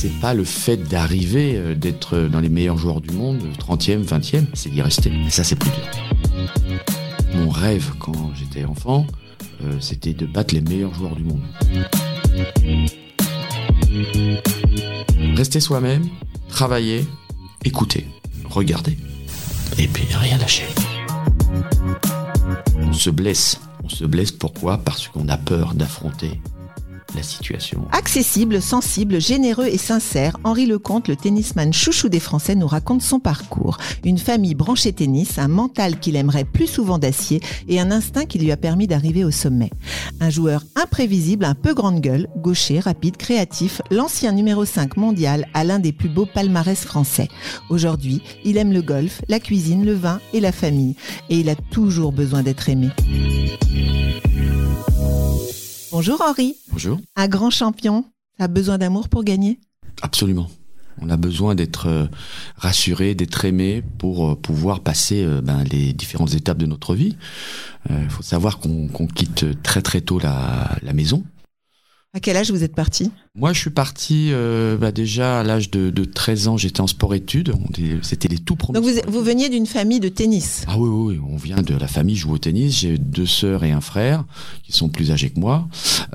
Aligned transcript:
C'est 0.00 0.20
pas 0.20 0.32
le 0.32 0.44
fait 0.44 0.76
d'arriver, 0.76 1.56
euh, 1.56 1.74
d'être 1.74 2.16
dans 2.28 2.38
les 2.38 2.48
meilleurs 2.48 2.78
joueurs 2.78 3.00
du 3.00 3.10
monde, 3.10 3.42
30e, 3.58 4.04
20e, 4.04 4.44
c'est 4.54 4.70
d'y 4.70 4.80
rester. 4.80 5.10
Et 5.26 5.30
ça, 5.30 5.42
c'est 5.42 5.56
plus 5.56 5.70
dur. 5.70 6.46
Mon 7.34 7.48
rêve 7.48 7.90
quand 7.98 8.32
j'étais 8.36 8.64
enfant, 8.64 9.08
euh, 9.64 9.72
c'était 9.80 10.12
de 10.12 10.24
battre 10.24 10.54
les 10.54 10.60
meilleurs 10.60 10.94
joueurs 10.94 11.16
du 11.16 11.24
monde. 11.24 11.40
Rester 15.34 15.58
soi-même, 15.58 16.06
travailler, 16.48 17.04
écouter, 17.64 18.06
regarder, 18.48 18.96
et 19.78 19.88
puis 19.88 20.06
rien 20.14 20.38
lâcher. 20.38 20.66
On 22.76 22.92
se 22.92 23.10
blesse. 23.10 23.60
On 23.82 23.88
se 23.88 24.04
blesse 24.04 24.30
pourquoi? 24.30 24.78
Parce 24.78 25.08
qu'on 25.08 25.28
a 25.28 25.36
peur 25.36 25.74
d'affronter 25.74 26.40
Accessible, 27.92 28.60
sensible, 28.60 29.20
généreux 29.20 29.66
et 29.66 29.78
sincère, 29.78 30.36
Henri 30.44 30.66
Lecomte, 30.66 31.08
le 31.08 31.16
tennisman 31.16 31.72
chouchou 31.72 32.08
des 32.08 32.20
Français, 32.20 32.54
nous 32.54 32.66
raconte 32.66 33.02
son 33.02 33.18
parcours. 33.18 33.78
Une 34.04 34.18
famille 34.18 34.54
branchée 34.54 34.92
tennis, 34.92 35.38
un 35.38 35.48
mental 35.48 35.98
qu'il 36.00 36.16
aimerait 36.16 36.44
plus 36.44 36.66
souvent 36.66 36.98
d'acier 36.98 37.40
et 37.66 37.80
un 37.80 37.90
instinct 37.90 38.26
qui 38.26 38.38
lui 38.38 38.52
a 38.52 38.56
permis 38.56 38.86
d'arriver 38.86 39.24
au 39.24 39.30
sommet. 39.30 39.70
Un 40.20 40.30
joueur 40.30 40.64
imprévisible, 40.74 41.44
un 41.44 41.54
peu 41.54 41.74
grande 41.74 42.00
gueule, 42.00 42.28
gaucher, 42.36 42.78
rapide, 42.78 43.16
créatif, 43.16 43.80
l'ancien 43.90 44.32
numéro 44.32 44.64
5 44.64 44.96
mondial 44.96 45.46
à 45.54 45.64
l'un 45.64 45.78
des 45.78 45.92
plus 45.92 46.08
beaux 46.10 46.26
palmarès 46.26 46.84
français. 46.84 47.28
Aujourd'hui, 47.70 48.22
il 48.44 48.58
aime 48.58 48.72
le 48.72 48.82
golf, 48.82 49.22
la 49.28 49.40
cuisine, 49.40 49.84
le 49.84 49.94
vin 49.94 50.20
et 50.34 50.40
la 50.40 50.52
famille. 50.52 50.94
Et 51.30 51.40
il 51.40 51.48
a 51.48 51.56
toujours 51.56 52.12
besoin 52.12 52.42
d'être 52.42 52.68
aimé. 52.68 52.90
Bonjour 55.90 56.20
Henri. 56.20 56.54
Bonjour. 56.70 57.00
Un 57.16 57.28
grand 57.28 57.50
champion, 57.50 58.04
a 58.38 58.46
besoin 58.46 58.76
d'amour 58.76 59.08
pour 59.08 59.24
gagner? 59.24 59.58
Absolument. 60.02 60.50
On 61.00 61.08
a 61.08 61.16
besoin 61.16 61.54
d'être 61.54 61.86
euh, 61.86 62.06
rassuré, 62.56 63.14
d'être 63.14 63.44
aimé 63.44 63.82
pour 63.98 64.30
euh, 64.30 64.34
pouvoir 64.34 64.80
passer 64.80 65.24
euh, 65.24 65.40
ben, 65.40 65.64
les 65.64 65.92
différentes 65.92 66.34
étapes 66.34 66.58
de 66.58 66.66
notre 66.66 66.94
vie. 66.94 67.16
Il 67.88 68.10
faut 68.10 68.22
savoir 68.22 68.58
qu'on 68.58 69.06
quitte 69.06 69.62
très 69.62 69.80
très 69.80 70.02
tôt 70.02 70.18
la, 70.18 70.76
la 70.82 70.92
maison. 70.92 71.24
À 72.18 72.20
quel 72.20 72.36
âge 72.36 72.50
vous 72.50 72.64
êtes 72.64 72.74
parti? 72.74 73.12
Moi, 73.36 73.52
je 73.52 73.60
suis 73.60 73.70
parti 73.70 74.30
euh, 74.32 74.76
bah, 74.76 74.90
déjà 74.90 75.38
à 75.38 75.44
l'âge 75.44 75.70
de, 75.70 75.90
de 75.90 76.04
13 76.04 76.48
ans. 76.48 76.56
J'étais 76.56 76.80
en 76.80 76.88
sport-études. 76.88 77.52
C'était 78.02 78.26
les 78.26 78.38
tout 78.38 78.56
premiers. 78.56 78.80
Donc 78.80 78.90
vous, 78.90 79.00
vous 79.06 79.22
veniez 79.22 79.48
d'une 79.48 79.66
famille 79.66 80.00
de 80.00 80.08
tennis? 80.08 80.64
Ah 80.66 80.76
oui, 80.76 80.88
oui, 80.88 81.20
on 81.24 81.36
vient 81.36 81.62
de 81.62 81.76
la 81.76 81.86
famille, 81.86 82.16
joue 82.16 82.32
au 82.32 82.38
tennis. 82.38 82.80
J'ai 82.80 82.98
deux 82.98 83.26
sœurs 83.26 83.62
et 83.62 83.70
un 83.70 83.80
frère 83.80 84.24
qui 84.64 84.72
sont 84.72 84.88
plus 84.88 85.12
âgés 85.12 85.30
que 85.30 85.38
moi. 85.38 85.68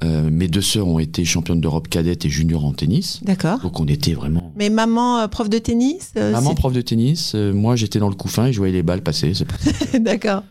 Euh, 0.03 0.29
mes 0.29 0.49
deux 0.49 0.61
sœurs 0.61 0.85
ont 0.85 0.99
été 0.99 1.23
championnes 1.23 1.61
d'Europe 1.61 1.87
cadette 1.87 2.25
et 2.25 2.29
junior 2.29 2.65
en 2.65 2.73
tennis. 2.73 3.21
D'accord. 3.23 3.59
Donc 3.59 3.79
on 3.79 3.85
était 3.85 4.13
vraiment. 4.13 4.51
Mais 4.57 4.69
maman, 4.69 5.19
euh, 5.19 5.27
prof 5.27 5.49
de 5.49 5.59
tennis 5.59 6.11
euh, 6.17 6.33
Maman 6.33 6.55
prof 6.55 6.73
de 6.73 6.81
tennis, 6.81 7.35
moi 7.35 7.77
j'étais 7.77 7.99
dans 7.99 8.09
le 8.09 8.15
couffin 8.15 8.47
et 8.47 8.53
je 8.53 8.57
voyais 8.57 8.73
les 8.73 8.83
balles 8.83 9.01
passer. 9.01 9.31
D'accord. 10.01 10.43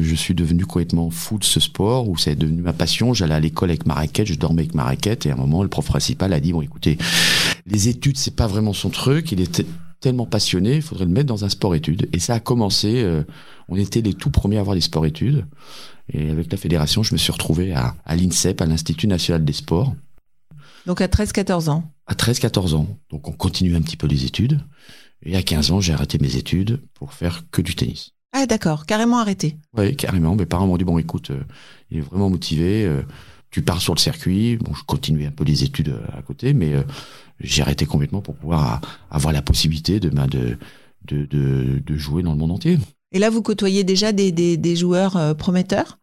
Je 0.00 0.14
suis 0.14 0.34
devenu 0.34 0.64
complètement 0.64 1.10
fou 1.10 1.38
de 1.38 1.44
ce 1.44 1.58
sport 1.58 2.08
où 2.08 2.16
c'est 2.16 2.36
devenu 2.36 2.62
ma 2.62 2.72
passion. 2.72 3.12
J'allais 3.12 3.34
à 3.34 3.40
l'école 3.40 3.70
avec 3.70 3.86
ma 3.86 3.94
raquette, 3.94 4.28
je 4.28 4.34
dormais 4.34 4.62
avec 4.62 4.74
ma 4.76 4.84
raquette 4.84 5.26
et 5.26 5.30
à 5.30 5.34
un 5.34 5.36
moment 5.36 5.62
le 5.62 5.68
prof 5.68 5.86
principal 5.86 6.32
a 6.32 6.40
dit 6.40 6.52
bon 6.52 6.62
écoutez, 6.62 6.96
les 7.66 7.88
études 7.88 8.16
c'est 8.16 8.36
pas 8.36 8.46
vraiment 8.46 8.72
son 8.72 8.90
truc. 8.90 9.32
Il 9.32 9.40
était 9.40 9.66
tellement 10.00 10.26
passionné, 10.26 10.76
il 10.76 10.82
faudrait 10.82 11.06
le 11.06 11.10
mettre 11.10 11.26
dans 11.26 11.44
un 11.44 11.48
sport-études. 11.48 12.08
Et 12.12 12.18
ça 12.20 12.34
a 12.34 12.40
commencé. 12.40 13.02
euh, 13.02 13.24
on 13.68 13.76
était 13.76 14.02
les 14.02 14.14
tout 14.14 14.30
premiers 14.30 14.58
à 14.58 14.60
avoir 14.60 14.76
des 14.76 14.80
sport-études. 14.82 15.46
Et 16.12 16.30
avec 16.30 16.52
la 16.52 16.58
fédération, 16.58 17.02
je 17.02 17.12
me 17.14 17.18
suis 17.18 17.32
retrouvé 17.32 17.72
à, 17.74 17.96
à 18.04 18.14
l'INSEP, 18.14 18.60
à 18.60 18.66
l'Institut 18.66 19.08
national 19.08 19.44
des 19.44 19.52
sports, 19.54 19.96
Donc 20.86 21.00
à 21.00 21.08
13-14 21.08 21.68
ans. 21.70 21.82
à 22.06 22.14
13-14 22.14 22.74
ans. 22.74 22.86
Donc 23.10 23.26
on 23.28 23.32
continue 23.32 23.74
un 23.74 23.80
petit 23.80 23.96
peu 23.96 24.06
les 24.06 24.24
études. 24.24 24.60
Et 25.24 25.34
à 25.36 25.42
15 25.42 25.70
ans, 25.72 25.80
j'ai 25.80 25.94
arrêté 25.94 26.18
mes 26.20 26.36
études 26.36 26.80
pour 26.94 27.12
faire 27.14 27.44
que 27.50 27.62
du 27.62 27.74
tennis. 27.74 28.12
Ah 28.32 28.46
d'accord, 28.46 28.84
carrément 28.86 29.18
arrêté. 29.18 29.56
Oui, 29.76 29.96
carrément. 29.96 30.36
Mes 30.36 30.46
parents 30.46 30.66
m'ont 30.66 30.76
dit 30.76 30.84
bon, 30.84 30.98
écoute, 30.98 31.30
euh, 31.30 31.42
il 31.90 31.98
est 31.98 32.02
vraiment 32.02 32.28
motivé. 32.30 32.84
euh, 32.84 33.02
tu 33.50 33.62
pars 33.62 33.80
sur 33.80 33.94
le 33.94 33.98
circuit. 33.98 34.56
Bon, 34.56 34.74
je 34.74 34.82
continuais 34.84 35.26
un 35.26 35.30
peu 35.30 35.44
les 35.44 35.64
études 35.64 35.90
euh, 35.90 36.18
à 36.18 36.22
côté, 36.22 36.54
mais 36.54 36.74
euh, 36.74 36.82
j'ai 37.40 37.62
arrêté 37.62 37.86
complètement 37.86 38.20
pour 38.20 38.34
pouvoir 38.34 38.74
euh, 38.74 38.86
avoir 39.10 39.32
la 39.32 39.42
possibilité 39.42 40.00
de, 40.00 40.10
ben, 40.10 40.26
de, 40.26 40.58
de, 41.06 41.96
jouer 41.96 42.22
dans 42.22 42.32
le 42.32 42.38
monde 42.38 42.52
entier. 42.52 42.78
Et 43.12 43.18
là, 43.18 43.30
vous 43.30 43.42
côtoyez 43.42 43.84
déjà 43.84 44.12
des, 44.12 44.76
joueurs 44.76 45.36
prometteurs? 45.36 45.98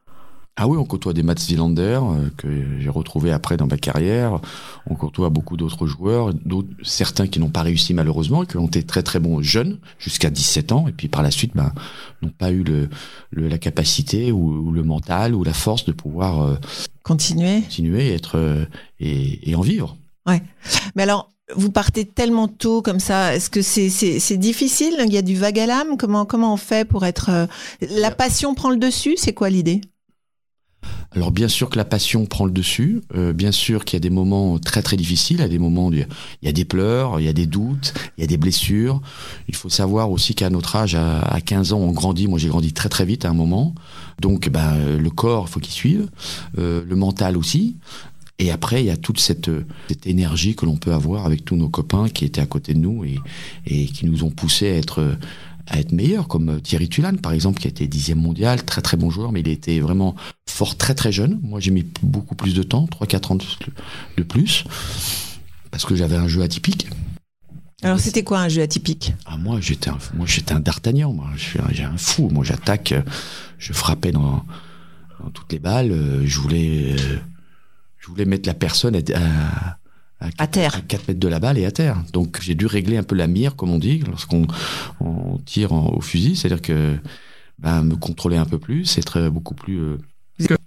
Ah 0.55 0.67
oui, 0.67 0.77
on 0.77 0.85
côtoie 0.85 1.13
des 1.13 1.23
Mats 1.23 1.33
Wilander 1.49 1.99
euh, 2.03 2.29
que 2.37 2.47
j'ai 2.79 2.89
retrouvé 2.89 3.31
après 3.31 3.57
dans 3.57 3.65
ma 3.65 3.77
carrière. 3.77 4.39
On 4.87 4.93
côtoie 4.93 5.31
beaucoup 5.31 5.57
d'autres 5.57 5.87
joueurs, 5.87 6.31
d'autres, 6.45 6.69
certains 6.83 7.25
qui 7.25 7.39
n'ont 7.39 7.49
pas 7.49 7.63
réussi 7.63 7.95
malheureusement, 7.95 8.45
qui 8.45 8.57
ont 8.57 8.67
été 8.67 8.83
très 8.83 9.01
très 9.01 9.19
bons 9.19 9.41
jeunes 9.41 9.79
jusqu'à 9.97 10.29
17 10.29 10.71
ans, 10.71 10.87
et 10.87 10.91
puis 10.91 11.07
par 11.07 11.23
la 11.23 11.31
suite, 11.31 11.53
ben, 11.55 11.73
n'ont 12.21 12.29
pas 12.29 12.51
eu 12.51 12.63
le, 12.63 12.87
le- 13.31 13.47
la 13.47 13.57
capacité 13.57 14.31
ou, 14.31 14.67
ou 14.67 14.71
le 14.71 14.83
mental 14.83 15.33
ou 15.33 15.43
la 15.43 15.53
force 15.53 15.85
de 15.85 15.91
pouvoir 15.91 16.43
euh, 16.43 16.55
continuer 17.61 18.09
et 18.09 18.13
être 18.13 18.37
euh, 18.37 18.65
et, 18.99 19.49
et 19.49 19.55
en 19.55 19.61
vivre. 19.61 19.97
Mais 20.95 21.01
alors, 21.03 21.31
vous 21.55 21.71
partez 21.71 22.05
tellement 22.05 22.47
tôt 22.47 22.81
comme 22.83 22.99
ça. 22.99 23.35
Est-ce 23.35 23.49
que 23.49 23.61
c'est 23.63 23.89
c'est 23.89 24.19
c'est 24.19 24.37
difficile? 24.37 24.93
Il 25.05 25.11
y 25.11 25.17
a 25.17 25.21
du 25.23 25.35
vague 25.35 25.59
à 25.59 25.65
l'âme? 25.65 25.97
Comment 25.97 26.25
comment 26.25 26.53
on 26.53 26.57
fait 26.57 26.87
pour 26.87 27.05
être 27.05 27.29
euh, 27.31 27.47
La 27.81 28.11
passion 28.11 28.53
prend 28.53 28.69
le 28.69 28.77
dessus? 28.77 29.15
C'est 29.17 29.33
quoi 29.33 29.49
l'idée? 29.49 29.81
Alors 31.11 31.31
bien 31.31 31.47
sûr 31.47 31.69
que 31.69 31.77
la 31.77 31.85
passion 31.85 32.25
prend 32.25 32.45
le 32.45 32.51
dessus, 32.51 33.01
euh, 33.15 33.33
bien 33.33 33.51
sûr 33.51 33.85
qu'il 33.85 33.97
y 33.97 34.01
a 34.01 34.01
des 34.01 34.09
moments 34.09 34.57
très 34.59 34.81
très 34.81 34.97
difficiles, 34.97 35.37
il 35.37 35.41
y 35.41 35.45
a 35.45 35.49
des 35.49 35.59
moments 35.59 35.87
où 35.87 35.93
il 35.93 36.07
y 36.41 36.47
a 36.47 36.51
des 36.51 36.65
pleurs, 36.65 37.19
il 37.19 37.25
y 37.25 37.29
a 37.29 37.33
des 37.33 37.45
doutes, 37.45 37.93
il 38.17 38.21
y 38.21 38.23
a 38.23 38.27
des 38.27 38.37
blessures. 38.37 39.01
Il 39.47 39.55
faut 39.55 39.69
savoir 39.69 40.11
aussi 40.11 40.33
qu'à 40.35 40.49
notre 40.49 40.75
âge, 40.75 40.95
à, 40.95 41.19
à 41.19 41.41
15 41.41 41.73
ans, 41.73 41.79
on 41.79 41.91
grandit. 41.91 42.27
Moi 42.27 42.39
j'ai 42.39 42.49
grandi 42.49 42.73
très 42.73 42.89
très 42.89 43.05
vite 43.05 43.25
à 43.25 43.29
un 43.29 43.33
moment. 43.33 43.75
Donc 44.19 44.49
ben, 44.49 44.97
le 44.97 45.09
corps, 45.09 45.45
il 45.47 45.51
faut 45.51 45.59
qu'il 45.59 45.73
suive, 45.73 46.09
euh, 46.57 46.83
le 46.87 46.95
mental 46.95 47.37
aussi. 47.37 47.77
Et 48.39 48.51
après, 48.51 48.81
il 48.81 48.87
y 48.87 48.89
a 48.89 48.97
toute 48.97 49.19
cette, 49.19 49.49
énergie 50.05 50.55
que 50.55 50.65
l'on 50.65 50.75
peut 50.75 50.93
avoir 50.93 51.25
avec 51.25 51.45
tous 51.45 51.55
nos 51.55 51.69
copains 51.69 52.09
qui 52.09 52.25
étaient 52.25 52.41
à 52.41 52.45
côté 52.45 52.73
de 52.73 52.79
nous 52.79 53.05
et, 53.05 53.85
qui 53.85 54.05
nous 54.05 54.23
ont 54.23 54.31
poussé 54.31 54.69
à 54.69 54.75
être, 54.75 55.17
à 55.67 55.79
être 55.79 55.91
meilleurs, 55.91 56.27
comme 56.27 56.59
Thierry 56.61 56.89
Tulane, 56.89 57.19
par 57.19 57.31
exemple, 57.31 57.59
qui 57.59 57.67
a 57.67 57.69
été 57.69 57.87
dixième 57.87 58.19
mondial, 58.19 58.63
très 58.63 58.81
très 58.81 58.97
bon 58.97 59.09
joueur, 59.09 59.31
mais 59.31 59.41
il 59.41 59.47
était 59.47 59.79
vraiment 59.79 60.15
fort 60.53 60.77
très 60.77 60.93
très 60.93 61.11
jeune. 61.11 61.39
Moi, 61.43 61.59
j'ai 61.59 61.71
mis 61.71 61.85
beaucoup 62.03 62.35
plus 62.35 62.53
de 62.53 62.63
temps, 62.63 62.85
3-4 62.85 63.31
ans 63.31 63.37
de, 64.17 64.23
plus, 64.23 64.63
parce 65.71 65.83
que 65.85 65.95
j'avais 65.95 66.15
un 66.15 66.27
jeu 66.27 66.41
atypique. 66.43 66.87
Alors 67.81 67.99
c'était 67.99 68.23
quoi 68.23 68.39
un 68.39 68.47
jeu 68.49 68.61
atypique? 68.61 69.13
Ah, 69.25 69.35
moi, 69.35 69.59
j'étais 69.59 69.89
un, 69.89 69.97
moi, 70.13 70.25
j'étais 70.27 70.53
un 70.53 70.59
d'Artagnan. 70.59 71.11
Moi, 71.11 71.27
je 71.35 71.41
suis 71.43 71.59
un, 71.59 71.97
fou. 71.97 72.29
Moi, 72.29 72.45
j'attaque, 72.45 72.93
je 73.57 73.73
frappais 73.73 74.11
dans, 74.11 74.45
dans 75.21 75.29
toutes 75.33 75.51
les 75.51 75.59
balles. 75.59 75.91
euh, 75.91 76.21
Je 76.25 76.39
voulais, 76.39 76.93
euh, 76.97 77.17
je 77.99 78.07
voulais 78.07 78.25
mettre 78.25 78.47
la 78.47 78.53
personne 78.53 78.95
à, 78.95 78.99
à, 80.21 80.29
À 80.37 80.47
terre. 80.47 80.75
à 80.75 80.81
4 80.81 81.07
mètres 81.09 81.19
de 81.19 81.27
la 81.27 81.39
balle 81.39 81.57
et 81.57 81.65
à 81.65 81.71
terre. 81.71 81.97
Donc, 82.13 82.39
j'ai 82.41 82.55
dû 82.55 82.67
régler 82.67 82.95
un 82.97 83.03
peu 83.03 83.15
la 83.15 83.27
mire, 83.27 83.55
comme 83.57 83.71
on 83.71 83.79
dit, 83.79 83.99
lorsqu'on 84.07 84.47
on 85.01 85.39
tire 85.39 85.73
en- 85.73 85.87
au 85.93 85.99
fusil. 86.01 86.35
C'est-à-dire 86.37 86.61
que, 86.61 86.95
ben, 87.59 87.83
me 87.83 87.95
contrôler 87.97 88.37
un 88.37 88.45
peu 88.45 88.59
plus, 88.59 88.97
être 88.97 89.27
beaucoup 89.29 89.55
plus, 89.55 89.79
euh, 89.79 89.97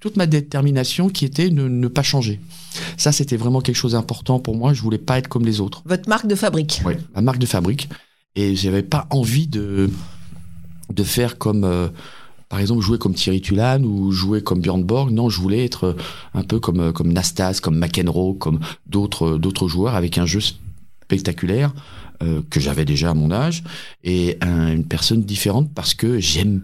toute 0.01 0.17
ma 0.17 0.27
détermination 0.27 1.09
qui 1.09 1.25
était 1.25 1.51
ne, 1.51 1.69
ne 1.69 1.89
pas 1.89 2.03
changer. 2.03 2.41
Ça, 2.97 3.13
c'était 3.13 3.37
vraiment 3.37 3.61
quelque 3.61 3.77
chose 3.77 3.93
d'important 3.93 4.39
pour 4.39 4.57
moi. 4.57 4.73
Je 4.73 4.83
voulais 4.83 4.99
pas 4.99 5.19
être 5.19 5.29
comme 5.29 5.45
les 5.45 5.61
autres. 5.61 5.83
Votre 5.87 6.09
marque 6.09 6.27
de 6.27 6.35
fabrique. 6.35 6.83
Ouais, 6.85 6.99
ma 7.15 7.21
marque 7.21 7.39
de 7.39 7.47
fabrique. 7.47 7.89
Et 8.37 8.55
j'avais 8.55 8.83
pas 8.83 9.07
envie 9.11 9.47
de, 9.47 9.91
de 10.93 11.03
faire 11.03 11.39
comme, 11.39 11.65
euh, 11.65 11.89
par 12.49 12.61
exemple, 12.61 12.83
jouer 12.83 12.99
comme 12.99 13.15
Thierry 13.15 13.41
Tulane 13.41 13.85
ou 13.85 14.13
jouer 14.13 14.43
comme 14.43 14.61
Björn 14.61 14.83
Borg. 14.85 15.11
Non, 15.11 15.29
je 15.31 15.41
voulais 15.41 15.65
être 15.65 15.97
un 16.35 16.43
peu 16.43 16.61
comme, 16.61 16.81
euh, 16.81 16.93
comme 16.93 17.13
Nastas, 17.13 17.59
comme 17.63 17.79
McEnroe, 17.79 18.35
comme 18.35 18.61
d'autres, 18.87 19.35
euh, 19.35 19.39
d'autres 19.39 19.69
joueurs 19.69 19.95
avec 19.95 20.19
un 20.19 20.27
jeu 20.27 20.41
spectaculaire 20.41 21.73
euh, 22.23 22.41
que 22.51 22.61
j'avais 22.61 22.85
déjà 22.85 23.11
à 23.11 23.15
mon 23.15 23.31
âge 23.31 23.63
et 24.05 24.39
un- 24.41 24.73
une 24.73 24.85
personne 24.85 25.23
différente 25.23 25.71
parce 25.75 25.95
que 25.95 26.19
j'aime. 26.21 26.63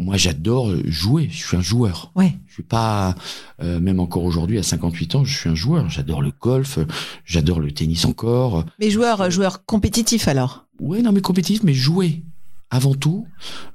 Moi, 0.00 0.16
j'adore 0.16 0.72
jouer. 0.86 1.28
Je 1.30 1.46
suis 1.46 1.56
un 1.58 1.60
joueur. 1.60 2.10
Ouais. 2.16 2.34
Je 2.48 2.54
suis 2.54 2.62
pas, 2.62 3.14
euh, 3.62 3.78
même 3.80 4.00
encore 4.00 4.24
aujourd'hui, 4.24 4.58
à 4.58 4.62
58 4.62 5.14
ans, 5.14 5.24
je 5.24 5.36
suis 5.36 5.50
un 5.50 5.54
joueur. 5.54 5.90
J'adore 5.90 6.22
le 6.22 6.32
golf, 6.40 6.78
j'adore 7.26 7.60
le 7.60 7.70
tennis 7.70 8.06
encore. 8.06 8.64
Mais 8.78 8.90
joueur, 8.90 9.30
joueur 9.30 9.64
compétitif 9.66 10.26
alors? 10.26 10.64
Ouais, 10.80 11.02
non, 11.02 11.12
mais 11.12 11.20
compétitif, 11.20 11.62
mais 11.62 11.74
jouer. 11.74 12.22
avant 12.70 12.94
tout, 12.94 13.26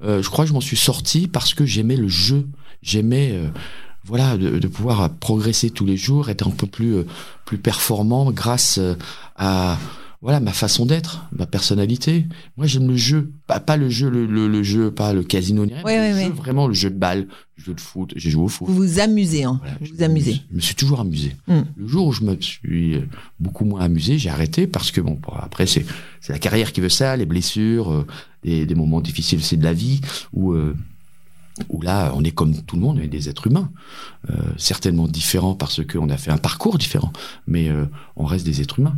euh, 0.04 0.24
je 0.24 0.30
crois 0.30 0.46
que 0.46 0.50
je 0.50 0.54
m'en 0.54 0.62
suis 0.62 0.78
sorti 0.78 1.28
parce 1.28 1.54
que 1.54 1.66
j'aimais 1.66 1.98
le 1.98 2.08
jeu. 2.08 2.48
J'aimais, 2.82 3.32
euh, 3.34 3.50
voilà, 4.06 4.38
de, 4.38 4.58
de 4.58 4.68
pouvoir 4.68 5.10
progresser 5.10 5.70
tous 5.70 5.86
les 5.86 5.98
jours, 5.98 6.30
être 6.30 6.48
un 6.48 6.52
peu 6.52 6.66
plus, 6.66 6.96
euh, 6.96 7.06
plus 7.46 7.58
performant 7.58 8.32
grâce 8.32 8.78
euh, 8.78 8.96
à 9.36 9.78
voilà 10.26 10.40
ma 10.40 10.54
façon 10.54 10.88
d'être, 10.88 11.28
ma 11.32 11.46
personnalité. 11.46 12.26
Moi, 12.58 12.66
j'aime 12.66 12.88
le 12.88 12.96
jeu, 12.96 13.32
pas, 13.46 13.60
pas 13.60 13.78
le 13.78 13.92
jeu, 13.92 14.10
le, 14.10 14.26
le, 14.26 14.48
le 14.48 14.64
jeu, 14.64 14.90
pas 14.90 15.14
le 15.14 15.22
casino, 15.22 15.68
ni 15.68 15.74
rien, 15.76 15.84
Ouais, 15.84 16.00
mais 16.00 16.00
ouais, 16.00 16.14
le 16.14 16.20
jeu, 16.20 16.26
ouais. 16.32 16.36
vraiment 16.36 16.68
le 16.68 16.74
jeu 16.74 16.90
de 16.90 16.98
balle, 16.98 17.28
le 17.60 17.64
jeu 17.64 17.74
de 17.76 17.80
foot. 17.80 18.12
J'ai 18.16 18.32
joué 18.32 18.42
au 18.44 18.48
foot. 18.48 18.68
Vous 18.68 18.74
vous 18.74 19.00
amusez, 19.00 19.44
hein. 19.44 19.60
Voilà, 19.62 19.78
vous 19.80 19.86
je 19.86 19.94
vous 19.94 20.02
amusez. 20.02 20.42
Je 20.50 20.56
me 20.56 20.62
suis 20.62 20.74
toujours 20.74 21.00
amusé. 21.00 21.36
Mm. 21.48 21.60
Le 21.78 21.88
jour 21.88 22.08
où 22.08 22.12
je 22.12 22.24
me 22.24 22.42
suis 22.42 22.96
euh, 22.96 23.08
beaucoup 23.40 23.66
moins 23.66 23.82
amusé, 23.82 24.18
j'ai 24.18 24.32
arrêté 24.32 24.66
parce 24.66 24.90
que 24.90 25.00
bon, 25.00 25.20
bon, 25.22 25.32
après 25.40 25.68
c'est 25.68 25.86
c'est 26.22 26.34
la 26.34 26.40
carrière 26.40 26.74
qui 26.74 26.82
veut 26.82 26.90
ça, 26.90 27.16
les 27.16 27.28
blessures, 27.28 27.92
euh, 27.92 28.08
des, 28.44 28.66
des 28.66 28.74
moments 28.76 29.02
difficiles, 29.02 29.44
c'est 29.44 29.58
de 29.58 29.64
la 29.64 29.74
vie 29.74 30.02
où 30.34 30.54
euh, 30.54 30.76
où 31.70 31.84
là 31.84 32.12
on 32.16 32.24
est 32.24 32.32
comme 32.32 32.64
tout 32.64 32.78
le 32.78 32.82
monde, 32.82 32.98
on 33.00 33.04
est 33.04 33.08
des 33.08 33.30
êtres 33.30 33.46
humains, 33.46 33.70
euh, 34.32 34.34
certainement 34.58 35.08
différents 35.08 35.54
parce 35.54 35.86
qu'on 35.86 36.10
a 36.10 36.18
fait 36.18 36.32
un 36.32 36.40
parcours 36.40 36.80
différent, 36.80 37.14
mais 37.46 37.70
on 38.16 38.26
reste 38.26 38.44
des 38.48 38.62
êtres 38.62 38.80
humains. 38.80 38.98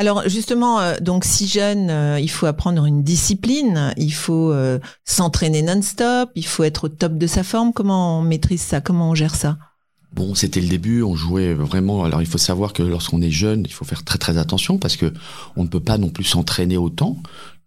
Alors 0.00 0.28
justement, 0.28 0.78
euh, 0.78 0.94
donc 1.00 1.24
si 1.24 1.48
jeune, 1.48 1.90
euh, 1.90 2.20
il 2.20 2.30
faut 2.30 2.46
apprendre 2.46 2.86
une 2.86 3.02
discipline, 3.02 3.92
il 3.96 4.12
faut 4.14 4.52
euh, 4.52 4.78
s'entraîner 5.04 5.60
non-stop, 5.60 6.30
il 6.36 6.46
faut 6.46 6.62
être 6.62 6.84
au 6.84 6.88
top 6.88 7.18
de 7.18 7.26
sa 7.26 7.42
forme. 7.42 7.72
Comment 7.72 8.20
on 8.20 8.22
maîtrise 8.22 8.62
ça? 8.62 8.80
Comment 8.80 9.10
on 9.10 9.16
gère 9.16 9.34
ça? 9.34 9.58
Bon, 10.12 10.36
c'était 10.36 10.60
le 10.60 10.68
début, 10.68 11.02
on 11.02 11.16
jouait 11.16 11.52
vraiment. 11.52 12.04
Alors, 12.04 12.22
il 12.22 12.28
faut 12.28 12.38
savoir 12.38 12.72
que 12.72 12.82
lorsqu'on 12.84 13.20
est 13.20 13.32
jeune, 13.32 13.64
il 13.66 13.72
faut 13.72 13.84
faire 13.84 14.04
très 14.04 14.18
très 14.18 14.38
attention 14.38 14.78
parce 14.78 14.96
que 14.96 15.12
on 15.56 15.64
ne 15.64 15.68
peut 15.68 15.80
pas 15.80 15.98
non 15.98 16.10
plus 16.10 16.24
s'entraîner 16.24 16.76
autant, 16.76 17.16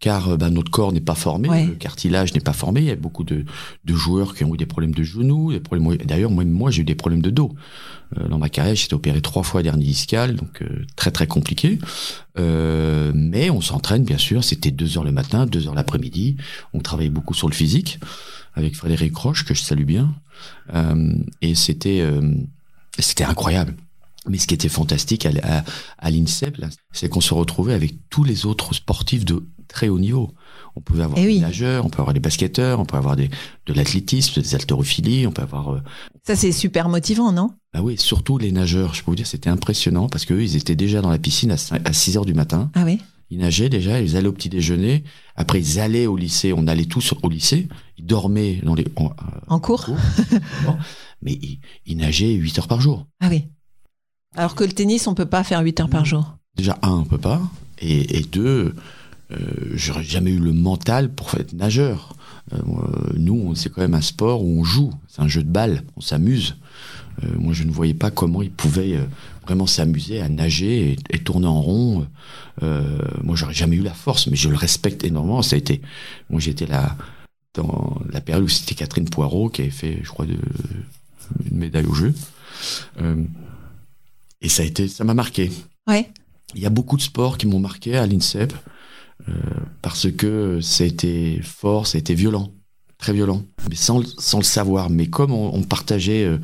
car 0.02 0.30
euh, 0.30 0.36
bah, 0.38 0.50
notre 0.50 0.70
corps 0.72 0.92
n'est 0.92 1.00
pas 1.00 1.16
formé, 1.16 1.48
Ouais. 1.48 1.66
le 1.68 1.76
cartilage 1.76 2.34
n'est 2.34 2.42
pas 2.42 2.52
formé. 2.54 2.82
Il 2.82 2.88
y 2.88 2.92
a 2.92 2.96
beaucoup 2.98 3.24
de, 3.24 3.46
de 3.86 3.94
joueurs 3.94 4.36
qui 4.36 4.44
ont 4.44 4.54
eu 4.54 4.58
des 4.58 4.66
problèmes 4.66 4.94
de 4.94 5.04
genoux, 5.04 5.54
des 5.54 5.62
problèmes. 5.62 5.96
D'ailleurs, 5.98 6.32
moi, 6.32 6.44
moi, 6.44 6.72
j'ai 6.72 6.82
eu 6.82 6.86
des 6.86 6.96
problèmes 6.96 7.22
de 7.22 7.30
dos. 7.30 7.54
Euh, 8.18 8.28
dans 8.28 8.38
ma 8.40 8.50
carrière, 8.50 8.76
j'ai 8.76 8.86
été 8.86 8.96
opéré 8.96 9.22
trois 9.22 9.44
fois 9.44 9.64
dernier 9.64 9.86
discal, 9.86 10.36
donc 10.36 10.62
euh, 10.64 10.86
très 10.98 11.12
très 11.12 11.28
compliqué. 11.28 11.80
Euh, 12.40 13.12
mais 13.16 13.50
on 13.50 13.62
s'entraîne, 13.62 14.04
bien 14.04 14.18
sûr. 14.18 14.44
C'était 14.44 14.72
deux 14.72 14.98
heures 14.98 15.06
le 15.06 15.12
matin, 15.14 15.46
deux 15.46 15.68
heures 15.68 15.76
l'après-midi. 15.76 16.36
On 16.74 16.80
travaillait 16.80 17.12
beaucoup 17.12 17.34
sur 17.36 17.48
le 17.48 17.54
physique 17.54 18.00
avec 18.56 18.76
Frédéric 18.76 19.16
Roche 19.16 19.46
que 19.46 19.54
je 19.54 19.62
salue 19.62 19.86
bien. 19.86 20.14
Et 21.42 21.56
c'était 21.56 22.04
c'était 23.00 23.24
incroyable. 23.24 23.76
Mais 24.28 24.38
ce 24.38 24.46
qui 24.48 24.54
était 24.54 24.70
fantastique 24.70 25.26
à, 25.26 25.32
à, 25.44 25.64
à 25.98 26.12
l'INSEP, 26.12 26.58
c'est 26.92 27.10
qu'on 27.10 27.22
se 27.22 27.34
retrouvait 27.34 27.74
avec 27.74 27.96
tous 28.10 28.24
les 28.24 28.46
autres 28.46 28.74
sportifs 28.76 29.26
de 29.26 29.44
très 29.68 29.90
haut 29.90 29.98
niveau. 30.00 30.32
On 30.76 30.82
pouvait 30.82 31.04
avoir 31.04 31.18
Eh 31.20 31.26
des 31.34 31.40
nageurs, 31.40 31.86
on 31.86 31.90
peut 31.90 32.02
avoir 32.02 32.14
des 32.14 32.20
basketteurs, 32.20 32.80
on 32.80 32.86
peut 32.86 32.98
avoir 32.98 33.16
des, 33.16 33.30
de 33.66 33.74
l'athlétisme, 33.74 34.42
des 34.42 34.54
haltérophiles, 34.56 35.28
on 35.28 35.32
peut 35.32 35.42
avoir... 35.42 35.70
euh, 35.74 35.80
Ça 36.28 36.36
c'est 36.36 36.52
super 36.52 36.88
motivant, 36.88 37.32
non? 37.32 37.50
Bah 37.74 37.82
oui, 37.82 37.98
surtout 37.98 38.38
les 38.38 38.52
nageurs, 38.52 38.94
je 38.94 39.04
peux 39.04 39.12
vous 39.12 39.16
dire, 39.16 39.26
c'était 39.28 39.50
impressionnant 39.50 40.08
parce 40.08 40.26
qu'eux, 40.26 40.44
ils 40.44 40.56
étaient 40.56 40.76
déjà 40.76 41.02
dans 41.02 41.10
la 41.10 41.18
piscine 41.18 41.52
à, 41.52 41.56
cin- 41.56 41.82
à 41.84 41.92
6 41.94 42.18
heures 42.18 42.26
du 42.26 42.34
matin. 42.34 42.70
Ah 42.76 42.84
oui. 42.86 43.00
Ils 43.32 43.40
nageaient 43.40 43.70
déjà, 43.70 44.02
ils 44.02 44.18
allaient 44.18 44.28
au 44.28 44.34
petit 44.34 44.50
déjeuner. 44.50 45.06
Après, 45.38 45.60
ils 45.62 45.80
allaient 45.80 46.06
au 46.06 46.18
lycée. 46.18 46.52
On 46.54 46.68
allait 46.68 46.84
tous 46.86 47.14
au 47.24 47.30
lycée. 47.30 47.70
Ils 47.98 48.06
dormaient 48.06 48.60
dans 48.64 48.76
les, 48.76 48.86
en- 48.98 49.12
En 49.48 49.60
cours 49.62 49.88
mais 51.22 51.34
ils, 51.34 51.60
ils 51.86 51.98
nageaient 51.98 52.34
8 52.34 52.60
heures 52.60 52.68
par 52.68 52.82
jour. 52.82 53.08
Ah 53.22 53.28
oui. 53.30 53.46
Alors 54.36 54.56
que 54.56 54.64
le 54.64 54.72
tennis, 54.72 55.08
on 55.08 55.14
peut 55.14 55.26
pas 55.26 55.44
faire 55.44 55.62
8 55.62 55.82
heures 55.82 55.90
par 55.90 56.06
jour. 56.06 56.38
Déjà, 56.56 56.78
un, 56.82 56.92
on 56.92 57.04
peut 57.06 57.18
pas. 57.18 57.42
Et, 57.80 58.18
et 58.18 58.22
deux, 58.22 58.74
euh, 59.32 59.36
j'aurais 59.74 60.04
jamais 60.04 60.32
eu 60.32 60.40
le 60.40 60.54
mental 60.54 61.14
pour 61.14 61.36
être 61.36 61.54
nageur. 61.54 62.16
Euh, 62.54 62.58
nous, 63.16 63.56
c'est 63.56 63.70
quand 63.70 63.82
même 63.82 63.94
un 63.94 64.02
sport 64.02 64.44
où 64.44 64.60
on 64.60 64.64
joue. 64.64 64.92
C'est 65.08 65.22
un 65.22 65.28
jeu 65.28 65.44
de 65.44 65.50
balle. 65.50 65.84
On 65.98 66.02
s'amuse. 66.02 66.56
Euh, 67.24 67.28
moi, 67.38 67.54
je 67.54 67.64
ne 67.64 67.72
voyais 67.72 67.94
pas 67.94 68.12
comment 68.12 68.42
ils 68.42 68.52
pouvaient 68.52 69.00
vraiment 69.44 69.68
s'amuser 69.68 70.22
à 70.22 70.30
nager 70.30 70.92
et, 70.92 71.16
et 71.16 71.20
tourner 71.20 71.48
en 71.48 71.62
rond. 71.62 72.08
Moi, 72.62 73.36
j'aurais 73.36 73.54
jamais 73.54 73.76
eu 73.76 73.82
la 73.82 73.94
force, 73.94 74.28
mais 74.28 74.36
je 74.36 74.50
le 74.50 74.56
respecte 74.56 75.04
énormément. 75.04 75.42
Ça 75.42 75.56
a 75.56 75.60
été, 75.60 75.82
moi, 76.30 76.40
j'étais 76.40 76.68
là 76.68 76.96
dans 77.54 78.00
la 78.10 78.22
période 78.22 78.46
où 78.46 78.50
c'était 78.50 78.76
Catherine 78.76 79.10
Poirot 79.10 79.50
qui 79.50 79.62
avait 79.62 79.72
fait, 79.72 80.00
je 80.04 80.10
crois, 80.10 80.26
de, 80.26 80.38
une 81.50 81.58
médaille 81.58 81.86
au 81.86 81.94
jeu. 81.94 82.14
Et 84.42 84.50
ça 84.50 84.64
a 84.64 84.66
été, 84.66 84.88
ça 84.88 85.04
m'a 85.04 85.14
marqué. 85.14 85.52
Ouais. 85.88 86.10
Il 86.56 86.62
y 86.62 86.66
a 86.66 86.70
beaucoup 86.70 86.98
de 86.98 87.02
sports 87.02 87.38
qui 87.38 87.48
m'ont 87.48 87.60
marqué 87.60 87.96
à 87.96 88.06
l'INSEP 88.08 88.54
euh, 89.30 89.34
parce 89.82 90.12
que 90.12 90.60
ça 90.62 90.84
a 90.84 90.88
été 90.88 91.40
fort, 91.44 91.88
ça 91.88 91.98
a 91.98 92.00
été 92.00 92.14
violent, 92.16 92.52
très 92.98 93.14
violent, 93.14 93.44
mais 93.70 93.76
sans, 93.76 94.00
le- 94.00 94.06
sans 94.18 94.40
le 94.40 94.44
savoir. 94.44 94.90
Mais 94.90 95.08
comme 95.08 95.32
on, 95.32 95.54
on 95.56 95.64
partageait 95.64 96.24
euh, 96.26 96.40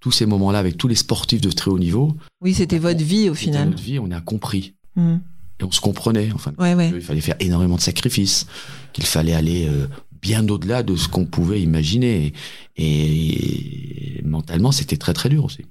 tous 0.00 0.10
ces 0.10 0.26
moments-là 0.26 0.58
avec 0.58 0.76
tous 0.76 0.88
les 0.88 0.94
sportifs 0.94 1.40
de 1.40 1.50
très 1.50 1.70
haut 1.70 1.78
niveau, 1.78 2.16
Oui, 2.40 2.54
c'était 2.54 2.78
votre 2.78 3.02
vie 3.04 3.28
au 3.28 3.34
c'était 3.34 3.52
final. 3.52 3.70
notre 3.70 3.82
vie, 3.82 3.98
on 3.98 4.10
a 4.10 4.20
compris 4.20 4.74
Hmm. 4.96 5.16
et 5.60 5.64
on 5.64 5.72
se 5.72 5.80
comprenait. 5.80 6.30
Enfin, 6.34 6.52
Ouais, 6.56 6.74
ouais. 6.74 6.92
il 6.94 7.00
fallait 7.02 7.20
faire 7.20 7.34
énormément 7.40 7.74
de 7.76 7.80
sacrifices, 7.80 8.46
qu'il 8.92 9.04
fallait 9.06 9.34
aller 9.34 9.66
euh, 9.68 9.86
bien 10.22 10.48
au-delà 10.48 10.82
de 10.84 10.94
ce 10.96 11.08
qu'on 11.08 11.26
pouvait 11.26 11.60
imaginer. 11.60 12.32
Et, 12.76 14.18
et 14.18 14.22
mentalement, 14.22 14.72
c'était 14.72 14.96
très 14.96 15.12
très 15.12 15.28
dur 15.28 15.44
aussi. 15.44 15.62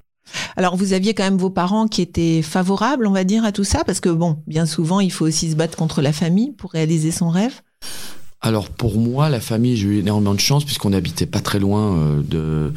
Alors, 0.55 0.75
vous 0.75 0.93
aviez 0.93 1.13
quand 1.13 1.23
même 1.23 1.37
vos 1.37 1.49
parents 1.49 1.87
qui 1.87 2.01
étaient 2.01 2.41
favorables, 2.41 3.07
on 3.07 3.11
va 3.11 3.23
dire, 3.23 3.45
à 3.45 3.51
tout 3.51 3.63
ça, 3.63 3.83
parce 3.83 3.99
que 3.99 4.09
bon, 4.09 4.37
bien 4.47 4.65
souvent, 4.65 4.99
il 4.99 5.11
faut 5.11 5.25
aussi 5.25 5.51
se 5.51 5.55
battre 5.55 5.77
contre 5.77 6.01
la 6.01 6.13
famille 6.13 6.51
pour 6.51 6.71
réaliser 6.71 7.11
son 7.11 7.29
rêve. 7.29 7.61
Alors 8.43 8.69
pour 8.69 8.99
moi, 8.99 9.29
la 9.29 9.39
famille, 9.39 9.77
j'ai 9.77 9.87
eu 9.87 9.99
énormément 9.99 10.33
de 10.33 10.39
chance 10.39 10.65
puisqu'on 10.65 10.89
n'habitait 10.89 11.25
pas 11.25 11.39
très 11.39 11.59
loin 11.59 11.97
euh, 11.97 12.21
de 12.21 12.73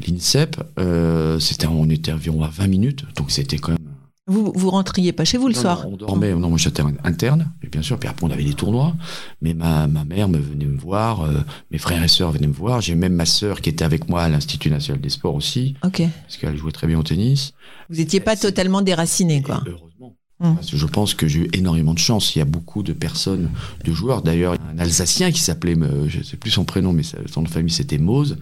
l'INSEP. 0.00 0.56
Euh, 0.80 1.38
c'était, 1.38 1.68
on 1.68 1.88
était 1.88 2.12
environ 2.12 2.42
à 2.42 2.48
20 2.48 2.66
minutes, 2.66 3.04
donc 3.16 3.30
c'était 3.30 3.58
quand 3.58 3.72
même. 3.72 3.78
Vous 4.28 4.52
vous 4.56 4.70
rentriez 4.70 5.12
pas 5.12 5.24
chez 5.24 5.38
vous 5.38 5.46
le 5.46 5.54
Non, 5.54 5.60
soir 5.60 5.84
non, 5.84 5.92
on 5.92 5.96
dormait. 5.96 6.34
Non, 6.34 6.48
moi 6.48 6.58
j'étais 6.58 6.82
interne, 7.04 7.52
et 7.62 7.68
bien 7.68 7.80
sûr. 7.82 7.96
Puis 7.96 8.08
après 8.08 8.26
on 8.26 8.30
avait 8.30 8.42
des 8.42 8.54
tournois. 8.54 8.92
Mais 9.40 9.54
ma, 9.54 9.86
ma 9.86 10.04
mère 10.04 10.28
me 10.28 10.38
venait 10.38 10.64
me 10.64 10.76
voir, 10.78 11.20
euh, 11.22 11.38
mes 11.70 11.78
frères 11.78 12.02
et 12.02 12.08
sœurs 12.08 12.32
venaient 12.32 12.48
me 12.48 12.52
voir. 12.52 12.80
J'ai 12.80 12.96
même 12.96 13.12
ma 13.14 13.26
sœur 13.26 13.60
qui 13.60 13.70
était 13.70 13.84
avec 13.84 14.08
moi 14.08 14.22
à 14.22 14.28
l'Institut 14.28 14.68
national 14.70 15.00
des 15.00 15.10
sports 15.10 15.36
aussi, 15.36 15.74
Ok. 15.84 16.02
parce 16.24 16.38
qu'elle 16.38 16.56
jouait 16.56 16.72
très 16.72 16.88
bien 16.88 16.98
au 16.98 17.04
tennis. 17.04 17.52
Vous 17.88 18.00
étiez 18.00 18.18
pas 18.18 18.34
totalement 18.34 18.82
déraciné, 18.82 19.42
quoi. 19.42 19.62
Et 19.64 19.70
heureusement. 19.70 20.16
Que 20.70 20.76
je 20.76 20.84
pense 20.86 21.14
que 21.14 21.26
j'ai 21.26 21.40
eu 21.44 21.48
énormément 21.54 21.94
de 21.94 21.98
chance. 21.98 22.34
Il 22.36 22.40
y 22.40 22.42
a 22.42 22.44
beaucoup 22.44 22.82
de 22.82 22.92
personnes, 22.92 23.48
de 23.84 23.92
joueurs. 23.92 24.20
D'ailleurs, 24.20 24.54
il 24.54 24.60
y 24.60 24.68
a 24.68 24.70
un 24.74 24.78
Alsacien 24.84 25.30
qui 25.30 25.40
s'appelait, 25.40 25.74
je 26.08 26.18
ne 26.18 26.22
sais 26.22 26.36
plus 26.36 26.50
son 26.50 26.64
prénom, 26.64 26.92
mais 26.92 27.04
son 27.04 27.16
nom 27.36 27.42
de 27.44 27.48
famille 27.48 27.72
c'était 27.72 27.96
Mose. 27.96 28.36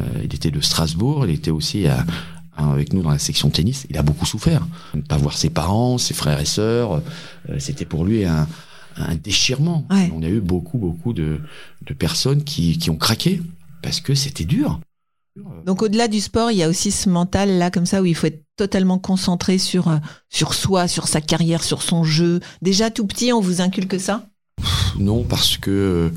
Euh, 0.00 0.04
il 0.24 0.34
était 0.34 0.50
de 0.50 0.60
Strasbourg. 0.62 1.26
Il 1.26 1.34
était 1.34 1.50
aussi 1.50 1.86
à- 1.86 2.06
avec 2.56 2.92
nous 2.92 3.02
dans 3.02 3.10
la 3.10 3.18
section 3.18 3.50
tennis. 3.50 3.86
Il 3.90 3.98
a 3.98 4.02
beaucoup 4.02 4.26
souffert. 4.26 4.66
Ne 4.94 5.02
pas 5.02 5.16
voir 5.16 5.36
ses 5.36 5.50
parents, 5.50 5.98
ses 5.98 6.14
frères 6.14 6.40
et 6.40 6.44
sœurs, 6.44 7.02
euh, 7.48 7.58
c'était 7.58 7.84
pour 7.84 8.04
lui 8.04 8.24
un, 8.24 8.46
un 8.96 9.14
déchirement. 9.16 9.86
Ouais. 9.90 10.10
On 10.14 10.22
a 10.22 10.28
eu 10.28 10.40
beaucoup, 10.40 10.78
beaucoup 10.78 11.12
de, 11.12 11.40
de 11.86 11.94
personnes 11.94 12.44
qui, 12.44 12.78
qui 12.78 12.90
ont 12.90 12.96
craqué 12.96 13.42
parce 13.82 14.00
que 14.00 14.14
c'était 14.14 14.44
dur. 14.44 14.80
Donc 15.66 15.82
au-delà 15.82 16.06
du 16.06 16.20
sport, 16.20 16.52
il 16.52 16.58
y 16.58 16.62
a 16.62 16.68
aussi 16.68 16.92
ce 16.92 17.08
mental 17.08 17.58
là 17.58 17.70
comme 17.70 17.86
ça 17.86 18.00
où 18.00 18.04
il 18.04 18.14
faut 18.14 18.28
être 18.28 18.44
totalement 18.56 19.00
concentré 19.00 19.58
sur 19.58 19.88
euh, 19.88 19.96
sur 20.30 20.54
soi, 20.54 20.86
sur 20.86 21.08
sa 21.08 21.20
carrière, 21.20 21.64
sur 21.64 21.82
son 21.82 22.04
jeu. 22.04 22.38
Déjà 22.62 22.90
tout 22.90 23.04
petit, 23.04 23.32
on 23.32 23.40
vous 23.40 23.60
inculque 23.60 23.98
ça? 23.98 24.28
Non, 24.96 25.24
parce 25.24 25.56
que, 25.56 25.70
euh, 25.70 26.10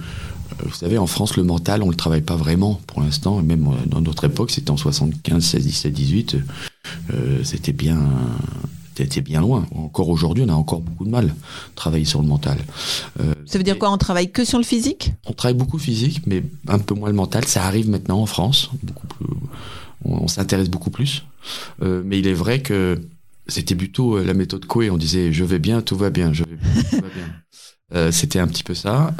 vous 0.63 0.73
savez, 0.73 0.97
en 0.97 1.07
France, 1.07 1.37
le 1.37 1.43
mental, 1.43 1.83
on 1.83 1.89
le 1.89 1.95
travaille 1.95 2.21
pas 2.21 2.35
vraiment 2.35 2.81
pour 2.87 3.01
l'instant. 3.01 3.41
Même 3.41 3.67
euh, 3.67 3.85
dans 3.85 4.01
notre 4.01 4.25
époque, 4.25 4.51
c'était 4.51 4.71
en 4.71 4.77
75, 4.77 5.43
16, 5.43 5.65
17, 5.65 5.93
18, 5.93 6.37
euh, 7.13 7.43
c'était 7.43 7.73
bien, 7.73 7.99
c'était 8.95 9.21
bien 9.21 9.41
loin. 9.41 9.65
Encore 9.75 10.09
aujourd'hui, 10.09 10.43
on 10.45 10.49
a 10.49 10.55
encore 10.55 10.81
beaucoup 10.81 11.05
de 11.05 11.09
mal 11.09 11.29
à 11.29 11.33
travailler 11.75 12.05
sur 12.05 12.21
le 12.21 12.27
mental. 12.27 12.57
Euh, 13.19 13.33
Ça 13.45 13.57
veut 13.57 13.63
dire 13.63 13.77
quoi 13.77 13.91
On 13.91 13.97
travaille 13.97 14.31
que 14.31 14.45
sur 14.45 14.57
le 14.57 14.63
physique? 14.63 15.13
On 15.25 15.33
travaille 15.33 15.57
beaucoup 15.57 15.79
physique, 15.79 16.21
mais 16.25 16.43
un 16.67 16.79
peu 16.79 16.95
moins 16.95 17.09
le 17.09 17.15
mental. 17.15 17.45
Ça 17.45 17.63
arrive 17.65 17.89
maintenant 17.89 18.19
en 18.19 18.25
France. 18.25 18.69
Beaucoup 18.83 19.07
plus, 19.07 19.25
on, 20.05 20.23
on 20.23 20.27
s'intéresse 20.27 20.69
beaucoup 20.69 20.89
plus. 20.89 21.23
Euh, 21.81 22.01
mais 22.05 22.19
il 22.19 22.27
est 22.27 22.33
vrai 22.33 22.61
que 22.61 22.99
c'était 23.47 23.75
plutôt 23.75 24.17
euh, 24.17 24.23
la 24.23 24.33
méthode 24.33 24.65
Coué. 24.65 24.89
On 24.89 24.97
disait 24.97 25.31
je 25.31 25.43
vais 25.43 25.59
bien, 25.59 25.81
tout 25.81 25.95
va 25.95 26.09
bien, 26.09 26.33
je 26.33 26.43
vais 26.43 26.55
bien, 26.55 26.83
tout 26.89 26.95
va 26.97 27.09
bien. 27.13 27.27
Euh, 27.93 28.11
c'était 28.11 28.39
un 28.39 28.47
petit 28.49 28.65
peu 28.65 28.73
ça. 28.73 29.13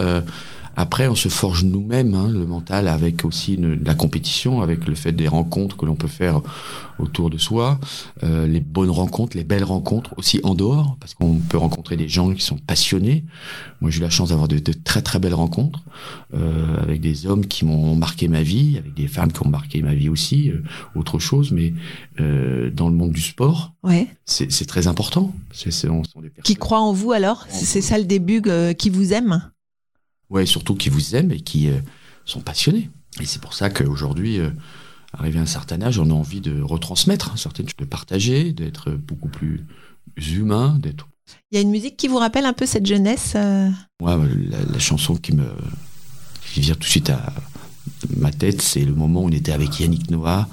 Après, 0.79 1.07
on 1.07 1.15
se 1.15 1.27
forge 1.27 1.63
nous-mêmes 1.63 2.13
hein, 2.13 2.29
le 2.29 2.46
mental 2.46 2.88
avec 2.88 3.25
aussi 3.25 3.55
une- 3.55 3.84
la 3.84 3.96
compétition, 3.96 4.62
avec 4.62 4.86
le 4.88 4.93
fait 4.93 5.12
des 5.12 5.27
rencontres 5.27 5.75
que 5.75 5.88
l'on 5.88 5.96
peut 5.96 6.07
faire 6.07 6.41
autour 7.00 7.31
de 7.31 7.38
soi, 7.39 7.79
euh, 8.24 8.46
les 8.46 8.60
bonnes 8.60 8.91
rencontres, 8.91 9.36
les 9.36 9.43
belles 9.43 9.63
rencontres, 9.63 10.13
aussi 10.17 10.39
en 10.43 10.53
dehors, 10.53 10.96
parce 11.00 11.15
qu'on 11.15 11.36
peut 11.39 11.57
rencontrer 11.57 11.98
des 11.98 12.07
gens 12.07 12.31
qui 12.31 12.43
sont 12.43 12.57
passionnés. 12.57 13.25
Moi, 13.81 13.89
j'ai 13.89 14.00
eu 14.00 14.01
la 14.03 14.12
chance 14.12 14.29
d'avoir 14.29 14.48
de, 14.48 14.60
de 14.60 14.74
très 14.74 15.01
très 15.01 15.17
belles 15.19 15.34
rencontres 15.34 15.81
euh, 16.36 16.77
avec 16.81 17.01
des 17.01 17.25
hommes 17.25 17.48
qui 17.48 17.65
m'ont 17.65 17.96
marqué 17.96 18.27
ma 18.27 18.43
vie, 18.43 18.77
avec 18.77 18.93
des 18.93 19.07
femmes 19.07 19.31
qui 19.31 19.46
ont 19.46 19.50
marqué 19.50 19.81
ma 19.81 19.96
vie 19.96 20.10
aussi, 20.10 20.50
euh, 20.51 20.62
autre 20.96 21.17
chose, 21.17 21.51
mais 21.51 21.74
euh, 22.19 22.69
dans 22.69 22.88
le 22.89 22.96
monde 22.96 23.12
du 23.12 23.22
sport, 23.22 23.74
Ouais. 23.84 24.07
c'est 24.25 24.67
très 24.67 24.86
important. 24.88 25.34
On 26.15 26.22
des 26.22 26.31
Qui 26.43 26.55
croit 26.55 26.81
en 26.81 26.93
vous 26.93 27.12
alors? 27.13 27.46
C'est 27.50 27.65
c'est 27.65 27.81
ça 27.81 27.98
le 27.98 28.03
début 28.05 28.41
euh, 28.48 28.74
qui 28.74 28.89
vous 28.91 29.12
aime? 29.13 29.41
Ouais, 30.29 30.46
surtout 30.46 30.75
qui 30.75 30.89
vous 30.89 31.15
aiment 31.15 31.31
et 31.31 31.39
qui 31.39 31.69
euh, 31.69 31.79
sont 32.25 32.41
passionnés. 32.41 32.89
Et 33.22 33.25
c'est 33.25 33.41
pour 33.41 33.53
ça 33.53 33.69
qu'aujourd'hui, 33.69 34.39
euh, 34.39 34.50
arrivé 35.13 35.39
à 35.39 35.43
un 35.43 35.48
certain 35.48 35.81
âge, 35.81 36.00
on 36.00 36.10
a 36.10 36.13
envie 36.13 36.41
de 36.41 36.62
retransmettre 36.62 37.38
certaines 37.38 37.67
choses, 37.67 37.77
de 37.77 37.86
partager, 37.86 38.51
d'être 38.51 38.91
beaucoup 38.91 39.29
plus 39.29 39.65
humain, 40.17 40.77
d'être. 40.79 41.07
Il 41.51 41.55
y 41.55 41.57
a 41.57 41.62
une 41.62 41.72
musique 41.72 41.98
qui 41.98 42.07
vous 42.07 42.17
rappelle 42.17 42.46
un 42.46 42.53
peu 42.53 42.65
cette 42.65 42.86
jeunesse 42.86 43.34
euh? 43.36 43.69
Moi, 44.01 44.17
la, 44.50 44.63
la 44.63 44.79
chanson 44.79 45.15
qui 45.15 45.34
me 45.34 45.46
qui 46.53 46.62
vient 46.62 46.74
tout 46.74 46.81
de 46.81 46.86
suite 46.86 47.10
à 47.10 47.34
ma 48.15 48.31
tête, 48.31 48.62
c'est 48.62 48.84
le 48.84 48.93
moment 48.93 49.22
où 49.22 49.25
on 49.27 49.31
était 49.31 49.51
avec 49.51 49.79
Yannick 49.79 50.10
Noah, 50.10 50.48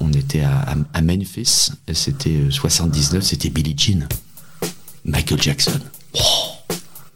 on 0.00 0.12
était 0.12 0.42
à, 0.42 1.02
Memphis, 1.02 1.70
c'était 1.92 2.36
euh, 2.36 2.50
79, 2.50 3.22
c'était 3.22 3.50
Billie 3.50 3.74
Jean, 3.76 4.08
Michael 5.04 5.40
Jackson. 5.40 5.80
Oh, 6.14 6.20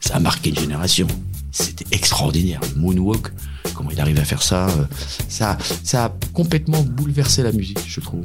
ça 0.00 0.16
a 0.16 0.20
marqué 0.20 0.50
une 0.50 0.58
génération. 0.58 1.06
C'était 1.54 1.86
extraordinaire. 1.94 2.60
Moonwalk, 2.74 3.32
comment 3.74 3.90
il 3.90 4.00
arrive 4.00 4.18
à 4.18 4.24
faire 4.24 4.42
ça, 4.42 4.68
euh, 4.70 4.86
ça, 5.28 5.56
ça 5.84 6.06
a 6.06 6.14
complètement 6.32 6.82
bouleversé 6.82 7.44
la 7.44 7.52
musique, 7.52 7.78
je 7.86 8.00
trouve. 8.00 8.24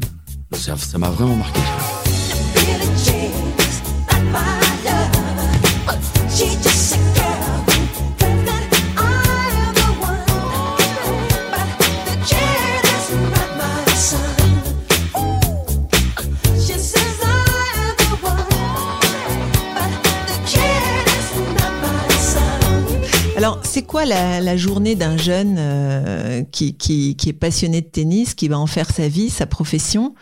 Ça 0.54 0.98
m'a 0.98 1.12
vraiment 1.12 1.36
marqué. 1.36 1.60
Alors, 23.40 23.62
c'est 23.64 23.84
quoi 23.84 24.04
la, 24.04 24.42
la 24.42 24.58
journée 24.58 24.96
d'un 24.96 25.16
jeune 25.16 25.56
euh, 25.58 26.44
qui, 26.44 26.76
qui, 26.76 27.16
qui 27.16 27.30
est 27.30 27.34
passionné 27.34 27.80
de 27.80 27.88
tennis, 27.88 28.34
qui 28.34 28.50
va 28.50 28.60
en 28.60 28.68
faire 28.68 28.92
sa 28.92 29.08
vie, 29.08 29.30
sa 29.30 29.46
profession? 29.46 30.14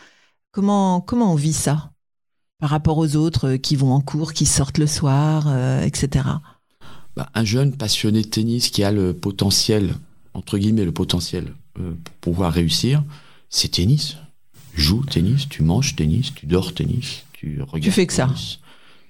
Comment, 0.52 1.02
comment 1.02 1.34
on 1.34 1.36
vit 1.36 1.52
ça? 1.52 1.94
Par 2.60 2.70
rapport 2.70 3.00
aux 3.00 3.16
autres 3.16 3.54
euh, 3.54 3.58
qui 3.58 3.76
vont 3.76 3.92
en 3.92 4.02
cours, 4.02 4.34
qui 4.34 4.46
sortent 4.46 4.78
le 4.78 4.86
soir, 4.86 5.46
euh, 5.48 5.82
etc. 5.82 6.26
Bah, 7.16 7.28
un 7.34 7.44
jeune 7.44 7.76
passionné 7.76 8.22
de 8.22 8.28
tennis 8.28 8.70
qui 8.70 8.84
a 8.84 8.92
le 8.92 9.16
potentiel, 9.16 9.96
entre 10.36 10.60
guillemets, 10.60 10.86
le 10.86 10.92
potentiel 10.92 11.56
pour 11.74 12.22
pouvoir 12.22 12.54
réussir, 12.54 13.04
c'est 13.50 13.70
tennis. 13.70 14.18
Joue 14.76 15.04
tennis, 15.04 15.50
tu 15.50 15.64
manges 15.64 15.96
tennis, 15.96 16.36
tu 16.36 16.46
dors 16.46 16.72
tennis, 16.72 17.24
tu 17.34 17.64
regardes. 17.64 17.96
fais 17.96 18.06
que 18.06 18.14
ça. 18.14 18.30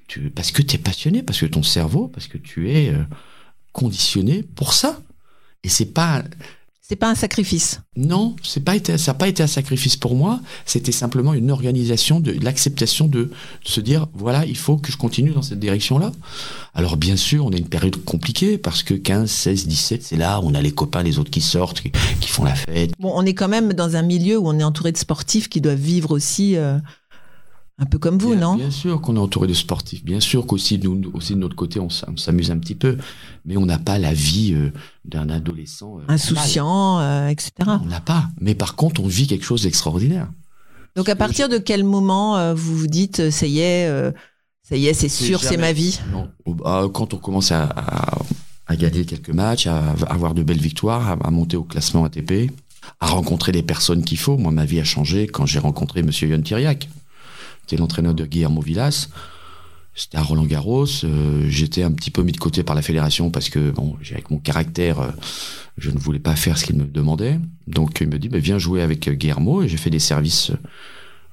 Tu, 0.08 0.30
parce 0.30 0.52
que 0.52 0.62
tu 0.62 0.76
es 0.76 0.80
passionné, 0.80 1.24
parce 1.24 1.42
que 1.42 1.46
ton 1.46 1.62
cerveau, 1.62 2.08
parce 2.08 2.30
que 2.30 2.38
tu 2.38 2.72
es 2.72 2.94
conditionné 3.78 4.44
pour 4.56 4.74
ça. 4.74 5.00
Et 5.64 5.70
c'est 5.70 5.86
pas. 5.86 6.24
C'est 6.82 6.96
pas 6.96 7.10
un 7.10 7.16
sacrifice. 7.16 7.82
Non, 7.98 8.38
c'est 8.44 8.64
pas 8.64 8.74
été, 8.74 8.98
ça 8.98 9.12
n'a 9.12 9.18
pas 9.18 9.28
été 9.28 9.44
un 9.44 9.48
sacrifice 9.48 9.98
pour 9.98 10.16
moi. 10.16 10.40
C'était 10.66 10.94
simplement 10.94 11.34
une 11.34 11.52
organisation 11.52 12.22
de, 12.22 12.32
de 12.32 12.46
l'acceptation 12.46 13.08
de, 13.10 13.24
de 13.24 13.30
se 13.66 13.82
dire 13.82 14.08
voilà, 14.14 14.46
il 14.46 14.56
faut 14.56 14.78
que 14.78 14.90
je 14.90 14.96
continue 14.96 15.32
dans 15.32 15.42
cette 15.42 15.60
direction-là. 15.60 16.14
Alors 16.74 16.96
bien 16.96 17.18
sûr, 17.18 17.46
on 17.46 17.52
a 17.52 17.58
une 17.58 17.68
période 17.68 18.02
compliquée 18.06 18.58
parce 18.58 18.84
que 18.84 18.94
15, 18.94 19.30
16, 19.30 19.68
17, 19.68 20.04
c'est 20.04 20.16
là 20.16 20.40
où 20.40 20.44
on 20.46 20.54
a 20.54 20.62
les 20.62 20.72
copains, 20.72 21.04
les 21.04 21.20
autres 21.20 21.30
qui 21.30 21.42
sortent, 21.42 21.82
qui, 21.82 21.92
qui 22.22 22.30
font 22.30 22.46
la 22.46 22.56
fête. 22.56 22.94
Bon, 23.00 23.12
on 23.14 23.26
est 23.26 23.34
quand 23.34 23.50
même 23.50 23.74
dans 23.74 23.98
un 23.98 24.02
milieu 24.02 24.38
où 24.38 24.48
on 24.48 24.58
est 24.58 24.64
entouré 24.64 24.94
de 24.94 24.98
sportifs 24.98 25.50
qui 25.50 25.60
doivent 25.60 25.76
vivre 25.76 26.12
aussi 26.12 26.56
euh, 26.56 26.78
un 27.80 27.86
peu 27.86 28.00
comme 28.00 28.18
vous, 28.18 28.32
bien, 28.32 28.40
non 28.42 28.56
Bien 28.56 28.72
sûr 28.72 29.00
qu'on 29.02 29.16
est 29.16 29.20
entouré 29.20 29.48
de 29.48 29.54
sportifs. 29.54 30.04
Bien 30.04 30.20
sûr 30.20 30.46
qu'aussi 30.48 30.80
nous, 30.80 31.12
aussi 31.14 31.34
de 31.34 31.40
notre 31.40 31.56
côté, 31.56 31.80
on 31.80 31.90
s'am- 31.90 32.14
on 32.14 32.18
s'amuse 32.18 32.50
un 32.52 32.58
petit 32.58 32.74
peu, 32.76 32.98
mais 33.46 33.56
on 33.58 33.66
n'a 33.68 33.78
pas 33.78 34.00
la 34.00 34.14
vie 34.14 34.54
euh, 34.56 34.72
d'un 35.06 35.30
adolescent. 35.30 35.88
euh, 35.98 36.00
normal. 36.00 36.16
Insouciants, 36.16 37.00
euh, 37.00 37.28
etc. 37.28 37.52
On 37.84 37.86
n'a 37.86 38.02
pas. 38.02 38.30
Mais 38.42 38.56
par 38.56 38.76
contre, 38.76 39.02
on 39.02 39.08
vit 39.08 39.28
quelque 39.28 39.46
chose 39.46 39.64
d'extraordinaire. 39.64 40.28
Donc, 40.96 41.08
à 41.10 41.16
partir 41.16 41.48
de 41.50 41.60
quel 41.60 41.84
moment 41.84 42.56
vous 42.56 42.76
vous 42.76 42.88
dites, 42.88 43.30
ça 43.30 43.46
y 43.46 43.60
est, 43.60 43.88
ça 44.64 44.76
y 44.76 44.88
est, 44.88 44.94
c'est 44.96 45.10
sûr, 45.10 45.40
c'est 45.44 45.58
ma 45.58 45.72
vie? 45.72 46.00
Non. 46.12 46.28
Quand 46.90 47.14
on 47.14 47.18
commence 47.18 47.52
à, 47.52 47.66
à- 47.66 48.18
à 48.66 48.76
gagner 48.76 49.06
quelques 49.06 49.30
matchs, 49.30 49.68
à 49.68 49.92
avoir 50.10 50.34
de 50.34 50.42
belles 50.42 50.58
victoires, 50.60 51.08
à, 51.08 51.28
à 51.28 51.30
monter 51.30 51.56
au 51.56 51.64
classement 51.64 52.04
ATP, 52.06 52.50
à 53.00 53.06
rencontrer 53.08 53.52
les 53.52 53.62
personnes 53.62 54.04
qu'il 54.04 54.18
faut. 54.18 54.38
Moi, 54.38 54.52
ma 54.52 54.66
vie 54.66 54.80
a 54.80 54.84
changé 54.84 55.28
quand 55.28 55.46
j'ai 55.46 55.60
rencontré 55.60 56.02
Monsieur 56.02 56.28
Yann 56.30 56.42
Thiriac. 56.42 56.90
C'était 57.68 57.82
l'entraîneur 57.82 58.14
de 58.14 58.26
Guillermo 58.26 58.62
Villas. 58.62 59.10
C'était 59.94 60.18
à 60.18 60.22
Roland 60.22 60.46
Garros. 60.46 60.86
Euh, 61.04 61.50
J'étais 61.50 61.84
un 61.84 61.92
petit 61.92 62.12
peu 62.12 62.24
mis 62.24 62.32
de 62.32 62.38
côté 62.38 62.64
par 62.64 62.78
la 62.78 62.82
fédération 62.82 63.30
parce 63.30 63.50
que, 63.50 63.72
bon, 63.72 63.98
avec 64.10 64.32
mon 64.32 64.38
caractère, 64.38 65.02
euh, 65.02 65.12
je 65.78 65.92
ne 65.92 65.98
voulais 65.98 66.20
pas 66.20 66.38
faire 66.38 66.58
ce 66.58 66.64
qu'il 66.64 66.78
me 66.78 66.86
demandait. 66.86 67.42
Donc, 67.68 68.00
il 68.00 68.08
me 68.08 68.18
dit, 68.20 68.30
bah, 68.30 68.38
viens 68.38 68.58
jouer 68.58 68.82
avec 68.82 69.10
euh, 69.10 69.16
Guillermo. 69.16 69.64
Et 69.64 69.68
j'ai 69.68 69.76
fait 69.76 69.90
des 69.90 70.00
services 70.00 70.54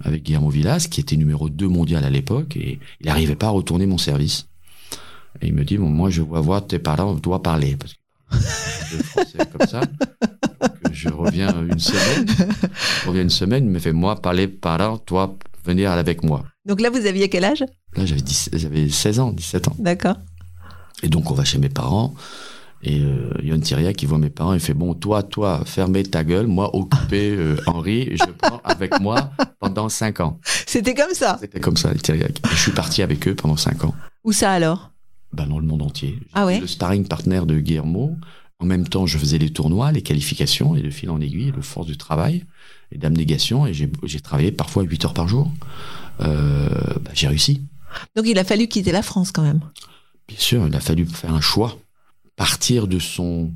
avec 0.02 0.24
Guillermo 0.24 0.50
Villas, 0.50 0.88
qui 0.90 1.00
était 1.00 1.16
numéro 1.16 1.48
2 1.48 1.68
mondial 1.68 2.04
à 2.04 2.10
l'époque. 2.10 2.56
Et 2.56 2.80
il 3.00 3.06
n'arrivait 3.06 3.36
pas 3.36 3.46
à 3.46 3.50
retourner 3.50 3.86
mon 3.86 3.98
service. 3.98 4.48
Et 5.40 5.46
il 5.46 5.54
me 5.54 5.64
dit, 5.64 5.78
bon, 5.78 5.88
moi, 5.88 6.10
je 6.10 6.22
vois 6.22 6.40
voir 6.40 6.66
tes 6.66 6.80
parents, 6.80 7.14
dois 7.14 7.44
parler. 7.44 7.76
Parce 7.76 7.92
que 7.92 7.98
je 10.92 11.08
reviens 11.10 11.64
une 11.64 11.78
semaine. 11.78 12.26
Je 13.02 13.08
reviens 13.08 13.22
une 13.22 13.30
semaine, 13.30 13.66
il 13.66 13.70
me 13.70 13.78
fait, 13.78 13.92
moi, 13.92 14.20
parler 14.20 14.48
parents, 14.48 14.98
toi, 14.98 15.36
venir 15.64 15.90
avec 15.90 16.22
moi. 16.22 16.44
Donc 16.66 16.80
là, 16.80 16.90
vous 16.90 17.06
aviez 17.06 17.28
quel 17.28 17.44
âge? 17.44 17.64
Là, 17.96 18.06
j'avais 18.06 18.20
10 18.20 18.50
j'avais 18.52 18.88
16 18.88 19.20
ans, 19.20 19.32
17 19.32 19.68
ans. 19.68 19.76
D'accord. 19.78 20.16
Et 21.02 21.08
donc, 21.08 21.30
on 21.30 21.34
va 21.34 21.44
chez 21.44 21.58
mes 21.58 21.68
parents. 21.68 22.14
Et 22.82 23.00
euh, 23.00 23.30
Yann 23.42 23.60
Thiriac, 23.60 23.96
qui 23.96 24.04
voit 24.04 24.18
mes 24.18 24.28
parents, 24.30 24.52
il 24.52 24.60
fait 24.60 24.74
Bon, 24.74 24.94
toi, 24.94 25.22
toi, 25.22 25.62
fermez 25.64 26.02
ta 26.02 26.22
gueule, 26.22 26.46
moi, 26.46 26.74
occupé 26.76 27.30
euh, 27.30 27.56
Henri, 27.66 28.10
je 28.12 28.30
prends 28.38 28.60
avec 28.62 29.00
moi 29.00 29.30
pendant 29.58 29.88
5 29.88 30.20
ans. 30.20 30.38
C'était 30.66 30.94
comme 30.94 31.14
ça? 31.14 31.38
C'était 31.40 31.60
comme 31.60 31.78
ça, 31.78 31.94
Thiriac. 31.94 32.40
Je 32.50 32.56
suis 32.56 32.72
parti 32.72 33.02
avec 33.02 33.26
eux 33.26 33.34
pendant 33.34 33.56
5 33.56 33.84
ans, 33.84 33.94
Où 34.22 34.32
ça 34.32 34.52
alors? 34.52 34.90
Ben, 35.32 35.46
dans 35.46 35.58
le 35.58 35.66
monde 35.66 35.82
entier. 35.82 36.18
Ah 36.34 36.44
ouais? 36.44 36.60
Le 36.60 36.66
sparring 36.66 37.08
partner 37.08 37.40
de 37.46 37.58
Guillermo. 37.58 38.16
En 38.60 38.66
même 38.66 38.86
temps, 38.86 39.06
je 39.06 39.18
faisais 39.18 39.38
les 39.38 39.50
tournois, 39.50 39.90
les 39.90 40.02
qualifications, 40.02 40.76
et 40.76 40.82
de 40.82 40.90
fil 40.90 41.10
en 41.10 41.20
aiguille, 41.20 41.52
le 41.56 41.62
force 41.62 41.86
du 41.86 41.96
travail 41.96 42.44
et 42.94 42.98
d'abnégation. 42.98 43.66
Et 43.66 43.74
j'ai 43.74 44.20
travaillé 44.20 44.52
parfois 44.52 44.82
8 44.84 45.04
heures 45.04 45.14
par 45.14 45.28
jour. 45.28 45.50
Euh, 46.20 46.68
ben, 47.00 47.10
j'ai 47.12 47.28
réussi. 47.28 47.62
Donc 48.16 48.26
il 48.26 48.38
a 48.38 48.44
fallu 48.44 48.68
quitter 48.68 48.92
la 48.92 49.02
France 49.02 49.30
quand 49.32 49.42
même. 49.42 49.60
Bien 50.28 50.38
sûr, 50.38 50.66
il 50.66 50.74
a 50.74 50.80
fallu 50.80 51.04
faire 51.06 51.34
un 51.34 51.40
choix. 51.40 51.76
Partir 52.36 52.86
de 52.88 52.98
son 52.98 53.52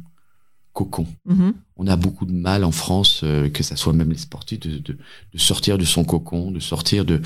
cocon. 0.73 1.07
Mhm. 1.27 1.55
On 1.77 1.87
a 1.87 1.97
beaucoup 1.97 2.27
de 2.27 2.33
mal 2.33 2.63
en 2.65 2.71
France, 2.73 3.23
euh, 3.25 3.49
que 3.49 3.63
ça 3.63 3.75
soit 3.77 3.93
même 3.93 4.11
les 4.11 4.19
sportifs, 4.19 4.61
de, 4.61 4.79
de, 4.79 4.97
de 5.33 5.39
sortir 5.39 5.79
de 5.79 5.85
son 5.85 6.05
cocon, 6.05 6.51
de 6.53 6.61
sortir 6.61 7.05
de, 7.05 7.21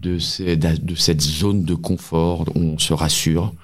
de, 0.00 0.18
ces- 0.18 0.56
de 0.56 0.94
cette 0.94 1.20
zone 1.20 1.64
de 1.64 1.74
confort 1.74 2.44
où 2.56 2.60
on 2.60 2.78
se 2.78 2.92
rassure 2.92 3.54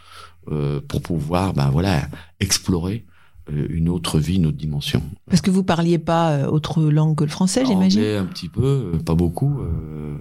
euh, 0.49 0.81
pour 0.87 1.03
pouvoir 1.03 1.55
ben 1.55 1.71
voilà, 1.71 2.09
explorer 2.41 3.05
une 3.51 3.89
autre 3.89 4.19
vie, 4.19 4.37
une 4.37 4.47
autre 4.47 4.57
dimension. 4.57 5.03
Parce 5.27 5.41
que 5.41 5.51
vous 5.51 5.65
parliez 5.65 5.99
pas 5.99 6.33
euh, 6.33 6.47
autre 6.47 6.83
langue 6.83 7.17
que 7.17 7.25
le 7.25 7.31
français, 7.31 7.65
j'imagine? 7.67 8.01
Un 8.03 8.27
petit 8.27 8.49
peu, 8.49 8.93
euh, 8.95 8.99
pas 8.99 9.15
beaucoup. 9.15 9.61
euh, 9.61 10.17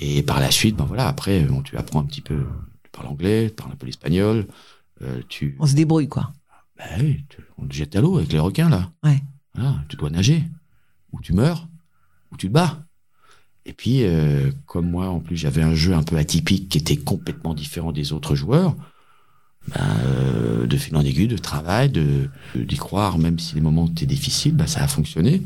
et 0.00 0.22
par 0.22 0.40
la 0.40 0.50
suite, 0.50 0.76
ben 0.76 0.84
voilà, 0.84 1.08
après, 1.08 1.40
bon, 1.40 1.62
tu 1.62 1.76
apprends 1.76 2.00
un 2.00 2.04
petit 2.04 2.20
peu, 2.20 2.44
tu 2.82 2.90
parles 2.92 3.08
anglais, 3.08 3.48
tu 3.50 3.54
parles 3.56 3.72
un 3.72 3.76
peu 3.76 3.86
l'espagnol, 3.86 4.46
euh, 5.02 5.20
tu, 5.28 5.56
On 5.58 5.66
se 5.66 5.74
débrouille 5.74 6.08
quoi. 6.08 6.32
Ben 6.78 7.00
oui, 7.00 7.24
tu- 7.28 7.38
on 7.58 7.66
te 7.66 7.74
jette 7.74 7.96
à 7.96 8.00
l'eau 8.00 8.16
avec 8.18 8.32
les 8.32 8.38
requins, 8.38 8.68
là. 8.68 8.90
Ouais. 9.02 9.22
Voilà, 9.54 9.76
tu 9.88 9.96
dois 9.96 10.10
nager. 10.10 10.44
Ou 11.12 11.20
tu 11.22 11.32
meurs, 11.32 11.66
ou 12.32 12.36
tu 12.36 12.48
te 12.48 12.52
bats. 12.52 12.82
Et 13.64 13.72
puis, 13.72 14.02
euh, 14.04 14.50
comme 14.66 14.90
moi, 14.90 15.08
en 15.08 15.20
plus, 15.20 15.36
j'avais 15.36 15.62
un 15.62 15.74
jeu 15.74 15.94
un 15.94 16.02
peu 16.02 16.16
atypique 16.16 16.68
qui 16.68 16.78
était 16.78 16.96
complètement 16.96 17.54
différent 17.54 17.90
des 17.92 18.12
autres 18.12 18.34
joueurs, 18.34 18.76
ben, 19.68 19.80
euh, 20.04 20.66
de 20.66 20.76
fil 20.76 20.96
en 20.96 21.04
aiguille, 21.04 21.28
de 21.28 21.38
travail, 21.38 21.90
de 21.90 22.28
d'y 22.54 22.76
croire, 22.76 23.18
même 23.18 23.38
si 23.38 23.54
les 23.54 23.60
moments 23.60 23.86
étaient 23.86 24.06
difficiles, 24.06 24.54
ben, 24.54 24.66
ça 24.66 24.82
a 24.82 24.88
fonctionné. 24.88 25.42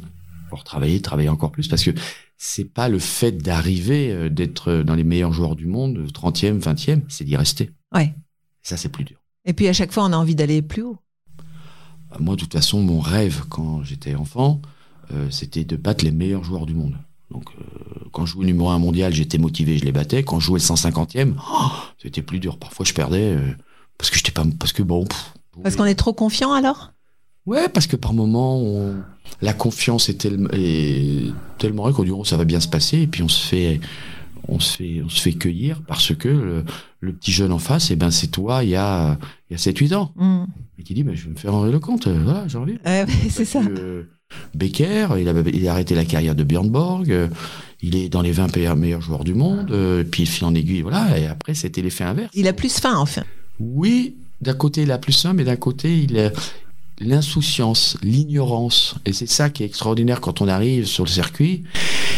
Pour 0.49 0.65
travailler, 0.65 1.01
travailler 1.01 1.29
encore 1.29 1.53
plus, 1.53 1.69
parce 1.69 1.85
que 1.85 1.93
c'est 2.37 2.65
pas 2.65 2.89
le 2.89 2.99
fait 2.99 3.33
d'arriver, 3.33 4.11
euh, 4.11 4.29
d'être 4.29 4.83
dans 4.83 4.95
les 4.95 5.05
meilleurs 5.05 5.33
joueurs 5.33 5.55
du 5.55 5.67
monde, 5.67 6.07
30e, 6.13 6.61
20e, 6.61 7.03
c'est 7.09 7.25
d'y 7.25 7.37
rester. 7.37 7.71
Ouais. 7.95 8.15
Ça, 8.63 8.77
c'est 8.77 8.89
plus 8.89 9.05
dur. 9.05 9.19
Et 9.45 9.53
puis 9.53 9.69
à 9.69 9.73
chaque 9.73 9.93
fois, 9.93 10.05
on 10.05 10.13
a 10.13 10.17
envie 10.17 10.35
d'aller 10.35 10.63
plus 10.63 10.83
haut. 10.83 10.99
Bah, 12.11 12.17
Moi, 12.19 12.35
de 12.37 12.41
toute 12.41 12.53
façon, 12.53 12.83
mon 12.83 13.01
rêve 13.01 13.45
quand 13.49 13.83
j'étais 13.83 14.15
enfant, 14.15 14.61
euh, 15.13 15.29
c'était 15.31 15.65
de 15.65 15.77
battre 15.77 16.05
les 16.05 16.11
meilleurs 16.11 16.45
joueurs 16.45 16.67
du 16.67 16.75
monde. 16.75 16.97
Donc, 17.31 17.45
euh, 17.51 18.09
quand 18.13 18.27
je 18.27 18.33
jouais 18.33 18.47
numéro 18.47 18.71
un 18.71 18.79
mondial, 18.79 19.15
j'étais 19.15 19.39
motivé, 19.39 19.79
je 19.79 19.85
les 19.85 19.93
battais. 19.93 20.23
Quand 20.23 20.41
je 20.41 20.47
jouais 20.47 20.59
le 20.59 20.65
150e, 20.65 21.35
oh, 21.39 21.69
c'était 21.99 22.23
plus 22.23 22.41
dur. 22.41 22.59
Parfois, 22.59 22.85
je 22.85 22.93
perdais 22.93 23.35
euh, 23.37 23.55
parce 24.01 24.11
que 24.11 24.17
j'étais 24.17 24.33
pas, 24.33 24.45
parce 24.59 24.73
que 24.73 24.83
bon. 24.83 25.05
pff, 25.05 25.33
Parce 25.63 25.77
qu'on 25.77 25.85
est 25.85 25.95
trop 25.95 26.13
confiant 26.15 26.53
alors? 26.53 26.93
Ouais, 27.47 27.69
parce 27.69 27.87
que 27.87 27.97
par 27.97 28.13
moment, 28.15 28.59
on- 28.61 28.97
la 29.43 29.53
confiance 29.53 30.09
est, 30.09 30.15
tellement 30.15 30.49
est 30.53 31.33
tellement 31.59 31.93
qu'on 31.93 32.05
dit 32.05 32.11
oh, 32.11 32.25
ça 32.25 32.37
va 32.37 32.45
bien 32.45 32.61
se 32.61 32.69
passer, 32.69 32.99
et 33.03 33.07
puis 33.07 33.23
on 33.23 33.29
se 33.29 33.47
fait, 33.47 33.81
on 34.49 34.59
se 34.59 34.77
fait, 34.77 35.03
on 35.05 35.09
se 35.09 35.21
fait 35.21 35.33
cueillir 35.33 35.83
parce 35.87 36.15
que 36.15 36.29
le, 36.29 36.65
le 37.01 37.13
petit 37.13 37.33
jeune 37.33 37.53
en 37.53 37.59
face, 37.59 37.91
eh 37.91 37.97
ben 37.97 38.11
c'est 38.11 38.29
toi 38.29 38.65
il 38.65 38.71
y 38.71 38.77
a, 38.77 39.19
il 39.51 39.53
y 39.53 39.57
a 39.57 39.59
7-8 39.59 39.95
ans. 39.95 40.13
Hmm. 40.17 40.45
Et 40.79 40.83
qui 40.83 40.95
dit, 40.95 41.03
bah, 41.03 41.13
je 41.15 41.25
vais 41.25 41.31
me 41.31 41.37
faire 41.37 41.55
Henri 41.55 41.71
Lecomte, 41.73 42.07
euh, 42.07 42.21
voilà, 42.25 42.49
j'ai 42.49 42.57
envie. 42.59 42.79
Ouais, 42.87 43.05
c'est 43.29 43.45
ça. 43.45 43.61
Euh, 43.61 44.05
Becker, 44.55 45.09
il 45.19 45.29
a, 45.29 45.35
il 45.53 45.69
a 45.69 45.73
arrêté 45.73 45.95
la 45.95 46.05
carrière 46.05 46.35
de 46.35 46.45
Björn 46.45 46.69
Borg, 46.71 47.11
euh, 47.11 47.29
il 47.83 47.97
est 47.97 48.09
dans 48.09 48.23
les 48.23 48.33
20 48.33 48.75
meilleurs- 48.77 49.01
joueurs 49.03 49.25
du 49.25 49.35
monde, 49.35 49.71
euh, 49.73 50.05
puis 50.05 50.23
il 50.23 50.27
file 50.27 50.47
en 50.47 50.55
aiguille, 50.55 50.83
voilà, 50.83 51.19
et 51.19 51.27
après 51.27 51.55
c'était 51.55 51.83
l'effet 51.83 52.05
inverse. 52.05 52.31
Il 52.35 52.47
a 52.49 52.53
plus 52.53 52.79
faim, 52.79 52.95
enfin. 52.97 53.25
Oui, 53.61 54.17
d'un 54.41 54.55
côté 54.55 54.83
il 54.83 54.91
a 54.91 54.99
plus 54.99 55.21
faim, 55.21 55.33
mais 55.35 55.45
d'un 55.45 55.57
côté 55.57 55.99
il 56.03 56.19
a 56.19 56.31
l'insouciance, 56.99 57.97
l'ignorance, 58.03 58.95
et 59.07 59.13
c'est 59.15 59.29
ça 59.29 59.49
qui 59.49 59.63
est 59.63 59.67
extraordinaire 59.67 60.21
quand 60.21 60.43
on 60.43 60.49
arrive 60.49 60.85
sur 60.87 61.05
le 61.05 61.09
circuit, 61.11 61.65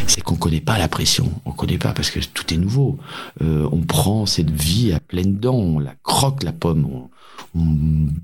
c'est 0.08 0.22
qu'on 0.22 0.34
connaît 0.34 0.60
pas 0.60 0.76
la 0.78 0.88
pression, 0.88 1.30
on 1.44 1.52
connaît 1.52 1.78
pas 1.78 1.92
parce 1.92 2.10
que 2.10 2.18
tout 2.18 2.52
est 2.52 2.56
nouveau. 2.56 2.98
Euh, 3.42 3.68
on 3.70 3.80
prend 3.82 4.26
cette 4.26 4.50
vie 4.50 4.92
à 4.92 4.98
pleines 4.98 5.36
dents, 5.38 5.54
on 5.58 5.78
la 5.78 5.94
croque 6.02 6.42
la 6.42 6.52
pomme, 6.52 6.86
on, 6.86 7.10
on 7.54 7.64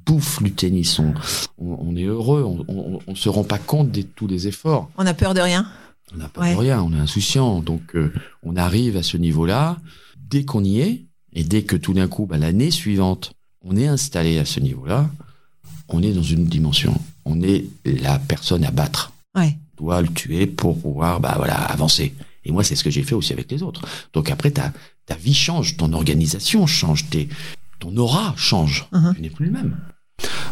bouffe 0.04 0.42
du 0.42 0.50
tennis, 0.52 0.98
on, 0.98 1.14
on, 1.58 1.78
on 1.80 1.96
est 1.96 2.04
heureux, 2.04 2.42
on, 2.44 2.98
on 3.06 3.14
se 3.14 3.28
rend 3.28 3.44
pas 3.44 3.58
compte 3.58 3.92
de 3.92 4.02
tous 4.02 4.26
les 4.26 4.48
efforts. 4.48 4.90
On 4.98 5.06
a 5.06 5.14
peur 5.14 5.34
de 5.34 5.40
rien. 5.40 5.64
On 6.12 6.16
n'a 6.16 6.30
Ouais. 6.38 6.54
de 6.54 6.58
rien, 6.58 6.82
on 6.82 6.92
est 6.92 6.98
insouciant. 6.98 7.60
Donc, 7.60 7.94
euh, 7.94 8.12
on 8.42 8.56
arrive 8.56 8.96
à 8.96 9.02
ce 9.04 9.16
niveau-là. 9.18 9.76
Dès 10.16 10.44
qu'on 10.44 10.64
y 10.64 10.80
est, 10.80 11.04
et 11.38 11.44
dès 11.44 11.62
que 11.62 11.76
tout 11.76 11.94
d'un 11.94 12.08
coup, 12.08 12.26
bah, 12.26 12.36
l'année 12.36 12.72
suivante, 12.72 13.32
on 13.64 13.76
est 13.76 13.86
installé 13.86 14.38
à 14.38 14.44
ce 14.44 14.58
niveau-là, 14.58 15.08
on 15.88 16.02
est 16.02 16.12
dans 16.12 16.20
une 16.20 16.46
dimension. 16.46 17.00
On 17.24 17.40
est 17.42 17.66
la 17.84 18.18
personne 18.18 18.64
à 18.64 18.72
battre. 18.72 19.12
Ouais. 19.36 19.56
On 19.78 19.84
doit 19.84 20.02
le 20.02 20.08
tuer 20.08 20.48
pour 20.48 20.80
pouvoir 20.80 21.20
bah, 21.20 21.34
voilà, 21.36 21.54
avancer. 21.54 22.12
Et 22.44 22.50
moi, 22.50 22.64
c'est 22.64 22.74
ce 22.74 22.82
que 22.82 22.90
j'ai 22.90 23.04
fait 23.04 23.14
aussi 23.14 23.32
avec 23.32 23.52
les 23.52 23.62
autres. 23.62 23.82
Donc 24.14 24.30
après, 24.30 24.50
ta, 24.50 24.72
ta 25.06 25.14
vie 25.14 25.32
change, 25.32 25.76
ton 25.76 25.92
organisation 25.92 26.66
change, 26.66 27.08
tes, 27.08 27.28
ton 27.78 27.96
aura 27.96 28.34
change. 28.36 28.88
Mhm. 28.90 29.14
Tu 29.14 29.22
n'es 29.22 29.30
plus 29.30 29.46
le 29.46 29.52
même. 29.52 29.78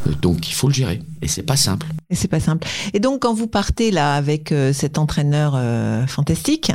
Euh, 0.07 0.12
Donc, 0.23 0.49
il 0.49 0.55
faut 0.55 0.69
le 0.69 0.75
gérer. 0.75 1.02
Et 1.21 1.26
c'est 1.26 1.43
pas 1.43 1.57
simple. 1.57 1.88
Et 2.11 2.14
c'est 2.14 2.28
pas 2.28 2.38
simple. 2.38 2.64
Et 2.95 3.00
donc, 3.00 3.23
quand 3.23 3.35
vous 3.35 3.49
partez 3.49 3.90
là 3.90 4.14
avec 4.14 4.52
euh, 4.52 4.73
cet 4.73 4.99
entraîneur 4.99 5.55
euh, 5.57 6.07
fantastique, 6.07 6.71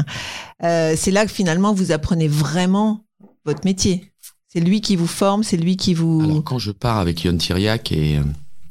euh, 0.63 0.95
c'est 0.97 1.11
là 1.11 1.25
que 1.25 1.31
finalement 1.31 1.73
vous 1.73 1.93
apprenez 1.93 2.27
vraiment 2.27 3.05
votre 3.45 3.65
métier. 3.65 4.11
C'est 4.47 4.59
lui 4.59 4.81
qui 4.81 4.95
vous 4.95 5.07
forme, 5.07 5.43
c'est 5.43 5.57
lui 5.57 5.77
qui 5.77 5.93
vous. 5.93 6.21
Alors, 6.23 6.43
quand 6.43 6.59
je 6.59 6.71
pars 6.71 6.97
avec 6.97 7.23
Yon 7.23 7.37
Tiriac 7.37 7.91
et 7.93 8.17
euh, 8.17 8.23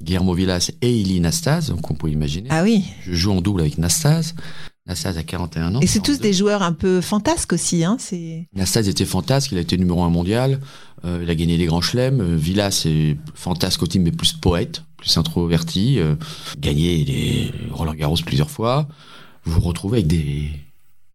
Guillermo 0.03 0.35
Villas 0.35 0.73
et 0.83 0.95
Ili 0.95 1.21
Nastase, 1.21 1.71
donc 1.71 1.91
on 1.91 1.95
peut 1.95 2.11
imaginer, 2.11 2.49
ah 2.51 2.63
oui. 2.63 2.85
je 3.03 3.15
joue 3.15 3.33
en 3.33 3.41
double 3.41 3.63
avec 3.63 3.79
Nastase. 3.79 4.35
Nastase 4.87 5.17
a 5.17 5.23
41 5.23 5.77
ans. 5.77 5.81
Et 5.81 5.87
c'est 5.87 6.01
tous 6.01 6.19
42. 6.19 6.23
des 6.23 6.33
joueurs 6.35 6.63
un 6.63 6.73
peu 6.73 7.01
fantasques 7.01 7.53
aussi, 7.55 7.85
hein. 7.85 7.97
Nastase 8.55 8.89
était 8.89 9.05
fantasque, 9.07 9.53
il 9.53 9.59
a 9.59 9.61
été 9.63 9.79
numéro 9.79 10.03
un 10.03 10.11
mondial, 10.11 10.61
euh, 11.05 11.21
il 11.23 11.31
a 11.31 11.35
gagné 11.35 11.57
des 11.57 11.67
grands 11.67 11.81
chelems. 11.81 12.21
Euh, 12.21 12.37
Villas 12.37 12.83
est 12.85 13.17
fantasque 13.35 13.83
aussi, 13.83 14.01
mais 14.01 14.13
plus 14.13 14.35
poète, 14.35 14.83
plus 14.99 15.17
introverti, 15.17 15.99
gagné 16.59 17.05
des 17.05 17.53
Roland 17.71 17.95
Garros 17.95 18.17
plusieurs 18.25 18.51
fois. 18.51 18.87
Vous 19.45 19.53
vous 19.53 19.61
retrouvez 19.61 19.99
avec 19.99 20.09
des, 20.09 20.51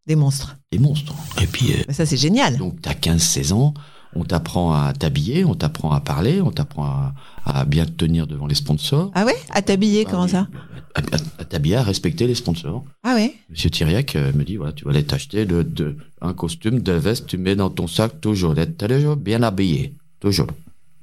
Des 0.07 0.15
monstres. 0.15 0.57
des 0.71 0.77
monstres. 0.79 1.13
Et 1.41 1.47
puis, 1.47 1.73
euh, 1.73 1.91
ça, 1.93 2.05
c'est 2.05 2.17
génial. 2.17 2.57
Donc, 2.57 2.79
tu 2.81 2.89
as 2.89 2.93
15-16 2.93 3.53
ans, 3.53 3.73
on 4.13 4.23
t'apprend 4.23 4.73
à 4.73 4.93
t'habiller, 4.93 5.43
on 5.45 5.55
t'apprend 5.55 5.91
à 5.91 5.99
parler, 5.99 6.41
on 6.41 6.51
t'apprend 6.51 6.85
à, 6.85 7.13
à 7.45 7.65
bien 7.65 7.85
te 7.85 7.91
tenir 7.91 8.27
devant 8.27 8.45
les 8.45 8.53
sponsors. 8.55 9.11
Ah 9.15 9.25
ouais? 9.25 9.35
À 9.49 9.61
t'habiller, 9.63 10.03
Ah 10.07 10.11
comment 10.11 10.23
oui, 10.25 10.29
ça? 10.29 10.47
À, 10.93 10.99
à- 10.99 11.41
à 11.41 11.45
t'habiller, 11.45 11.77
à 11.77 11.83
respecter 11.83 12.27
les 12.27 12.35
sponsors. 12.35 12.85
Ah 13.03 13.15
ouais? 13.15 13.33
Monsieur 13.49 13.69
Thiriac 13.71 14.15
euh, 14.15 14.31
me 14.33 14.43
dit, 14.43 14.57
voilà, 14.57 14.73
tu 14.73 14.85
vas 14.85 14.91
aller 14.91 15.03
t'acheter 15.03 15.45
de, 15.45 15.63
de- 15.63 15.97
un 16.21 16.33
costume, 16.33 16.81
de 16.81 16.91
veste, 16.93 17.25
tu 17.25 17.37
mets 17.37 17.55
dans 17.55 17.71
ton 17.71 17.87
sac 17.87 18.21
toujours, 18.21 18.53
d'être 18.53 18.77
toujours 18.77 19.15
bien 19.17 19.41
habillé. 19.41 19.95
Toujours. 20.19 20.47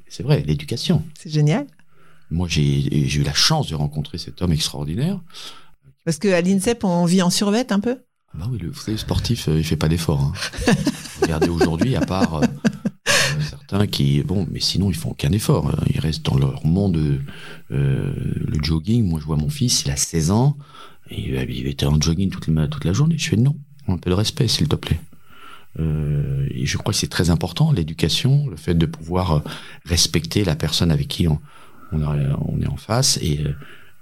C'est 0.08 0.22
vrai, 0.22 0.44
l'éducation. 0.46 1.02
C'est 1.18 1.30
génial. 1.30 1.66
Moi, 2.30 2.46
j'ai 2.48 3.16
eu 3.18 3.22
la 3.24 3.34
chance 3.34 3.68
de 3.68 3.74
rencontrer 3.74 4.16
cet 4.18 4.40
homme 4.42 4.52
extraordinaire. 4.52 5.20
Parce 6.04 6.18
que 6.18 6.28
à 6.28 6.40
l'INSEP, 6.40 6.84
on 6.84 7.04
vit 7.04 7.20
en 7.22 7.30
survette 7.30 7.72
un 7.72 7.80
peu? 7.80 7.98
Ah 8.34 8.38
Bah 8.38 8.48
oui, 8.50 8.58
le, 8.58 8.68
vous 8.70 8.78
savez, 8.78 8.92
le 8.92 8.98
sportif, 8.98 9.48
euh, 9.48 9.58
il 9.58 9.64
fait 9.64 9.76
pas 9.76 9.88
d'effort. 9.88 10.20
Hein. 10.20 10.32
Regardez 11.22 11.48
aujourd'hui, 11.48 11.96
à 11.96 12.00
part 12.00 12.34
euh, 12.36 12.46
euh, 13.08 13.40
certains 13.48 13.86
qui, 13.86 14.22
bon, 14.22 14.46
mais 14.50 14.60
sinon 14.60 14.90
ils 14.90 14.96
font 14.96 15.10
aucun 15.10 15.32
effort. 15.32 15.68
hein. 15.68 15.84
Ils 15.92 16.00
restent 16.00 16.24
dans 16.24 16.36
leur 16.38 16.64
monde. 16.66 16.96
euh, 16.96 17.20
le 17.70 18.62
jogging, 18.62 19.04
moi 19.04 19.20
je 19.20 19.26
vois 19.26 19.36
mon 19.36 19.48
fils, 19.50 19.82
il 19.84 19.90
a 19.90 19.96
16 19.96 20.30
ans, 20.30 20.56
euh, 21.12 21.44
il 21.48 21.66
était 21.66 21.86
en 21.86 22.00
jogging 22.00 22.30
toute 22.30 22.48
la, 22.48 22.68
toute 22.68 22.84
la 22.84 22.92
journée. 22.92 23.16
Je 23.18 23.28
fais 23.30 23.36
non, 23.36 23.56
un 23.88 23.98
peu 23.98 24.10
de 24.10 24.14
respect, 24.14 24.48
s'il 24.48 24.68
te 24.68 24.76
plaît. 24.76 25.00
Euh, 25.78 26.46
et 26.50 26.66
je 26.66 26.76
crois 26.76 26.92
que 26.92 26.98
c'est 26.98 27.06
très 27.08 27.30
important, 27.30 27.72
l'éducation, 27.72 28.46
le 28.48 28.56
fait 28.56 28.74
de 28.74 28.86
pouvoir 28.86 29.32
euh, 29.32 29.40
respecter 29.86 30.44
la 30.44 30.54
personne 30.56 30.90
avec 30.90 31.08
qui 31.08 31.28
on, 31.28 31.40
on, 31.92 32.02
a- 32.02 32.36
on 32.46 32.60
est 32.60 32.66
en 32.66 32.76
face 32.76 33.18
et 33.22 33.40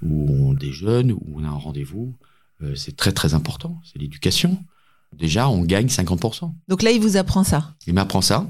où 0.03 0.31
on 0.33 0.53
déjeune, 0.55 1.13
où 1.13 1.21
on 1.37 1.45
a 1.45 1.49
un 1.49 1.51
rendez-vous. 1.51 2.15
Euh, 2.63 2.75
c'est 2.75 2.97
très 2.97 3.13
très 3.13 3.35
important, 3.35 3.81
c'est 3.85 3.99
l'éducation. 3.99 4.63
Déjà, 5.17 5.49
on 5.49 5.63
gagne 5.63 5.87
50%. 5.87 6.53
Donc 6.69 6.83
là, 6.83 6.91
il 6.93 7.01
vous 7.01 7.17
apprend 7.17 7.43
ça. 7.43 7.75
Il 7.87 7.95
m'apprend 7.95 8.21
ça, 8.21 8.49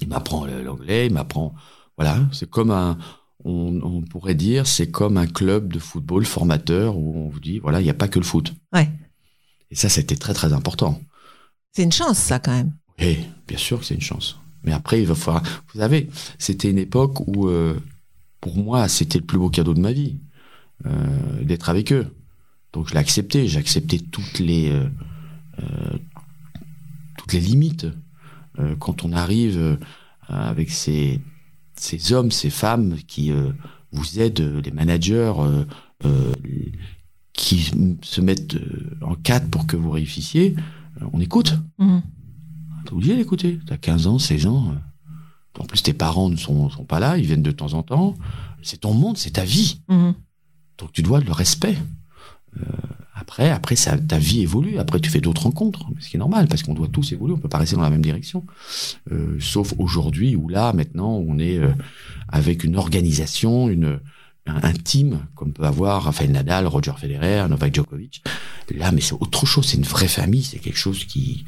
il 0.00 0.08
m'apprend 0.08 0.46
l'anglais, 0.46 1.06
il 1.06 1.12
m'apprend... 1.12 1.54
Voilà, 1.96 2.18
c'est 2.32 2.48
comme 2.48 2.70
un... 2.70 2.98
On, 3.42 3.80
on 3.82 4.02
pourrait 4.02 4.34
dire, 4.34 4.66
c'est 4.66 4.90
comme 4.90 5.16
un 5.16 5.26
club 5.26 5.72
de 5.72 5.78
football 5.78 6.26
formateur 6.26 6.98
où 6.98 7.16
on 7.16 7.30
vous 7.30 7.40
dit, 7.40 7.58
voilà, 7.58 7.80
il 7.80 7.84
n'y 7.84 7.90
a 7.90 7.94
pas 7.94 8.08
que 8.08 8.18
le 8.18 8.24
foot. 8.24 8.52
Ouais. 8.74 8.90
Et 9.70 9.74
ça, 9.74 9.88
c'était 9.88 10.16
très 10.16 10.34
très 10.34 10.52
important. 10.52 11.00
C'est 11.72 11.82
une 11.82 11.92
chance, 11.92 12.18
ça, 12.18 12.38
quand 12.38 12.52
même. 12.52 12.74
Oui, 12.98 13.20
bien 13.48 13.56
sûr 13.56 13.78
que 13.80 13.86
c'est 13.86 13.94
une 13.94 14.02
chance. 14.02 14.36
Mais 14.62 14.72
après, 14.72 15.00
il 15.00 15.06
va 15.06 15.14
falloir... 15.14 15.42
Vous 15.72 15.80
savez, 15.80 16.10
c'était 16.38 16.70
une 16.70 16.78
époque 16.78 17.26
où, 17.26 17.48
euh, 17.48 17.80
pour 18.42 18.58
moi, 18.58 18.88
c'était 18.88 19.18
le 19.18 19.24
plus 19.24 19.38
beau 19.38 19.48
cadeau 19.48 19.72
de 19.72 19.80
ma 19.80 19.92
vie, 19.92 20.18
euh, 20.84 21.42
d'être 21.42 21.70
avec 21.70 21.92
eux. 21.92 22.14
Donc 22.72 22.88
je 22.88 22.94
l'ai 22.94 23.00
accepté, 23.00 23.48
j'ai 23.48 23.58
accepté 23.58 23.98
toutes 23.98 24.38
les, 24.38 24.70
euh, 24.70 24.88
euh, 25.58 25.98
toutes 27.18 27.32
les 27.32 27.40
limites. 27.40 27.86
Euh, 28.58 28.76
quand 28.76 29.04
on 29.04 29.12
arrive 29.12 29.58
euh, 29.58 29.76
avec 30.28 30.70
ces, 30.70 31.20
ces 31.76 32.12
hommes, 32.12 32.30
ces 32.30 32.50
femmes 32.50 32.96
qui 33.06 33.32
vous 33.90 34.20
aident, 34.20 34.60
les 34.64 34.70
managers, 34.70 35.32
qui 37.32 37.72
se 38.02 38.20
mettent 38.20 38.56
en 39.00 39.14
quatre 39.16 39.48
pour 39.48 39.66
que 39.66 39.76
vous 39.76 39.90
réussissiez, 39.90 40.54
on 41.12 41.20
écoute. 41.20 41.54
Mhm. 41.78 42.02
T'es 42.84 42.92
obligé 42.92 43.16
d'écouter. 43.16 43.58
T'as 43.66 43.76
15 43.76 44.06
ans, 44.06 44.18
16 44.18 44.46
ans. 44.46 44.74
En 45.58 45.64
plus, 45.64 45.82
tes 45.82 45.92
parents 45.94 46.28
ne 46.28 46.36
sont, 46.36 46.70
sont 46.70 46.84
pas 46.84 47.00
là, 47.00 47.18
ils 47.18 47.26
viennent 47.26 47.42
de 47.42 47.50
temps 47.50 47.74
en 47.74 47.82
temps. 47.82 48.14
C'est 48.62 48.82
ton 48.82 48.94
monde, 48.94 49.18
c'est 49.18 49.32
ta 49.32 49.44
vie. 49.44 49.80
Mhm. 49.88 50.14
Donc 50.78 50.92
tu 50.92 51.02
dois 51.02 51.20
le 51.20 51.32
respect. 51.32 51.76
Euh, 52.56 52.62
après, 53.14 53.50
après 53.50 53.76
ça, 53.76 53.98
ta 53.98 54.18
vie 54.18 54.40
évolue. 54.40 54.78
Après, 54.78 54.98
tu 54.98 55.10
fais 55.10 55.20
d'autres 55.20 55.42
rencontres, 55.42 55.84
ce 56.00 56.08
qui 56.08 56.16
est 56.16 56.18
normal, 56.18 56.48
parce 56.48 56.62
qu'on 56.62 56.74
doit 56.74 56.88
tous 56.88 57.12
évoluer. 57.12 57.34
On 57.34 57.38
peut 57.38 57.48
pas 57.48 57.58
rester 57.58 57.76
dans 57.76 57.82
la 57.82 57.90
même 57.90 58.02
direction. 58.02 58.44
Euh, 59.12 59.36
sauf 59.40 59.74
aujourd'hui, 59.78 60.36
où 60.36 60.48
là, 60.48 60.72
maintenant, 60.72 61.12
on 61.12 61.38
est 61.38 61.58
euh, 61.58 61.72
avec 62.28 62.64
une 62.64 62.76
organisation, 62.76 63.68
une 63.68 64.00
un, 64.46 64.62
un 64.62 64.72
team, 64.72 65.20
comme 65.34 65.52
peut 65.52 65.64
avoir 65.64 66.04
Rafael 66.04 66.32
Nadal, 66.32 66.66
Roger 66.66 66.92
Federer, 66.98 67.46
Novak 67.48 67.74
Djokovic. 67.74 68.24
Là, 68.74 68.90
mais 68.90 69.02
c'est 69.02 69.12
autre 69.12 69.46
chose. 69.46 69.66
C'est 69.66 69.76
une 69.76 69.84
vraie 69.84 70.08
famille. 70.08 70.42
C'est 70.42 70.58
quelque 70.58 70.78
chose 70.78 71.04
qui 71.04 71.44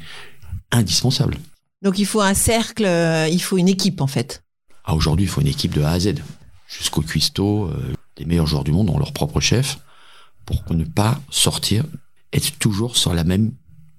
est 0.71 0.77
indispensable. 0.77 1.37
Donc 1.81 1.97
il 1.99 2.05
faut 2.05 2.21
un 2.21 2.33
cercle, 2.35 2.85
euh, 2.85 3.27
il 3.27 3.41
faut 3.41 3.57
une 3.57 3.67
équipe, 3.67 3.99
en 3.99 4.07
fait. 4.07 4.43
Ah, 4.85 4.95
aujourd'hui, 4.95 5.25
il 5.25 5.29
faut 5.29 5.41
une 5.41 5.47
équipe 5.47 5.73
de 5.73 5.81
A 5.81 5.91
à 5.91 5.99
Z, 5.99 6.15
jusqu'au 6.67 7.01
cuistot. 7.01 7.65
euh, 7.65 7.93
les 8.17 8.25
meilleurs 8.25 8.47
joueurs 8.47 8.63
du 8.63 8.71
monde 8.71 8.89
ont 8.89 8.99
leur 8.99 9.11
propre 9.11 9.39
chef 9.39 9.79
pour 10.45 10.63
ne 10.75 10.83
pas 10.85 11.19
sortir, 11.29 11.83
être 12.31 12.57
toujours 12.59 12.97
sur 12.97 13.13
la 13.13 13.23
même 13.23 13.51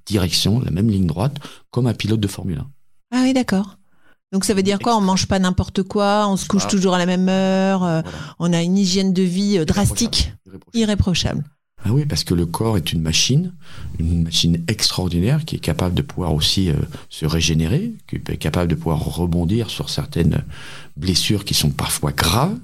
direction, 0.07 0.61
la 0.61 0.71
même 0.71 0.91
ligne 0.91 1.07
droite, 1.07 1.37
comme 1.71 1.87
un 1.87 1.95
pilote 1.95 2.21
de 2.21 2.29
Formule 2.29 2.59
1. 2.59 2.67
Ah 3.17 3.21
oui, 3.25 3.33
d'accord. 3.33 3.79
Donc 4.33 4.45
ça 4.45 4.55
veut 4.55 4.63
dire 4.65 4.79
quoi? 4.81 4.97
On 4.97 5.01
mange 5.01 5.27
pas 5.27 5.39
n'importe 5.39 5.83
quoi, 5.85 6.27
on 6.29 6.37
se 6.37 6.47
couche 6.47 6.65
Ah. 6.67 6.71
toujours 6.71 6.95
à 6.95 6.99
la 6.99 7.07
même 7.07 7.29
heure, 7.29 7.85
euh, 7.85 8.03
Voilà. 8.03 8.35
on 8.41 8.53
a 8.53 8.63
une 8.63 8.77
hygiène 8.77 9.13
de 9.13 9.23
vie 9.23 9.59
euh, 9.59 9.65
drastique, 9.65 10.33
Irréprochable. 10.47 10.79
irréprochable. 10.79 11.45
Ah 11.87 11.93
oui, 11.93 12.07
parce 12.07 12.25
que 12.25 12.33
le 12.35 12.47
corps 12.47 12.77
est 12.79 12.93
une 12.93 13.03
machine, 13.03 13.53
une 13.99 14.23
machine 14.25 14.65
extraordinaire 14.69 15.45
qui 15.45 15.57
est 15.57 15.61
capable 15.61 15.95
de 15.95 16.01
pouvoir 16.03 16.33
aussi 16.35 16.71
euh, 16.71 16.75
se 17.11 17.27
régénérer, 17.27 17.93
qui 18.09 18.17
est 18.17 18.37
capable 18.39 18.69
de 18.71 18.75
pouvoir 18.75 18.99
rebondir 19.01 19.69
sur 19.71 19.91
certaines 19.91 20.43
blessures 20.97 21.45
qui 21.45 21.55
sont 21.55 21.71
parfois 21.71 22.11
graves. 22.13 22.59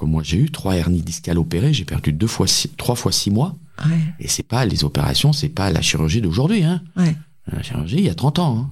Comme 0.00 0.12
moi 0.12 0.22
j'ai 0.24 0.38
eu 0.38 0.50
trois 0.50 0.76
hernies 0.76 1.02
discales 1.02 1.36
opérées, 1.38 1.74
j'ai 1.74 1.84
perdu 1.84 2.10
deux 2.14 2.26
fois 2.26 2.46
six- 2.46 2.70
trois 2.78 2.94
fois 2.94 3.12
six 3.12 3.30
mois. 3.30 3.54
Ouais. 3.84 3.98
Et 4.18 4.28
c'est 4.28 4.42
pas 4.42 4.64
les 4.64 4.82
opérations, 4.82 5.34
c'est 5.34 5.50
pas 5.50 5.70
la 5.70 5.82
chirurgie 5.82 6.22
d'aujourd'hui. 6.22 6.64
Hein. 6.64 6.80
Ouais. 6.96 7.14
La 7.52 7.62
chirurgie, 7.62 7.96
il 7.98 8.04
y 8.06 8.08
a 8.08 8.14
30 8.14 8.38
ans. 8.38 8.58
Hein. 8.60 8.70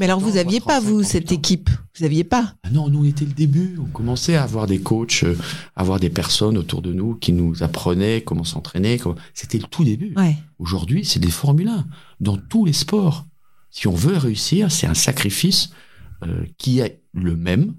Mais 0.00 0.06
alors 0.06 0.18
vous 0.18 0.30
moi, 0.32 0.38
aviez 0.40 0.58
pas 0.58 0.80
35, 0.80 0.88
vous 0.88 1.02
38 1.02 1.08
cette 1.12 1.30
équipe? 1.30 1.70
Vous 1.96 2.04
aviez 2.04 2.24
pas? 2.24 2.54
Ah 2.64 2.70
non, 2.72 2.88
nous, 2.88 2.98
on 2.98 3.04
était 3.04 3.24
le 3.24 3.30
début. 3.30 3.76
On 3.80 3.84
commençait 3.84 4.34
à 4.34 4.42
avoir 4.42 4.66
des 4.66 4.80
coachs, 4.80 5.20
euh, 5.22 5.36
à 5.76 5.82
avoir 5.82 6.00
des 6.00 6.10
personnes 6.10 6.58
autour 6.58 6.82
de 6.82 6.92
nous 6.92 7.14
qui 7.14 7.32
nous 7.32 7.62
apprenaient 7.62 8.22
comment 8.22 8.42
s'entraîner. 8.42 8.98
comment- 8.98 9.14
C'était 9.34 9.58
le 9.58 9.64
tout 9.70 9.84
début. 9.84 10.14
Ouais. 10.16 10.34
Aujourd'hui, 10.58 11.04
c'est 11.04 11.20
des 11.20 11.30
Formule 11.30 11.68
1 11.68 11.86
dans 12.18 12.36
tous 12.38 12.64
les 12.64 12.72
sports. 12.72 13.24
Si 13.70 13.86
on 13.86 13.94
veut 13.94 14.16
réussir, 14.16 14.72
c'est 14.72 14.88
un 14.88 14.94
sacrifice 14.94 15.70
euh, 16.24 16.44
qui 16.58 16.80
est 16.80 17.02
le 17.14 17.36
même 17.36 17.74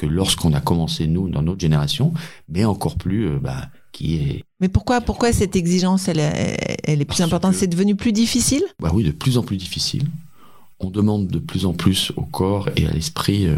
que 0.00 0.06
lorsqu'on 0.06 0.52
a 0.54 0.60
commencé 0.60 1.06
nous 1.06 1.28
dans 1.28 1.42
notre 1.42 1.60
génération, 1.60 2.12
mais 2.48 2.64
encore 2.64 2.96
plus 2.96 3.26
euh, 3.28 3.38
bah, 3.40 3.68
qui 3.92 4.16
est 4.16 4.44
Mais 4.60 4.68
pourquoi, 4.68 5.00
pourquoi 5.00 5.32
cette 5.32 5.56
exigence, 5.56 6.08
elle, 6.08 6.20
est- 6.20 6.78
elle 6.84 7.00
est 7.02 7.04
plus 7.04 7.22
importante? 7.22 7.54
C'est 7.54 7.66
devenu 7.66 7.94
plus 7.96 8.12
difficile? 8.12 8.62
Bah 8.80 8.90
oui 8.94 9.02
de 9.04 9.10
plus 9.12 9.36
en 9.36 9.42
plus 9.42 9.56
difficile. 9.58 10.04
On 10.78 10.88
demande 10.90 11.26
de 11.28 11.38
plus 11.38 11.66
en 11.66 11.74
plus 11.74 12.12
au 12.16 12.22
corps 12.22 12.68
et 12.76 12.86
à 12.86 12.92
l'esprit 12.92 13.46
euh, 13.46 13.56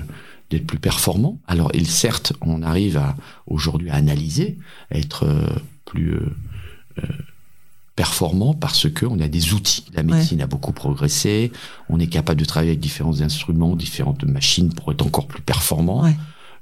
d'être 0.50 0.66
plus 0.66 0.80
performant. 0.80 1.38
Alors, 1.46 1.70
il 1.74 1.86
certes, 1.86 2.32
on 2.40 2.62
arrive 2.62 2.96
à 2.96 3.14
aujourd'hui 3.46 3.90
à 3.90 3.94
analyser, 3.94 4.58
à 4.90 4.98
être 4.98 5.24
euh, 5.24 5.46
plus 5.84 6.18
performant 7.94 8.54
parce 8.54 8.88
que 8.90 9.04
on 9.06 9.20
a 9.20 9.28
des 9.28 9.52
outils. 9.52 9.84
La 9.94 10.02
médecine 10.02 10.40
a 10.40 10.46
beaucoup 10.46 10.72
progressé. 10.72 11.52
On 11.88 12.00
est 12.00 12.06
capable 12.06 12.40
de 12.40 12.44
travailler 12.46 12.70
avec 12.72 12.80
différents 12.80 13.20
instruments, 13.20 13.76
différentes 13.76 14.24
machines 14.24 14.72
pour 14.72 14.90
être 14.92 15.04
encore 15.06 15.26
plus 15.26 15.42
performant. 15.42 16.02
Ouais. 16.04 16.16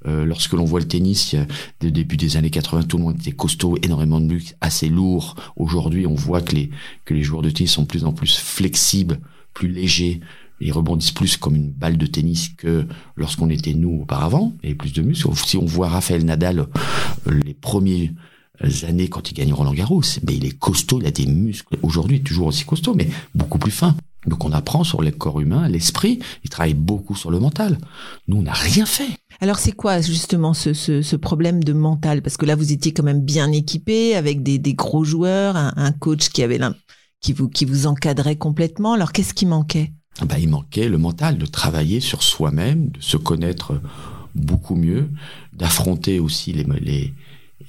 Euh, 0.07 0.25
lorsque 0.25 0.53
l'on 0.55 0.65
voit 0.65 0.81
le 0.81 0.89
tennis, 0.89 1.33
il 1.33 1.37
y 1.37 1.43
a- 1.43 1.47
dès 1.81 1.87
le 1.89 1.93
début 1.93 2.17
des 2.17 2.37
années 2.37 2.51
80, 2.51 2.85
tout 2.85 2.97
le 2.97 3.05
monde 3.05 3.19
était 3.19 3.33
costaud, 3.33 3.77
énormément 3.83 4.21
de 4.21 4.27
muscles, 4.27 4.57
assez 4.61 4.89
lourd. 4.89 5.37
Aujourd'hui, 5.57 6.07
on 6.07 6.15
voit 6.15 6.41
que 6.41 6.55
les, 6.55 6.71
que 7.05 7.15
les 7.15 7.23
joueurs 7.23 7.43
de 7.43 7.51
tennis 7.51 7.73
sont 7.73 7.83
de 7.83 7.87
plus 7.87 8.05
en 8.05 8.13
plus 8.13 8.37
flexibles, 8.39 9.21
plus 9.55 9.69
légers. 9.69 10.21
Ils 10.63 10.73
rebondissent 10.73 11.13
plus 11.13 11.37
comme 11.37 11.57
une 11.57 11.71
balle 11.71 11.97
de 11.97 12.07
tennis 12.07 12.51
que 12.57 12.87
lorsqu'on 13.17 13.49
était 13.51 13.75
nous 13.75 14.01
auparavant, 14.03 14.55
et 14.63 14.75
plus 14.75 14.93
de 14.93 15.03
muscles. 15.03 15.29
Si 15.35 15.57
on 15.57 15.65
voit 15.65 15.89
Raphaël 15.89 16.25
Nadal, 16.25 16.61
euh, 17.27 17.41
les 17.45 17.55
premiers 17.55 18.13
années 18.87 19.09
quand 19.09 19.31
il 19.31 19.35
gagne 19.35 19.55
Roland 19.55 19.73
Garros, 19.73 20.03
mais 20.27 20.37
il 20.37 20.45
est 20.45 20.59
costaud, 20.59 20.99
il 21.01 21.07
a 21.07 21.11
des 21.11 21.25
muscles. 21.27 21.79
Aujourd'hui, 21.83 22.21
toujours 22.23 22.49
aussi 22.49 22.65
costaud, 22.65 22.95
mais 22.95 23.09
beaucoup 23.35 23.59
plus 23.59 23.71
fin. 23.71 23.97
Donc 24.26 24.44
on 24.44 24.52
apprend 24.52 24.85
sur 24.85 25.02
le 25.02 25.11
corps 25.11 25.40
humain, 25.40 25.68
l'esprit, 25.68 26.18
il 26.44 26.50
travaille 26.50 26.74
beaucoup 26.74 27.16
sur 27.16 27.30
le 27.30 27.40
mental. 27.40 27.78
Nous, 28.28 28.37
on 28.37 28.42
n'a 28.42 28.52
rien 28.52 28.85
fait. 28.85 29.09
Alors 29.40 29.59
c'est 29.59 29.72
quoi 29.72 30.00
justement 30.00 30.52
ce, 30.52 30.74
ce, 30.74 31.00
ce 31.00 31.16
problème 31.16 31.64
de 31.64 31.72
mental? 31.72 32.20
Parce 32.20 32.37
que 32.37 32.44
là, 32.44 32.56
vous 32.56 32.72
étiez 32.72 32.92
quand 32.92 33.02
même 33.02 33.22
bien 33.22 33.50
équipé 33.52 34.14
avec 34.14 34.42
des, 34.42 34.59
des 34.59 34.74
gros 34.74 35.04
joueurs, 35.04 35.56
un, 35.56 35.72
un 35.76 35.92
coach 35.92 36.28
qui 36.28 36.42
avait 36.42 36.59
l'im- 36.59 36.76
qui 37.22 37.33
vous, 37.33 37.48
qui 37.48 37.64
vous 37.64 37.87
encadrait 37.87 38.37
complètement. 38.37 38.92
Alors 38.92 39.12
qu'est-ce 39.12 39.33
qui 39.33 39.46
manquait? 39.46 39.92
Bah, 40.26 40.38
il 40.38 40.48
manquait 40.48 40.88
le 40.88 40.98
mental, 40.98 41.38
de 41.38 41.46
travailler 41.46 42.00
sur 42.00 42.22
soi-même, 42.22 42.90
de 42.90 43.00
se 43.00 43.16
connaître 43.16 43.80
beaucoup 44.35 44.74
mieux, 44.74 45.09
d'affronter 45.54 46.18
aussi 46.18 46.52
les, 46.52 46.64
les, 46.80 47.14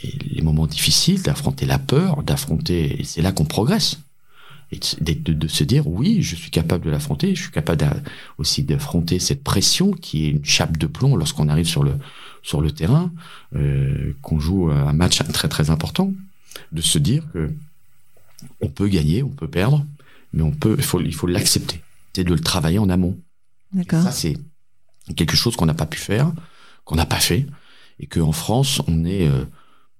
les 0.03 0.41
moments 0.41 0.67
difficiles, 0.67 1.21
d'affronter 1.21 1.65
la 1.65 1.79
peur, 1.79 2.23
d'affronter, 2.23 3.01
c'est 3.05 3.21
là 3.21 3.31
qu'on 3.31 3.45
progresse. 3.45 3.99
Et 4.73 4.79
de, 5.01 5.13
de- 5.13 5.33
de 5.33 5.47
se 5.47 5.63
dire, 5.65 5.85
oui, 5.87 6.21
je 6.21 6.35
suis 6.35 6.49
capable 6.51 6.85
de 6.85 6.89
l'affronter, 6.91 7.35
je 7.35 7.41
suis 7.41 7.51
capable 7.51 8.03
aussi 8.37 8.63
d'affronter 8.63 9.19
cette 9.19 9.43
pression 9.43 9.91
qui 9.91 10.25
est 10.25 10.29
une 10.29 10.45
chape 10.45 10.77
de 10.77 10.87
plomb 10.87 11.15
lorsqu'on 11.17 11.49
arrive 11.49 11.67
sur 11.67 11.83
le, 11.83 11.95
sur 12.41 12.61
le 12.61 12.71
terrain, 12.71 13.11
euh, 13.55 14.13
qu'on 14.21 14.39
joue 14.39 14.71
un 14.71 14.93
match 14.93 15.21
très 15.33 15.49
très 15.49 15.69
important, 15.69 16.13
de 16.71 16.81
se 16.81 16.97
dire 16.99 17.23
que 17.33 17.51
on 18.61 18.69
peut 18.69 18.87
gagner, 18.87 19.23
on 19.23 19.29
peut 19.29 19.47
perdre, 19.49 19.85
mais 20.33 20.41
on 20.41 20.51
peut, 20.51 20.75
il 20.77 20.83
faut, 20.83 21.01
il 21.01 21.13
faut 21.13 21.27
l'accepter. 21.27 21.81
C'est 22.15 22.23
de 22.23 22.33
le 22.33 22.39
travailler 22.39 22.79
en 22.79 22.89
amont. 22.89 23.17
D'accord. 23.73 24.03
Ça, 24.03 24.11
c'est 24.11 24.37
quelque 25.15 25.35
chose 25.35 25.55
qu'on 25.55 25.65
n'a 25.65 25.73
pas 25.73 25.85
pu 25.85 25.99
faire, 25.99 26.31
qu'on 26.85 26.95
n'a 26.95 27.05
pas 27.05 27.19
fait, 27.19 27.45
et 27.99 28.07
qu'en 28.07 28.31
France, 28.31 28.81
on 28.87 29.05
est 29.05 29.27
euh, 29.27 29.43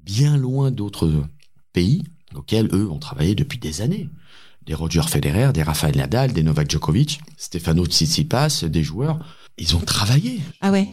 bien 0.03 0.37
loin 0.37 0.71
d'autres 0.71 1.23
pays 1.73 2.03
auxquels 2.35 2.69
eux 2.73 2.89
ont 2.89 2.99
travaillé 2.99 3.35
depuis 3.35 3.59
des 3.59 3.81
années. 3.81 4.09
Des 4.65 4.73
Roger 4.75 5.01
Federer, 5.03 5.51
des 5.53 5.63
Rafael 5.63 5.95
Nadal, 5.95 6.33
des 6.33 6.43
Novak 6.43 6.69
Djokovic, 6.69 7.19
Stefano 7.37 7.85
Tsitsipas, 7.85 8.63
des 8.67 8.83
joueurs, 8.83 9.19
ils 9.57 9.75
ont 9.75 9.79
travaillé. 9.79 10.39
Ah 10.61 10.71
ouais, 10.71 10.87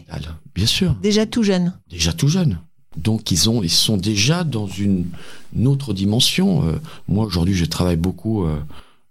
Bien 0.54 0.66
sûr, 0.66 0.94
déjà 0.94 1.26
tout 1.26 1.42
jeune. 1.42 1.78
déjà 1.88 2.12
tout 2.12 2.28
jeunes. 2.28 2.58
Donc 2.96 3.30
ils 3.30 3.48
ont, 3.48 3.62
ils 3.62 3.70
sont 3.70 3.96
déjà 3.96 4.42
dans 4.44 4.66
une, 4.66 5.06
une 5.54 5.66
autre 5.68 5.92
dimension. 5.92 6.66
Euh, 6.66 6.80
moi 7.06 7.24
aujourd'hui, 7.26 7.54
je 7.54 7.64
travaille 7.66 7.96
beaucoup 7.96 8.44
euh, 8.44 8.58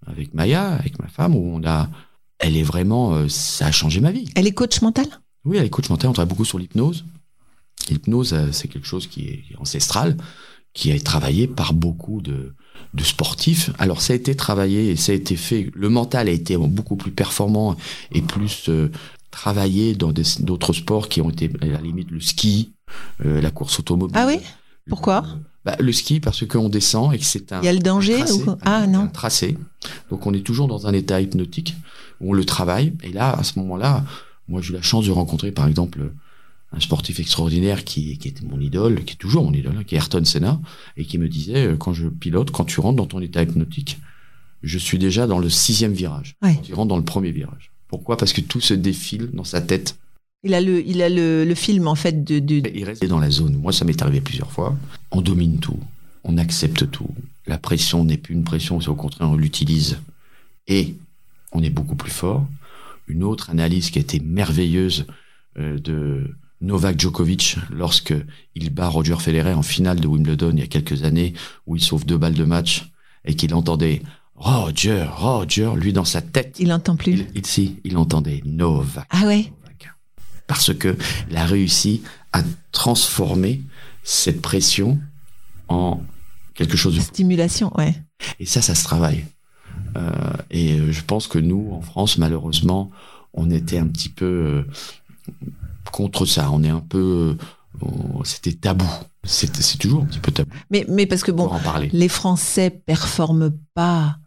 avec 0.08 0.34
Maya, 0.34 0.74
avec 0.74 1.00
ma 1.00 1.08
femme, 1.08 1.36
où 1.36 1.56
on 1.56 1.63
a, 1.65 1.89
elle 2.39 2.58
est 2.58 2.63
vraiment, 2.63 3.13
euh, 3.13 3.30
ça 3.30 3.67
a 3.67 3.72
changé 3.72 4.02
ma 4.02 4.12
vie. 4.12 4.26
Elle 4.36 4.48
est 4.48 4.52
coach 4.52 4.82
mental 4.82 5.06
Oui, 5.46 5.58
elle 5.58 5.65
est 5.65 5.70
coach 5.70 5.89
mental, 5.89 6.10
on 6.10 6.13
travaille 6.13 6.30
beaucoup 6.30 6.46
sur 6.46 6.58
l'hypnose. 6.60 7.06
L'hypnose, 7.89 8.36
c'est 8.52 8.67
quelque 8.67 8.88
chose 8.88 9.08
qui 9.08 9.28
est 9.28 9.43
ancestral, 9.60 10.17
qui 10.74 10.89
est 10.89 11.06
travaillé 11.06 11.48
par 11.48 11.74
beaucoup 11.74 12.22
de, 12.22 12.56
de 12.94 13.04
sportifs. 13.04 13.70
Alors, 13.80 14.02
ça 14.02 14.13
a 14.13 14.16
été 14.16 14.36
travaillé 14.36 14.90
et 14.92 14.96
ça 14.96 15.12
a 15.12 15.16
été 15.16 15.36
fait. 15.36 15.70
Le 15.76 15.90
mental 15.90 16.28
a 16.28 16.32
été 16.32 16.58
beaucoup 16.58 16.96
plus 16.96 17.12
performant 17.12 17.76
et 18.12 18.22
plus 18.22 18.70
euh, 18.70 18.90
travaillé 19.32 19.94
dans 19.96 20.12
d'autres 20.40 20.74
sports 20.74 21.10
qui 21.10 21.22
ont 21.22 21.30
été, 21.30 21.52
à 21.62 21.66
la 21.66 21.82
limite, 21.82 22.10
le 22.12 22.20
ski, 22.22 22.72
euh, 23.26 23.42
la 23.42 23.52
course 23.52 23.80
automobile. 23.80 24.16
Ah 24.20 24.26
oui? 24.28 24.40
Pourquoi? 24.90 25.26
Bah, 25.66 25.76
Le 25.80 25.92
ski, 25.92 26.20
parce 26.22 26.46
qu'on 26.48 26.70
descend 26.70 27.13
et 27.13 27.18
que 27.20 27.26
c'est 27.26 27.52
un. 27.52 27.62
Il 27.62 27.66
y 27.66 27.68
a 27.68 27.74
le 27.74 27.80
danger 27.80 28.18
tracé, 28.20 28.34
ou... 28.34 28.52
Ah 28.63 28.78
un- 28.78 28.88
non. 28.88 29.00
un 29.02 29.08
tracé. 29.08 29.58
Donc 30.10 30.26
on 30.26 30.34
est 30.34 30.40
toujours 30.46 30.68
dans 30.70 30.88
un 30.88 30.94
état 30.94 31.20
hypnotique 31.20 31.76
où 32.22 32.32
on 32.32 32.34
le 32.34 32.46
travaille. 32.46 32.94
Et 33.04 33.12
là, 33.12 33.32
à 33.38 33.44
ce 33.44 33.60
moment-là, 33.60 34.06
moi 34.48 34.62
j'ai 34.62 34.72
eu 34.72 34.76
la 34.78 34.82
chance 34.82 35.06
de 35.06 35.12
rencontrer 35.12 35.52
par 35.52 35.68
exemple 35.68 36.10
un 36.73 36.80
sportif 36.80 37.19
extraordinaire 37.19 37.84
qui, 37.86 38.17
qui 38.17 38.27
était 38.27 38.45
mon 38.45 38.60
idole, 38.60 39.03
qui 39.06 39.13
est 39.13 39.17
toujours 39.17 39.43
mon 39.45 39.53
idole, 39.53 39.86
qui 39.86 39.95
est 39.95 39.97
Ayrton 39.97 40.25
Senna, 40.25 40.60
et 40.97 41.06
qui 41.06 41.17
me 41.17 41.30
disait, 41.30 41.67
euh, 41.67 41.77
quand 41.77 41.93
je 41.93 42.08
pilote, 42.08 42.51
quand 42.51 42.65
tu 42.65 42.80
rentres 42.80 42.97
dans 42.97 43.06
ton 43.06 43.21
état 43.21 43.41
hypnotique, 43.41 43.99
je 44.63 44.77
suis 44.77 44.97
déjà 44.97 45.27
dans 45.27 45.39
le 45.39 45.49
sixième 45.49 45.93
virage. 45.93 46.36
Ouais. 46.41 46.56
Quand 46.56 46.62
tu 46.62 46.73
rentres 46.73 46.89
dans 46.89 46.97
le 46.97 47.03
premier 47.06 47.32
virage. 47.32 47.71
Pourquoi? 47.88 48.17
Parce 48.17 48.34
que 48.34 48.41
tout 48.41 48.60
se 48.60 48.73
défile 48.73 49.30
dans 49.34 49.45
sa 49.45 49.62
tête. 49.62 49.97
Il 50.43 50.53
a 50.53 50.62
le, 50.62 50.86
il 50.86 51.01
a 51.01 51.10
le, 51.10 51.45
le 51.45 51.56
film 51.56 51.88
en 51.88 51.95
fait 51.95 52.23
de, 52.23 52.39
de- 52.39 52.62
Il 52.75 52.84
reste 52.84 53.06
dans 53.06 53.19
la 53.19 53.32
zone. 53.32 53.56
Moi, 53.56 53.71
ça 53.71 53.86
m'est 53.86 54.01
arrivé 54.01 54.19
plusieurs 54.21 54.51
fois. 54.51 54.75
On 55.12 55.21
domine 55.21 55.60
tout. 55.60 55.80
On 56.25 56.38
accepte 56.38 56.91
tout. 56.91 57.10
La 57.45 57.58
pression 57.58 58.03
n'est 58.03 58.17
plus 58.17 58.34
une 58.34 58.43
pression, 58.43 58.82
c'est 58.82 58.89
au 58.89 58.95
contraire, 58.95 59.30
on 59.30 59.36
l'utilise. 59.36 59.99
Et 60.67 60.95
on 61.53 61.63
est 61.63 61.69
beaucoup 61.69 61.95
plus 61.95 62.12
fort. 62.12 62.45
Une 63.08 63.23
autre 63.23 63.49
analyse 63.49 63.89
qui 63.89 63.99
a 63.99 64.01
été 64.01 64.19
merveilleuse 64.19 65.06
euh, 65.58 65.80
de 65.80 66.30
Novak 66.62 67.00
Djokovic 67.00 67.58
lorsque 67.72 68.13
il 68.56 68.70
bat 68.72 68.88
Roger 68.88 69.17
Federer 69.20 69.54
en 69.54 69.62
finale 69.62 70.00
de 70.00 70.08
Wimbledon 70.08 70.52
il 70.54 70.60
y 70.60 70.63
a 70.63 70.67
quelques 70.67 71.04
années 71.04 71.34
où 71.65 71.76
il 71.76 71.84
sauve 71.84 72.06
deux 72.06 72.17
balles 72.17 72.34
de 72.34 72.43
match 72.43 72.89
et 73.26 73.36
qu'il 73.36 73.54
entendait 73.54 74.02
Roger, 74.36 75.06
Roger, 75.10 75.72
lui 75.76 75.93
dans 75.93 76.06
sa 76.06 76.22
tête. 76.22 76.58
il 76.60 76.72
entend 76.72 76.96
plus. 76.96 77.13
Il, 77.13 77.28
il, 77.36 77.46
si, 77.46 77.78
il 77.84 77.98
entendait 77.98 78.41
Novak. 78.46 79.08
Ah 79.10 79.26
ouais? 79.26 79.52
Parce 80.48 80.74
que 80.74 80.96
il 81.30 81.36
a 81.36 81.46
réussi 81.46 82.04
à 82.32 82.41
transformer 82.72 83.62
cette 84.04 84.41
pression 84.41 84.98
en 85.67 86.02
quelque 86.56 86.78
chose 86.78 86.96
de... 86.96 87.02
Stimulation, 87.02 87.76
ouais. 87.78 87.93
Et 88.39 88.46
ça, 88.46 88.62
ça 88.62 88.74
se 88.74 88.84
travaille. 88.84 89.26
Euh, 89.98 90.12
et 90.50 90.80
euh, 90.80 90.91
je 90.91 91.02
pense 91.02 91.28
que 91.28 91.38
nous, 91.38 91.70
en 91.74 91.82
France, 91.82 92.17
malheureusement, 92.17 92.89
on 93.34 93.52
était 93.52 93.78
un 93.78 93.88
petit 93.88 94.10
peu 94.10 94.26
euh, 94.26 94.63
contre 95.91 96.26
ça. 96.26 96.50
On 96.52 96.63
est 96.63 96.69
un 96.69 96.80
peu... 96.80 97.38
euh, 97.39 97.82
on- 97.82 98.23
C'était 98.23 98.54
tabou. 98.54 98.86
C'est 99.23 99.54
c'est 99.58 99.78
toujours 99.78 100.04
un 100.04 100.06
petit 100.06 100.19
peu 100.19 100.32
tabou 100.32 100.52
Mais, 100.71 100.86
mais 100.88 101.06
parce 101.06 101.23
que 101.23 101.32
bon, 101.32 101.47
en 101.47 101.60
parler. 101.60 101.89
les 101.91 102.08
Français 102.10 102.69
performent 102.69 103.52
pas 103.73 104.17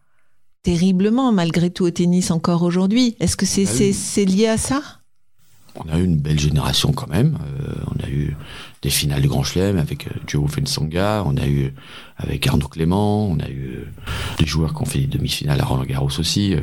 terriblement 0.63 1.33
malgré 1.33 1.71
tout 1.71 1.85
au 1.85 1.91
tennis 1.91 2.31
encore 2.31 2.63
aujourd'hui. 2.63 3.17
Est-ce 3.21 3.37
que 3.37 3.47
c'est 3.47 3.65
Ah 3.67 3.93
c'est 3.95 4.25
lié 4.25 4.47
à 4.49 4.59
ça? 4.59 4.83
On 5.77 5.89
a 5.89 5.99
eu 5.99 6.05
une 6.05 6.17
belle 6.17 6.39
génération 6.39 6.93
quand 6.93 7.09
même. 7.09 7.39
Euh, 7.61 7.75
on 7.95 8.05
a 8.05 8.09
eu 8.11 8.37
des 8.83 8.91
finales 8.91 9.23
du 9.23 9.29
Grand 9.29 9.45
Chelem 9.45 9.79
avec 9.79 10.09
euh, 10.09 10.11
Joe 10.27 10.51
Fensonga, 10.51 11.23
on 11.25 11.37
a 11.37 11.47
eu 11.47 11.73
avec 12.17 12.47
Arnaud 12.49 12.67
Clément, 12.69 13.27
on 13.29 13.39
a 13.39 13.49
eu 13.49 13.77
euh, 13.77 13.85
des 14.39 14.47
joueurs 14.47 14.75
qui 14.75 14.83
ont 14.83 14.85
fait 14.85 14.99
des 14.99 15.07
demi-finales 15.07 15.61
à 15.61 15.65
Roland 15.65 15.85
Garros 15.85 16.11
aussi. 16.19 16.55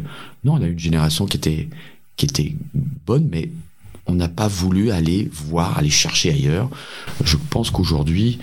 Non, 0.43 0.55
on 0.55 0.61
a 0.61 0.65
eu 0.67 0.73
une 0.73 0.79
génération 0.79 1.25
qui 1.25 1.37
était 1.37 1.69
qui 2.17 2.25
était 2.25 2.55
bonne, 3.05 3.29
mais 3.31 3.49
on 4.07 4.15
n'a 4.15 4.29
pas 4.29 4.47
voulu 4.47 4.91
aller 4.91 5.29
voir, 5.31 5.77
aller 5.77 5.89
chercher 5.89 6.31
ailleurs. 6.31 6.69
Je 7.23 7.37
pense 7.49 7.69
qu'aujourd'hui, 7.71 8.39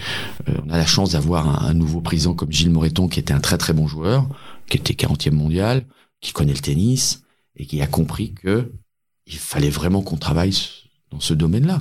euh, 0.48 0.52
on 0.66 0.70
a 0.70 0.76
la 0.76 0.86
chance 0.86 1.12
d'avoir 1.12 1.48
un, 1.48 1.68
un 1.68 1.74
nouveau 1.74 2.00
président 2.00 2.34
comme 2.34 2.52
Gilles 2.52 2.70
Moreton, 2.70 3.08
qui 3.08 3.20
était 3.20 3.32
un 3.32 3.40
très 3.40 3.58
très 3.58 3.72
bon 3.72 3.86
joueur, 3.86 4.28
qui 4.68 4.76
était 4.76 4.94
40e 4.94 5.32
mondial, 5.32 5.86
qui 6.20 6.32
connaît 6.32 6.52
le 6.52 6.58
tennis 6.58 7.22
et 7.56 7.66
qui 7.66 7.80
a 7.80 7.86
compris 7.86 8.34
que 8.34 8.72
il 9.26 9.36
fallait 9.36 9.70
vraiment 9.70 10.02
qu'on 10.02 10.16
travaille 10.16 10.54
dans 11.10 11.20
ce 11.20 11.34
domaine-là. 11.34 11.80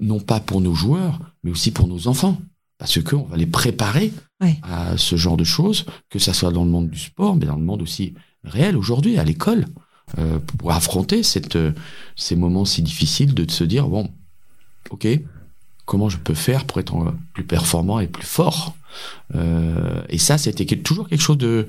Non 0.00 0.20
pas 0.20 0.40
pour 0.40 0.60
nos 0.60 0.74
joueurs, 0.74 1.18
mais 1.42 1.50
aussi 1.50 1.72
pour 1.72 1.88
nos 1.88 2.06
enfants. 2.06 2.38
Parce 2.78 3.02
qu'on 3.02 3.24
va 3.24 3.36
les 3.36 3.46
préparer 3.46 4.12
à 4.62 4.96
ce 4.96 5.16
genre 5.16 5.36
de 5.36 5.42
choses, 5.44 5.84
que 6.10 6.20
ça 6.20 6.32
soit 6.32 6.52
dans 6.52 6.64
le 6.64 6.70
monde 6.70 6.88
du 6.88 6.98
sport, 6.98 7.34
mais 7.34 7.46
dans 7.46 7.56
le 7.56 7.64
monde 7.64 7.82
aussi 7.82 8.14
réel 8.44 8.76
aujourd'hui, 8.76 9.18
à 9.18 9.24
l'école, 9.24 9.66
euh, 10.16 10.38
pour 10.38 10.72
affronter 10.72 11.20
euh, 11.54 11.72
ces 12.16 12.36
moments 12.36 12.64
si 12.64 12.82
difficiles 12.82 13.34
de 13.34 13.50
se 13.50 13.64
dire, 13.64 13.88
bon, 13.88 14.10
ok, 14.90 15.06
comment 15.84 16.08
je 16.08 16.16
peux 16.16 16.34
faire 16.34 16.64
pour 16.64 16.80
être 16.80 16.96
euh, 16.96 17.12
plus 17.34 17.44
performant 17.44 18.00
et 18.00 18.06
plus 18.06 18.26
fort? 18.26 18.74
Et 20.08 20.18
ça, 20.18 20.38
c'était 20.38 20.64
toujours 20.76 21.08
quelque 21.08 21.20
chose 21.20 21.36
de, 21.36 21.66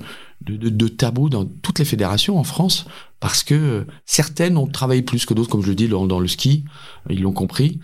tabou 0.88 1.28
dans 1.28 1.44
toutes 1.44 1.78
les 1.78 1.84
fédérations 1.84 2.38
en 2.38 2.44
France, 2.44 2.86
parce 3.20 3.44
que 3.44 3.86
certaines 4.06 4.56
ont 4.56 4.66
travaillé 4.66 5.02
plus 5.02 5.26
que 5.26 5.34
d'autres, 5.34 5.50
comme 5.50 5.62
je 5.62 5.68
le 5.68 5.74
dis, 5.74 5.86
dans, 5.86 6.18
le 6.18 6.26
ski, 6.26 6.64
ils 7.10 7.20
l'ont 7.20 7.32
compris. 7.32 7.78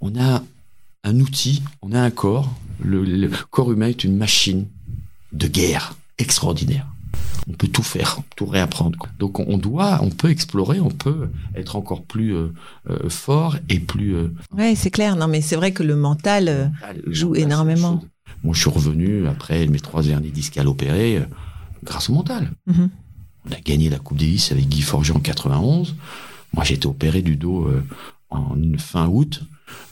on 0.00 0.18
a 0.18 0.42
un 1.02 1.20
outil, 1.20 1.62
on 1.82 1.92
a 1.92 2.00
un 2.00 2.10
corps. 2.10 2.54
Le 2.82 3.28
corps 3.50 3.72
humain 3.72 3.88
est 3.88 4.04
une 4.04 4.16
machine 4.16 4.68
de 5.32 5.48
guerre 5.48 5.94
extraordinaire. 6.18 6.86
On 7.50 7.52
peut 7.54 7.68
tout 7.68 7.82
faire, 7.82 8.18
tout 8.36 8.44
réapprendre. 8.46 8.98
quoi. 8.98 9.08
Donc 9.18 9.40
on- 9.40 9.56
doit, 9.58 10.00
on 10.02 10.10
peut 10.10 10.28
explorer, 10.30 10.80
on 10.80 10.90
peut 10.90 11.30
être 11.54 11.76
encore 11.76 12.02
plus 12.02 12.34
euh, 12.34 12.48
euh, 12.90 13.08
fort 13.08 13.56
et 13.70 13.80
plus. 13.80 14.14
euh, 14.16 14.34
Ouais, 14.54 14.74
c'est 14.74 14.90
clair. 14.90 15.16
Non, 15.16 15.28
mais 15.28 15.40
c'est 15.40 15.56
vrai 15.56 15.72
que 15.72 15.82
le 15.82 15.96
mental. 15.96 16.48
euh, 16.48 16.66
Joue 17.06 17.28
mental, 17.30 17.42
énormément. 17.42 18.02
Moi, 18.44 18.54
je 18.54 18.60
suis 18.60 18.70
revenu 18.70 19.26
après 19.26 19.66
mes 19.66 19.80
trois 19.80 20.02
derniers 20.02 20.30
discales 20.30 20.68
opérés 20.68 21.16
euh, 21.18 21.24
grâce 21.84 22.10
au 22.10 22.12
mental. 22.12 22.50
Mhm. 22.66 22.90
On 23.48 23.52
a 23.52 23.60
gagné 23.60 23.88
la 23.88 23.98
Coupe 23.98 24.18
Davis 24.18 24.52
avec 24.52 24.68
Guy 24.68 24.82
Forget 24.82 25.12
en 25.14 25.20
91. 25.20 25.96
Moi, 26.52 26.64
j'ai 26.64 26.74
été 26.74 26.86
opéré 26.86 27.22
du 27.22 27.36
dos 27.36 27.70
en 28.30 28.54
fin 28.76 29.06
août. 29.08 29.42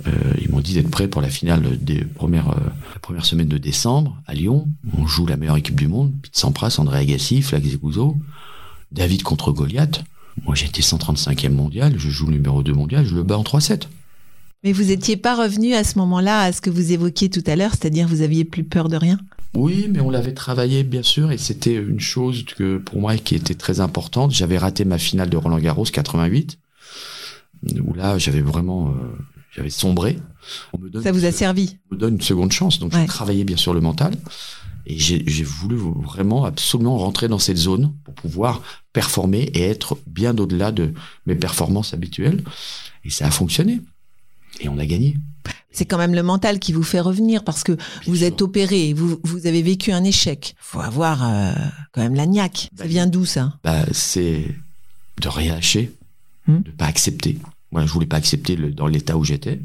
Euh, 0.06 0.10
ils 0.40 0.50
m'ont 0.50 0.60
dit 0.60 0.74
d'être 0.74 0.90
prêt 0.90 1.08
pour 1.08 1.22
la 1.22 1.28
finale 1.28 1.78
des 1.80 2.04
premières, 2.04 2.50
euh, 2.50 2.60
la 2.92 3.00
première 3.00 3.24
semaine 3.24 3.48
de 3.48 3.58
décembre 3.58 4.20
à 4.26 4.34
Lyon. 4.34 4.68
On 4.96 5.06
joue 5.06 5.26
la 5.26 5.36
meilleure 5.36 5.56
équipe 5.56 5.76
du 5.76 5.88
monde. 5.88 6.12
Pete 6.22 6.36
Sampras, 6.36 6.76
André 6.78 6.98
Agassi, 6.98 7.42
Flag 7.42 7.64
Zekuzo, 7.64 8.16
David 8.92 9.22
contre 9.22 9.52
Goliath. 9.52 10.04
Moi, 10.44 10.54
j'étais 10.54 10.82
135e 10.82 11.50
mondial. 11.50 11.94
Je 11.96 12.10
joue 12.10 12.26
le 12.26 12.34
numéro 12.34 12.62
2 12.62 12.72
mondial. 12.72 13.06
Je 13.06 13.14
le 13.14 13.22
bats 13.22 13.38
en 13.38 13.42
3-7. 13.42 13.84
Mais 14.64 14.72
vous 14.72 14.84
n'étiez 14.84 15.16
pas 15.16 15.36
revenu 15.36 15.74
à 15.74 15.84
ce 15.84 15.98
moment-là 15.98 16.40
à 16.40 16.52
ce 16.52 16.60
que 16.60 16.70
vous 16.70 16.92
évoquiez 16.92 17.30
tout 17.30 17.44
à 17.46 17.56
l'heure, 17.56 17.72
c'est-à-dire 17.72 18.08
vous 18.08 18.22
aviez 18.22 18.44
plus 18.44 18.64
peur 18.64 18.88
de 18.88 18.96
rien? 18.96 19.18
Oui, 19.54 19.86
mais 19.90 20.00
on 20.00 20.10
l'avait 20.10 20.34
travaillé 20.34 20.82
bien 20.82 21.02
sûr 21.02 21.30
et 21.30 21.38
c'était 21.38 21.76
une 21.76 22.00
chose 22.00 22.44
que 22.44 22.78
pour 22.78 23.00
moi 23.00 23.16
qui 23.16 23.36
était 23.36 23.54
très 23.54 23.80
importante. 23.80 24.32
J'avais 24.32 24.58
raté 24.58 24.84
ma 24.84 24.98
finale 24.98 25.30
de 25.30 25.36
Roland 25.36 25.58
Garros 25.58 25.84
88 25.84 26.58
où 27.80 27.94
là 27.94 28.18
j'avais 28.18 28.42
vraiment 28.42 28.88
euh, 28.88 28.92
j'avais 29.56 29.70
sombré. 29.70 30.18
On 30.72 30.78
me 30.78 30.88
donne 30.90 31.02
Ça 31.02 31.10
vous 31.12 31.24
a 31.24 31.32
servi 31.32 31.78
on 31.90 31.94
me 31.94 32.00
donne 32.00 32.14
une 32.14 32.20
seconde 32.20 32.52
chance 32.52 32.78
donc 32.78 32.92
Ouais. 32.94 33.00
j'ai 33.02 33.06
travaillé 33.06 33.44
bien 33.44 33.56
sûr 33.56 33.74
le 33.74 33.80
mental 33.80 34.14
et 34.86 34.96
j'ai 34.98 35.42
voulu 35.44 35.76
vraiment 35.76 36.44
absolument 36.44 36.96
rentrer 36.98 37.26
dans 37.26 37.40
cette 37.40 37.56
zone 37.56 37.92
pour 38.04 38.14
pouvoir 38.14 38.62
performer 38.92 39.50
et 39.54 39.62
être 39.62 39.98
bien 40.06 40.36
au-delà 40.38 40.70
de 40.70 40.92
mes 41.26 41.34
performances 41.34 41.92
habituelles 41.94 42.44
et 43.04 43.10
ça 43.10 43.26
a 43.26 43.30
fonctionné 43.32 43.80
et 44.60 44.68
on 44.68 44.78
a 44.78 44.86
gagné. 44.86 45.16
C'est 45.72 45.84
quand 45.84 45.98
même 45.98 46.14
le 46.14 46.22
mental 46.22 46.58
qui 46.58 46.72
vous 46.72 46.82
fait 46.84 47.00
revenir 47.00 47.44
parce 47.44 47.62
que 47.64 47.72
Bien 47.72 47.82
vous 48.06 48.16
sûr. 48.16 48.26
êtes 48.28 48.40
opéré, 48.42 48.94
vous, 48.94 49.18
vous 49.24 49.46
avez 49.46 49.60
vécu 49.62 49.92
un 49.92 50.04
échec. 50.04 50.54
faut 50.58 50.80
avoir 50.80 51.22
euh, 51.22 51.52
quand 51.92 52.00
même 52.00 52.14
la 52.14 52.24
niaque. 52.26 52.70
Ça 52.76 52.84
Bah, 52.84 52.86
vient 52.86 53.06
d'où 53.06 53.26
ça? 53.26 53.58
bah, 53.62 53.84
c'est 53.92 54.46
de 55.20 55.28
rien 55.28 55.54
lâcher, 55.54 55.92
Hmm. 56.46 56.60
de 56.62 56.70
pas 56.70 56.86
accepter. 56.86 57.38
Moi, 57.76 57.84
je 57.84 57.92
voulais 57.92 58.06
pas 58.06 58.16
accepter 58.16 58.56
le, 58.56 58.70
dans 58.70 58.86
l'état 58.86 59.18
où 59.18 59.24
j'étais, 59.24 59.60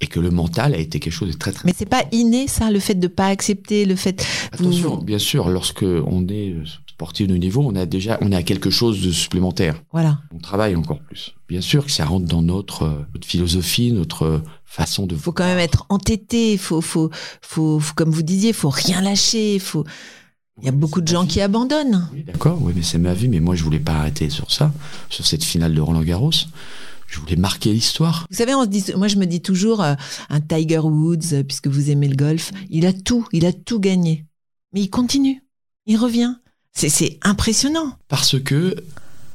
et 0.00 0.06
que 0.06 0.18
le 0.18 0.30
mental 0.30 0.72
a 0.74 0.78
été 0.78 0.98
quelque 0.98 1.12
chose 1.12 1.30
de 1.30 1.36
très 1.36 1.52
très. 1.52 1.62
Mais 1.66 1.74
c'est 1.76 1.84
pas 1.84 2.04
inné 2.10 2.48
ça, 2.48 2.70
le 2.70 2.78
fait 2.80 2.94
de 2.94 3.06
pas 3.06 3.26
accepter, 3.26 3.84
le 3.84 3.96
fait. 3.96 4.26
Attention, 4.50 4.96
bien 4.96 5.18
sûr, 5.18 5.50
lorsque 5.50 5.82
on 5.84 6.26
est 6.28 6.52
euh, 6.52 6.64
sportif 6.86 7.26
de 7.26 7.36
niveau, 7.36 7.60
on 7.62 7.76
a 7.76 7.84
déjà, 7.84 8.16
on 8.22 8.32
à 8.32 8.42
quelque 8.42 8.70
chose 8.70 9.02
de 9.02 9.10
supplémentaire. 9.12 9.82
Voilà. 9.92 10.20
On 10.34 10.38
travaille 10.38 10.74
encore 10.74 11.00
plus. 11.00 11.34
Bien 11.50 11.60
sûr 11.60 11.84
que 11.84 11.90
ça 11.92 12.06
rentre 12.06 12.24
dans 12.24 12.40
notre, 12.40 12.84
euh, 12.84 13.04
notre 13.12 13.26
philosophie, 13.28 13.92
notre 13.92 14.22
euh, 14.24 14.38
façon 14.64 15.04
de. 15.04 15.14
faut 15.14 15.32
quand 15.32 15.44
même 15.44 15.58
être 15.58 15.84
entêté, 15.90 16.56
faut, 16.56 16.80
faut, 16.80 17.10
faut, 17.42 17.78
faut- 17.78 17.94
comme 17.94 18.08
vous 18.10 18.22
disiez, 18.22 18.54
faut 18.54 18.70
rien 18.70 19.02
lâcher, 19.02 19.58
faut. 19.58 19.84
Il 20.62 20.66
y 20.66 20.68
a 20.68 20.72
beaucoup 20.72 21.00
de 21.02 21.08
gens 21.08 21.26
qui 21.26 21.40
abandonnent. 21.42 22.08
Oui, 22.14 22.22
d'accord, 22.22 22.58
oui, 22.62 22.72
mais 22.76 22.82
c'est 22.82 22.96
ma 22.98 23.12
vie, 23.12 23.28
mais 23.28 23.40
moi 23.40 23.54
je 23.56 23.64
voulais 23.64 23.80
pas 23.80 23.92
arrêter 23.94 24.30
sur 24.30 24.50
ça, 24.52 24.72
sur 25.10 25.26
cette 25.26 25.42
finale 25.44 25.74
de 25.74 25.80
Roland 25.82 26.02
Garros. 26.04 26.30
Je 27.14 27.20
voulais 27.20 27.36
marquer 27.36 27.72
l'histoire. 27.72 28.26
Vous 28.28 28.36
savez, 28.36 28.56
on 28.56 28.64
se 28.64 28.68
dit, 28.68 28.84
moi 28.96 29.06
je 29.06 29.16
me 29.16 29.24
dis 29.24 29.40
toujours, 29.40 29.82
euh, 29.82 29.94
un 30.30 30.40
Tiger 30.40 30.80
Woods, 30.80 31.32
euh, 31.32 31.42
puisque 31.44 31.68
vous 31.68 31.90
aimez 31.90 32.08
le 32.08 32.16
golf, 32.16 32.50
il 32.70 32.86
a 32.86 32.92
tout, 32.92 33.24
il 33.32 33.46
a 33.46 33.52
tout 33.52 33.78
gagné, 33.78 34.26
mais 34.72 34.80
il 34.80 34.90
continue, 34.90 35.44
il 35.86 35.96
revient. 35.96 36.34
C'est, 36.72 37.20
impressionnant. 37.22 37.96
Parce 38.08 38.40
que 38.42 38.74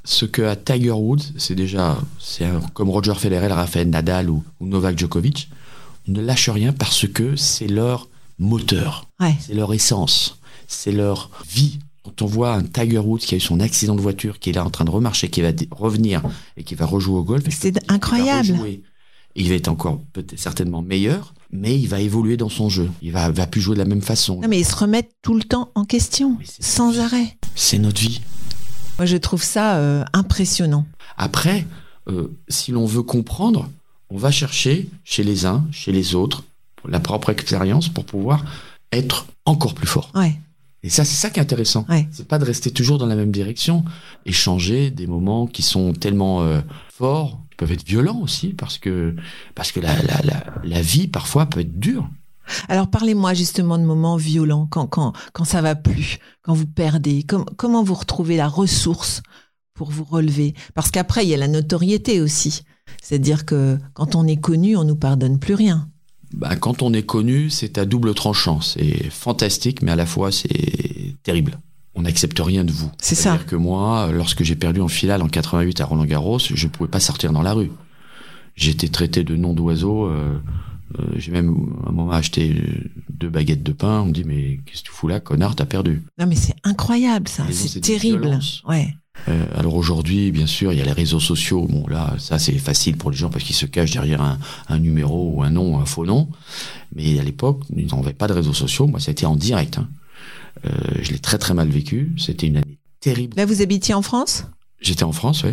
ce 0.04 0.26
que 0.26 0.42
a 0.42 0.58
Tiger 0.58 0.92
Woods, 0.92 1.24
c'est 1.38 1.56
déjà, 1.56 1.98
c'est 2.20 2.46
comme 2.74 2.90
Roger 2.90 3.14
Federer, 3.16 3.48
Rafael 3.48 3.90
Nadal 3.90 4.30
ou, 4.30 4.44
ou 4.60 4.68
Novak 4.68 5.00
Djokovic, 5.00 5.50
ne 6.08 6.20
lâchent 6.20 6.50
rien 6.50 6.74
parce 6.74 7.08
que 7.08 7.38
c'est 7.38 7.68
leur 7.68 8.10
moteur, 8.40 9.08
Ouais. 9.22 9.36
c'est 9.40 9.54
leur 9.54 9.74
essence, 9.74 10.38
c'est 10.68 10.92
leur 10.92 11.30
vie. 11.50 11.80
Quand 12.04 12.22
on 12.22 12.26
voit 12.26 12.54
un 12.54 12.64
Tiger 12.64 13.00
Woods 13.00 13.20
qui 13.20 13.36
a 13.36 13.38
eu 13.38 13.42
son 13.42 13.60
accident 13.60 13.96
de 13.96 14.02
voiture, 14.02 14.40
qui 14.40 14.50
est 14.50 14.54
là 14.54 14.66
en 14.66 14.70
train 14.70 14.86
de 14.86 14.90
remarcher, 14.90 15.30
qui 15.30 15.42
va 15.42 15.50
revenir 15.72 16.22
et 16.58 16.64
qui 16.64 16.76
va 16.76 16.86
rejouer 16.86 17.18
au 17.20 17.24
golf, 17.24 17.44
C'est 17.50 17.72
va 17.76 17.82
incroyable. 17.90 18.52
rejouer, 18.52 18.84
il 19.36 19.50
va 19.50 19.56
être 19.56 19.68
encore 19.68 20.02
peut-être 20.14 20.40
certainement 20.40 20.82
meilleur, 20.82 21.34
mais 21.52 21.78
il 21.78 21.88
va 21.88 22.00
évoluer 22.00 22.38
dans 22.38 22.50
son 22.50 22.70
jeu. 22.70 22.90
Il 23.02 23.12
va, 23.12 23.30
va 23.32 23.48
plus 23.48 23.60
jouer 23.62 23.76
de 23.76 23.80
la 23.80 23.86
même 23.86 24.02
façon. 24.02 24.40
Non, 24.40 24.48
mais 24.48 24.60
ils 24.60 24.66
se 24.66 24.76
remettent 24.76 25.12
tout 25.22 25.34
le 25.36 25.44
temps 25.44 25.72
en 25.76 25.84
question, 25.84 26.38
sans 26.60 27.00
arrêt. 27.00 27.38
C'est 27.56 27.80
notre 27.80 28.00
vie. 28.02 28.22
Moi, 28.98 29.06
je 29.06 29.18
trouve 29.18 29.44
ça 29.44 29.78
euh, 29.78 30.04
impressionnant. 30.14 30.86
Après, 31.18 31.66
euh, 32.08 32.28
si 32.48 32.72
l'on 32.72 32.86
veut 32.86 33.04
comprendre, 33.04 33.70
on 34.10 34.18
va 34.18 34.32
chercher 34.32 34.90
chez 35.04 35.24
les 35.24 35.46
uns, 35.46 35.66
chez 35.72 35.92
les 35.92 36.16
autres, 36.16 36.44
la 36.88 37.00
propre 37.00 37.30
expérience 37.30 37.90
pour 37.90 38.06
pouvoir 38.06 38.44
être 38.92 39.28
encore 39.46 39.74
plus 39.74 39.88
fort. 39.88 40.12
Ouais, 40.16 40.36
Et 40.82 40.90
ça, 40.90 41.04
c'est 41.04 41.16
ça 41.16 41.30
qui 41.30 41.40
est 41.40 41.44
intéressant. 41.44 41.86
ouais. 41.90 42.08
C'est 42.12 42.28
pas 42.28 42.40
de 42.40 42.46
rester 42.46 42.72
toujours 42.72 42.98
dans 42.98 43.06
la 43.06 43.16
même 43.16 43.32
direction, 43.32 43.84
échanger 44.26 44.92
des 44.92 45.08
moments 45.08 45.46
qui 45.46 45.62
sont 45.62 45.92
tellement 45.94 46.42
euh, 46.44 46.62
forts, 46.94 47.42
qui 47.50 47.58
peuvent 47.58 47.72
être 47.74 47.86
violents 47.86 48.20
aussi, 48.22 48.50
parce 48.50 48.78
que 48.78 49.16
parce 49.56 49.72
que 49.74 49.82
la, 49.82 49.94
la, 50.04 50.22
la, 50.24 50.44
la 50.64 50.82
vie 50.82 51.08
parfois 51.08 51.48
peut 51.48 51.60
être 51.60 51.80
dure. 51.80 52.10
Alors 52.68 52.90
parlez-moi 52.90 53.34
justement 53.34 53.78
de 53.78 53.84
moments 53.84 54.16
violents, 54.16 54.68
quand, 54.68 54.88
quand, 54.88 55.14
quand 55.34 55.44
ça 55.44 55.62
va 55.62 55.76
plus, 55.76 56.18
quand 56.42 56.54
vous 56.54 56.66
perdez, 56.66 57.24
com- 57.24 57.46
comment 57.58 57.84
vous 57.84 57.94
retrouvez 57.94 58.38
la 58.38 58.48
ressource 58.48 59.22
pour 59.74 59.92
vous 59.92 60.04
relever? 60.06 60.56
Parce 60.74 60.92
qu'après, 60.92 61.26
il 61.26 61.30
y 61.30 61.34
a 61.34 61.38
la 61.38 61.48
notoriété 61.48 62.22
aussi. 62.22 62.64
C'est-à-dire 63.04 63.46
que 63.46 63.78
quand 63.94 64.16
on 64.16 64.26
est 64.26 64.40
connu, 64.42 64.76
on 64.78 64.84
nous 64.84 64.96
pardonne 64.96 65.40
plus 65.40 65.54
rien. 65.54 65.90
Bah, 66.34 66.56
quand 66.56 66.82
on 66.82 66.94
est 66.94 67.04
connu, 67.04 67.50
c'est 67.50 67.78
à 67.78 67.86
double 67.86 68.14
tranchant. 68.14 68.62
C'est 68.62 69.10
fantastique, 69.10 69.82
mais 69.82 69.92
à 69.92 69.96
la 69.96 70.06
fois 70.06 70.32
c'est 70.32 71.16
terrible. 71.24 71.60
On 71.96 72.04
n'accepte 72.04 72.40
rien 72.40 72.64
de 72.64 72.72
vous. 72.72 72.90
C'est 73.02 73.16
ça. 73.16 73.32
C'est-à-dire 73.32 73.46
que 73.48 73.56
moi, 73.56 74.10
lorsque 74.14 74.44
j'ai 74.44 74.56
perdu 74.56 74.80
en 74.80 74.88
finale 74.88 75.22
en 75.22 75.28
88 75.28 75.82
à 75.82 75.86
Roland 75.86 76.06
Garros, 76.06 76.40
je 76.40 76.66
ne 76.66 76.72
pouvais 76.72 76.90
pas 76.90 77.00
sortir 77.00 77.34
dans 77.34 77.42
la 77.42 77.54
rue. 77.54 77.72
J'étais 78.56 78.88
traité 78.90 79.24
de 79.24 79.36
nom 79.36 79.54
d'oiseau. 79.54 80.06
euh, 80.06 80.40
euh, 80.98 81.04
j'ai 81.18 81.32
même 81.32 81.56
à 81.86 81.90
un 81.90 81.92
moment 81.92 82.12
acheté 82.12 82.56
deux 83.10 83.30
baguettes 83.30 83.64
de 83.64 83.72
pain. 83.74 84.02
On 84.02 84.06
me 84.08 84.12
dit 84.12 84.24
mais 84.24 84.60
qu'est-ce 84.66 84.82
que 84.82 84.88
tu 84.88 84.92
fous 84.92 85.08
là, 85.08 85.20
connard, 85.20 85.56
t'as 85.56 85.66
perdu. 85.66 86.04
Non 86.18 86.26
mais 86.26 86.36
c'est 86.36 86.56
incroyable 86.64 87.28
ça, 87.28 87.44
c'est 87.52 87.80
terrible. 87.82 88.40
Ouais. 88.68 88.96
Euh, 89.28 89.46
alors 89.56 89.76
aujourd'hui, 89.76 90.32
bien 90.32 90.48
sûr, 90.48 90.72
il 90.74 90.80
y 90.80 90.82
a 90.82 90.86
les 90.86 90.92
réseaux 90.92 91.20
sociaux. 91.20 91.68
Bon 91.70 91.86
là, 91.88 92.16
ça 92.18 92.40
c'est 92.40 92.58
facile 92.58 92.98
pour 92.98 93.12
les 93.12 93.18
gens 93.18 93.30
parce 93.30 93.44
qu'ils 93.44 93.56
se 93.56 93.66
cachent 93.66 93.92
derrière 93.92 94.22
un, 94.22 94.40
un 94.70 94.80
numéro 94.80 95.32
ou 95.36 95.44
un 95.44 95.50
nom, 95.50 95.80
un 95.80 95.86
faux 95.86 96.06
nom. 96.06 96.30
Mais 96.96 97.20
à 97.20 97.24
l'époque, 97.24 97.62
ils 97.76 97.88
n'avaient 97.88 98.14
pas 98.14 98.28
de 98.28 98.34
réseaux 98.34 98.54
sociaux. 98.54 98.88
Moi, 98.88 99.00
c'était 99.00 99.26
en 99.26 99.36
direct. 99.36 99.78
hein. 99.78 99.88
Euh, 100.66 100.70
je 101.02 101.12
l'ai 101.12 101.20
très 101.20 101.38
très 101.38 101.54
mal 101.54 101.70
vécu. 101.70 102.14
C'était 102.18 102.48
une 102.48 102.58
année 102.58 102.80
terrible. 103.00 103.36
Là, 103.38 103.46
vous 103.46 103.62
habitiez 103.62 103.94
en 103.94 104.02
France? 104.02 104.46
J'étais 104.82 105.04
en 105.04 105.12
France, 105.12 105.44
oui. 105.44 105.52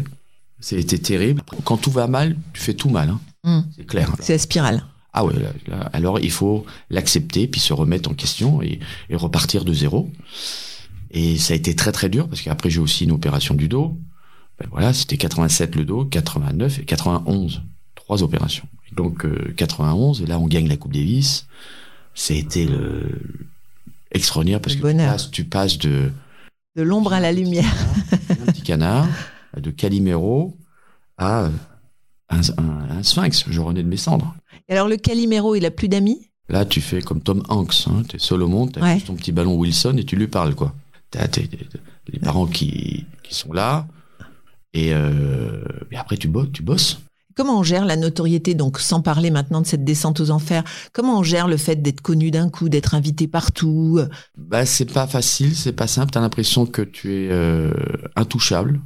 C'était 0.58 0.98
terrible. 0.98 1.42
Quand 1.64 1.76
tout 1.76 1.90
va 1.90 2.06
mal, 2.06 2.36
tu 2.54 2.62
fais 2.62 2.74
tout 2.74 2.88
mal. 2.88 3.10
hein. 3.10 3.20
Hmm. 3.44 3.62
C'est 3.76 3.84
clair. 3.86 4.10
C'est 4.20 4.32
la 4.32 4.38
spirale. 4.38 4.84
Ah 5.12 5.24
ouais, 5.24 5.32
là, 5.34 5.48
là, 5.66 5.90
alors 5.92 6.20
il 6.20 6.30
faut 6.30 6.66
l'accepter, 6.90 7.46
puis 7.46 7.58
se 7.60 7.72
remettre 7.72 8.10
en 8.10 8.14
question 8.14 8.60
et, 8.62 8.80
et 9.08 9.16
repartir 9.16 9.64
de 9.64 9.72
zéro. 9.72 10.10
Et 11.10 11.38
ça 11.38 11.54
a 11.54 11.56
été 11.56 11.74
très 11.74 11.92
très 11.92 12.08
dur, 12.08 12.28
parce 12.28 12.42
qu'après 12.42 12.70
j'ai 12.70 12.80
aussi 12.80 13.04
une 13.04 13.12
opération 13.12 13.54
du 13.54 13.68
dos. 13.68 13.96
Ben 14.58 14.68
voilà, 14.70 14.92
c'était 14.92 15.16
87 15.16 15.74
le 15.76 15.84
dos, 15.84 16.04
89 16.04 16.78
et 16.80 16.84
91. 16.84 17.62
Trois 17.94 18.22
opérations. 18.22 18.66
Et 18.90 18.94
donc 18.94 19.24
euh, 19.24 19.52
91, 19.56 20.22
et 20.22 20.26
là 20.26 20.38
on 20.38 20.46
gagne 20.46 20.68
la 20.68 20.76
Coupe 20.76 20.92
Davis. 20.92 21.46
C'était 22.14 22.64
le 22.64 23.20
extraordinaire 24.12 24.60
parce 24.60 24.76
Le 24.76 24.82
que 24.82 24.88
tu 24.90 24.96
passes, 24.96 25.30
tu 25.30 25.44
passes 25.44 25.78
de 25.78 26.10
De 26.76 26.82
l'ombre 26.82 27.12
à 27.12 27.20
la 27.20 27.32
lumière. 27.32 27.70
un 28.30 28.52
petit 28.52 28.62
canard, 28.62 29.06
de 29.56 29.70
Calimero 29.70 30.56
à 31.18 31.46
un, 31.46 31.52
un- 32.30 32.88
un 32.98 33.02
sphinx. 33.02 33.44
Je 33.48 33.60
renais 33.60 33.82
de 33.82 33.88
mes 33.88 33.96
cendres. 33.96 34.34
Et 34.68 34.72
alors 34.72 34.88
le 34.88 34.96
Calimero, 34.96 35.54
il 35.54 35.64
a 35.66 35.70
plus 35.70 35.88
d'amis? 35.88 36.28
Là, 36.48 36.64
tu 36.64 36.80
fais 36.80 37.02
comme 37.02 37.20
Tom 37.20 37.42
Hanks. 37.48 37.84
Hein. 37.88 38.02
T'es 38.08 38.18
seul 38.18 38.42
au 38.42 38.48
monde, 38.48 38.72
t'as 38.72 38.80
Ouais. 38.80 38.94
juste 38.94 39.08
ton 39.08 39.14
petit 39.16 39.32
ballon 39.32 39.54
Wilson 39.56 39.96
et 39.98 40.04
tu 40.04 40.14
lui 40.16 40.28
parles, 40.28 40.54
quoi. 40.54 40.74
T'as 41.10 41.28
t'es- 41.28 41.46
t'es- 41.46 41.66
les 42.08 42.18
parents 42.18 42.46
qui, 42.46 43.06
qui 43.22 43.34
sont 43.34 43.52
là. 43.52 43.86
Et, 44.74 44.92
euh, 44.92 45.62
et 45.90 45.96
après, 45.96 46.16
tu 46.16 46.28
bosses, 46.28 46.52
tu 46.52 46.62
bosses. 46.62 46.98
Comment 47.34 47.58
on 47.58 47.62
gère 47.62 47.84
la 47.84 47.96
notoriété, 47.96 48.54
donc 48.54 48.78
sans 48.78 49.02
parler 49.02 49.30
maintenant 49.30 49.60
de 49.60 49.66
cette 49.66 49.84
descente 49.84 50.20
aux 50.20 50.30
enfers? 50.30 50.64
Comment 50.92 51.18
on 51.18 51.22
gère 51.22 51.48
le 51.48 51.56
fait 51.58 51.76
d'être 51.82 52.00
connu 52.00 52.30
d'un 52.30 52.48
coup, 52.48 52.68
d'être 52.70 52.94
invité 52.94 53.28
partout? 53.28 54.00
Bah, 54.38 54.64
c'est 54.64 54.90
pas 54.90 55.06
facile, 55.06 55.54
c'est 55.54 55.74
pas 55.74 55.86
simple. 55.86 56.12
T'as 56.12 56.20
l'impression 56.20 56.64
que 56.66 56.80
tu 56.82 57.12
es 57.14 57.28
euh, 57.30 57.72
intouchable, 58.16 58.80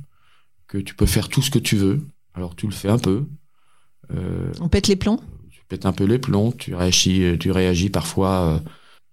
que 0.66 0.78
tu 0.78 0.94
peux 0.94 1.06
faire 1.06 1.28
tout 1.28 1.42
ce 1.42 1.50
que 1.50 1.60
tu 1.60 1.76
veux. 1.76 2.04
Alors, 2.34 2.56
tu 2.56 2.66
le 2.66 2.72
fais 2.72 2.88
un 2.88 2.98
peu. 2.98 3.24
Euh, 4.14 4.52
On 4.60 4.68
pète 4.68 4.88
les 4.88 4.96
plombs? 4.96 5.20
tu 5.50 5.60
pètes 5.68 5.86
un 5.86 5.92
peu 5.92 6.04
les 6.04 6.18
plombs, 6.18 6.50
tu 6.52 6.74
réagis, 6.74 7.36
tu 7.38 7.52
réagis 7.52 7.90
parfois, 7.90 8.40
euh, 8.56 8.58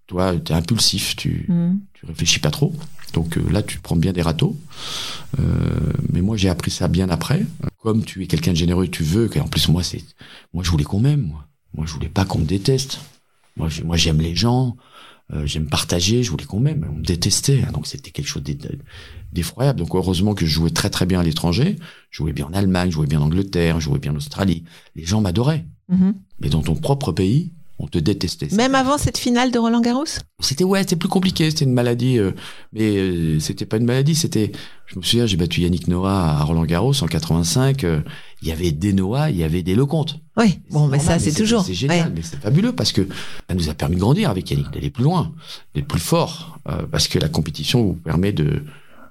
toi, 0.08 0.34
tu 0.36 0.52
es 0.52 0.54
impulsif, 0.56 1.14
tu, 1.14 1.46
Mhm. 1.48 1.78
tu 1.94 2.06
réfléchis 2.06 2.40
pas 2.40 2.50
trop. 2.50 2.72
Donc 3.14 3.36
euh, 3.38 3.44
là, 3.50 3.62
tu 3.62 3.78
te 3.78 3.82
prends 3.82 3.96
bien 3.96 4.12
des 4.12 4.22
râteaux. 4.22 4.56
Euh, 5.40 5.44
mais 6.12 6.20
moi, 6.20 6.36
j'ai 6.36 6.48
appris 6.48 6.70
ça 6.70 6.88
bien 6.88 7.08
après. 7.08 7.44
Comme 7.82 8.04
tu 8.04 8.22
es 8.22 8.26
quelqu'un 8.26 8.52
de 8.52 8.56
généreux, 8.56 8.88
tu 8.88 9.02
veux. 9.02 9.30
En 9.40 9.48
plus, 9.48 9.68
moi, 9.68 9.82
c'est, 9.82 10.04
moi, 10.52 10.62
je 10.64 10.70
voulais 10.70 10.84
qu'on 10.84 11.00
m'aime. 11.00 11.22
Moi, 11.22 11.44
moi, 11.74 11.86
je 11.86 11.92
voulais 11.92 12.08
pas 12.08 12.24
qu'on 12.24 12.38
me 12.38 12.44
déteste. 12.44 13.00
Moi, 13.56 13.68
j'ai- 13.68 13.82
moi, 13.84 13.96
j'aime 13.96 14.20
les 14.20 14.34
gens. 14.36 14.76
euh, 15.34 15.44
j'aime 15.46 15.66
partager. 15.68 16.22
Je 16.22 16.30
voulais 16.30 16.46
qu'on 16.46 16.58
m'aime. 16.60 16.86
On 16.90 16.94
me 16.96 17.02
détestait. 17.04 17.62
hein, 17.66 17.70
donc 17.72 17.86
c'était 17.86 18.10
quelque 18.10 18.26
chose 18.28 18.42
d'effroyable. 19.32 19.78
Donc 19.78 19.94
heureusement 19.94 20.34
que 20.34 20.46
je 20.46 20.50
jouais 20.50 20.70
très 20.70 20.88
très 20.90 21.04
bien 21.04 21.20
à 21.20 21.22
l'étranger. 21.22 21.76
Je 22.10 22.16
jouais 22.18 22.32
bien 22.32 22.46
en 22.46 22.52
Allemagne, 22.54 22.88
je 22.90 22.94
jouais 22.94 23.06
bien 23.06 23.20
en 23.20 23.24
Angleterre, 23.26 23.78
je 23.78 23.84
jouais 23.84 23.98
bien 23.98 24.12
en 24.12 24.16
Australie. 24.16 24.64
Les 24.96 25.04
gens 25.04 25.20
m'adoraient. 25.20 25.66
Mhm. 25.90 26.14
Mais 26.40 26.48
dans 26.48 26.62
ton 26.62 26.74
propre 26.76 27.12
pays, 27.12 27.52
on 27.78 27.86
te 27.86 27.98
détestait. 27.98 28.48
Même 28.52 28.74
avant 28.74 28.98
cette 28.98 29.18
finale 29.18 29.50
de 29.52 29.58
Roland 29.58 29.80
Garros? 29.80 30.04
C'était 30.40 30.64
ouais, 30.64 30.80
c'était 30.80 30.96
plus 30.96 31.08
compliqué. 31.08 31.48
C'était 31.50 31.64
une 31.64 31.72
maladie, 31.72 32.18
euh, 32.18 32.32
mais 32.72 32.96
euh, 32.96 33.38
c'était 33.40 33.66
pas 33.66 33.76
une 33.76 33.84
maladie. 33.84 34.14
C'était, 34.14 34.52
je 34.86 34.98
me 34.98 35.02
souviens, 35.04 35.26
j'ai 35.26 35.36
battu 35.36 35.60
Yannick 35.60 35.86
Noah 35.88 36.38
à 36.38 36.42
Roland 36.42 36.64
Garros 36.64 36.94
en 37.02 37.06
85. 37.06 37.84
euh, 37.84 38.00
il 38.42 38.48
y 38.48 38.52
avait 38.52 38.70
des 38.72 38.92
Noah, 38.92 39.30
il 39.30 39.36
y 39.36 39.44
avait 39.44 39.62
des 39.62 39.74
Lecomte. 39.74 40.20
Oui, 40.36 40.60
bon, 40.70 40.86
mais 40.88 40.98
ça, 40.98 41.18
c'est 41.18 41.32
toujours. 41.32 41.62
C'est 41.64 41.74
génial, 41.74 42.06
Ouais. 42.08 42.12
mais 42.16 42.22
c'est 42.22 42.40
fabuleux 42.40 42.72
parce 42.72 42.92
que 42.92 43.06
ça 43.48 43.54
nous 43.54 43.68
a 43.68 43.74
permis 43.74 43.96
de 43.96 44.00
grandir 44.00 44.30
avec 44.30 44.50
Yannick, 44.50 44.70
d'aller 44.72 44.90
plus 44.90 45.04
loin, 45.04 45.32
d'être 45.74 45.88
plus 45.88 46.00
fort, 46.00 46.58
euh, 46.68 46.82
parce 46.90 47.08
que 47.08 47.18
la 47.18 47.28
compétition 47.28 47.82
vous 47.84 47.94
permet 47.94 48.32
de, 48.32 48.62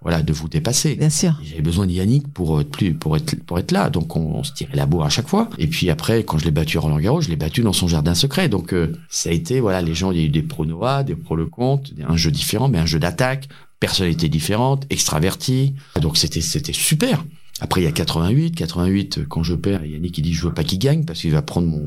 voilà, 0.08 0.24
de 0.24 0.32
vous 0.32 0.48
dépasser. 0.48 0.96
Bien 0.96 1.10
sûr. 1.10 1.38
J'avais 1.44 1.62
besoin 1.62 1.86
de 1.86 1.92
Yannick 1.92 2.32
pour 2.32 2.62
être 2.62 2.70
plus, 2.70 2.94
pour 2.94 3.18
être, 3.18 3.44
pour 3.44 3.60
être 3.60 3.74
là. 3.74 3.90
Donc, 3.90 4.16
on, 4.16 4.36
on 4.36 4.44
se 4.46 4.54
tirait 4.54 4.74
la 4.74 4.86
bourre 4.86 5.04
à 5.04 5.10
chaque 5.10 5.28
fois. 5.28 5.50
Et 5.58 5.68
puis 5.68 5.90
après, 5.90 6.24
quand 6.24 6.38
je 6.38 6.46
l'ai 6.46 6.52
battu 6.52 6.78
à 6.78 6.80
Roland 6.80 6.98
Garros, 6.98 7.20
je 7.20 7.28
l'ai 7.28 7.36
battu 7.36 7.60
dans 7.60 7.74
son 7.74 7.90
jardin 7.90 8.16
secret. 8.16 8.48
Donc, 8.48 8.74
euh, 8.74 8.94
ça 9.10 9.32
a 9.32 9.34
été, 9.34 9.60
voilà, 9.60 9.82
les 9.82 9.94
gens, 9.94 10.12
il 10.12 10.18
y 10.18 10.22
a 10.22 10.24
eu 10.24 10.30
des 10.30 10.44
pro 10.44 10.66
Noah, 10.66 11.04
des 11.04 11.16
pro 11.16 11.36
Lecomte, 11.36 11.92
un 12.08 12.16
jeu 12.16 12.32
différent, 12.32 12.70
mais 12.70 12.78
un 12.78 12.86
jeu 12.86 13.00
d'attaque, 13.00 13.50
personnalité 13.82 14.30
différente, 14.30 14.86
extraverti. 14.90 15.74
Donc, 16.00 16.16
c'était, 16.16 16.40
c'était 16.40 16.72
super. 16.72 17.26
Après, 17.60 17.82
il 17.82 17.86
y 17.86 17.88
a 17.88 17.92
88. 17.92 18.56
88, 18.56 19.28
quand 19.28 19.42
je 19.44 19.56
perds, 19.56 19.84
Yannick, 19.86 20.18
il 20.18 20.22
dit, 20.22 20.34
je 20.34 20.46
veux 20.48 20.54
pas 20.54 20.64
qu'il 20.64 20.78
gagne 20.80 21.06
parce 21.06 21.22
qu'il 21.22 21.32
va 21.32 21.42
prendre 21.42 21.68
mon, 21.68 21.82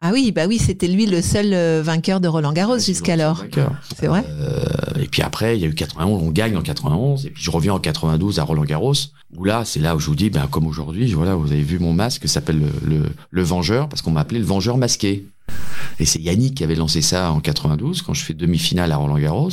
Ah 0.00 0.10
oui, 0.12 0.30
bah 0.30 0.46
oui, 0.46 0.58
c'était 0.58 0.86
lui 0.86 1.06
le 1.06 1.22
seul 1.22 1.52
euh, 1.52 1.82
vainqueur 1.82 2.20
de 2.20 2.28
Roland 2.28 2.52
Garros 2.52 2.78
jusqu'alors. 2.78 3.44
C'est 3.98 4.06
vrai 4.06 4.24
Euh, 4.28 4.64
et 5.02 5.06
puis 5.08 5.22
après, 5.22 5.56
il 5.56 5.62
y 5.62 5.64
a 5.64 5.68
eu 5.68 5.74
91, 5.74 6.22
on 6.22 6.30
gagne 6.30 6.56
en 6.56 6.62
91, 6.62 7.26
et 7.26 7.30
puis 7.30 7.42
je 7.42 7.50
reviens 7.50 7.74
en 7.74 7.80
92 7.80 8.38
à 8.38 8.44
Roland 8.44 8.64
Garros, 8.64 8.94
où 9.36 9.44
là, 9.44 9.64
c'est 9.64 9.80
là 9.80 9.96
où 9.96 9.98
je 9.98 10.06
vous 10.06 10.14
dis, 10.14 10.30
ben, 10.30 10.46
comme 10.46 10.66
aujourd'hui, 10.66 11.12
voilà, 11.12 11.34
vous 11.34 11.50
avez 11.50 11.62
vu 11.62 11.80
mon 11.80 11.92
masque, 11.92 12.28
s'appelle 12.28 12.60
le, 12.60 12.96
le, 12.96 13.02
le 13.30 13.42
Vengeur, 13.42 13.88
parce 13.88 14.02
qu'on 14.02 14.12
m'a 14.12 14.20
appelé 14.20 14.38
le 14.38 14.46
Vengeur 14.46 14.76
masqué. 14.76 15.26
Et 15.98 16.04
c'est 16.04 16.20
Yannick 16.20 16.54
qui 16.54 16.64
avait 16.64 16.74
lancé 16.74 17.02
ça 17.02 17.32
en 17.32 17.40
92, 17.40 18.02
quand 18.02 18.14
je 18.14 18.22
fais 18.22 18.34
demi-finale 18.34 18.92
à 18.92 18.96
Roland 18.96 19.18
Garros. 19.18 19.50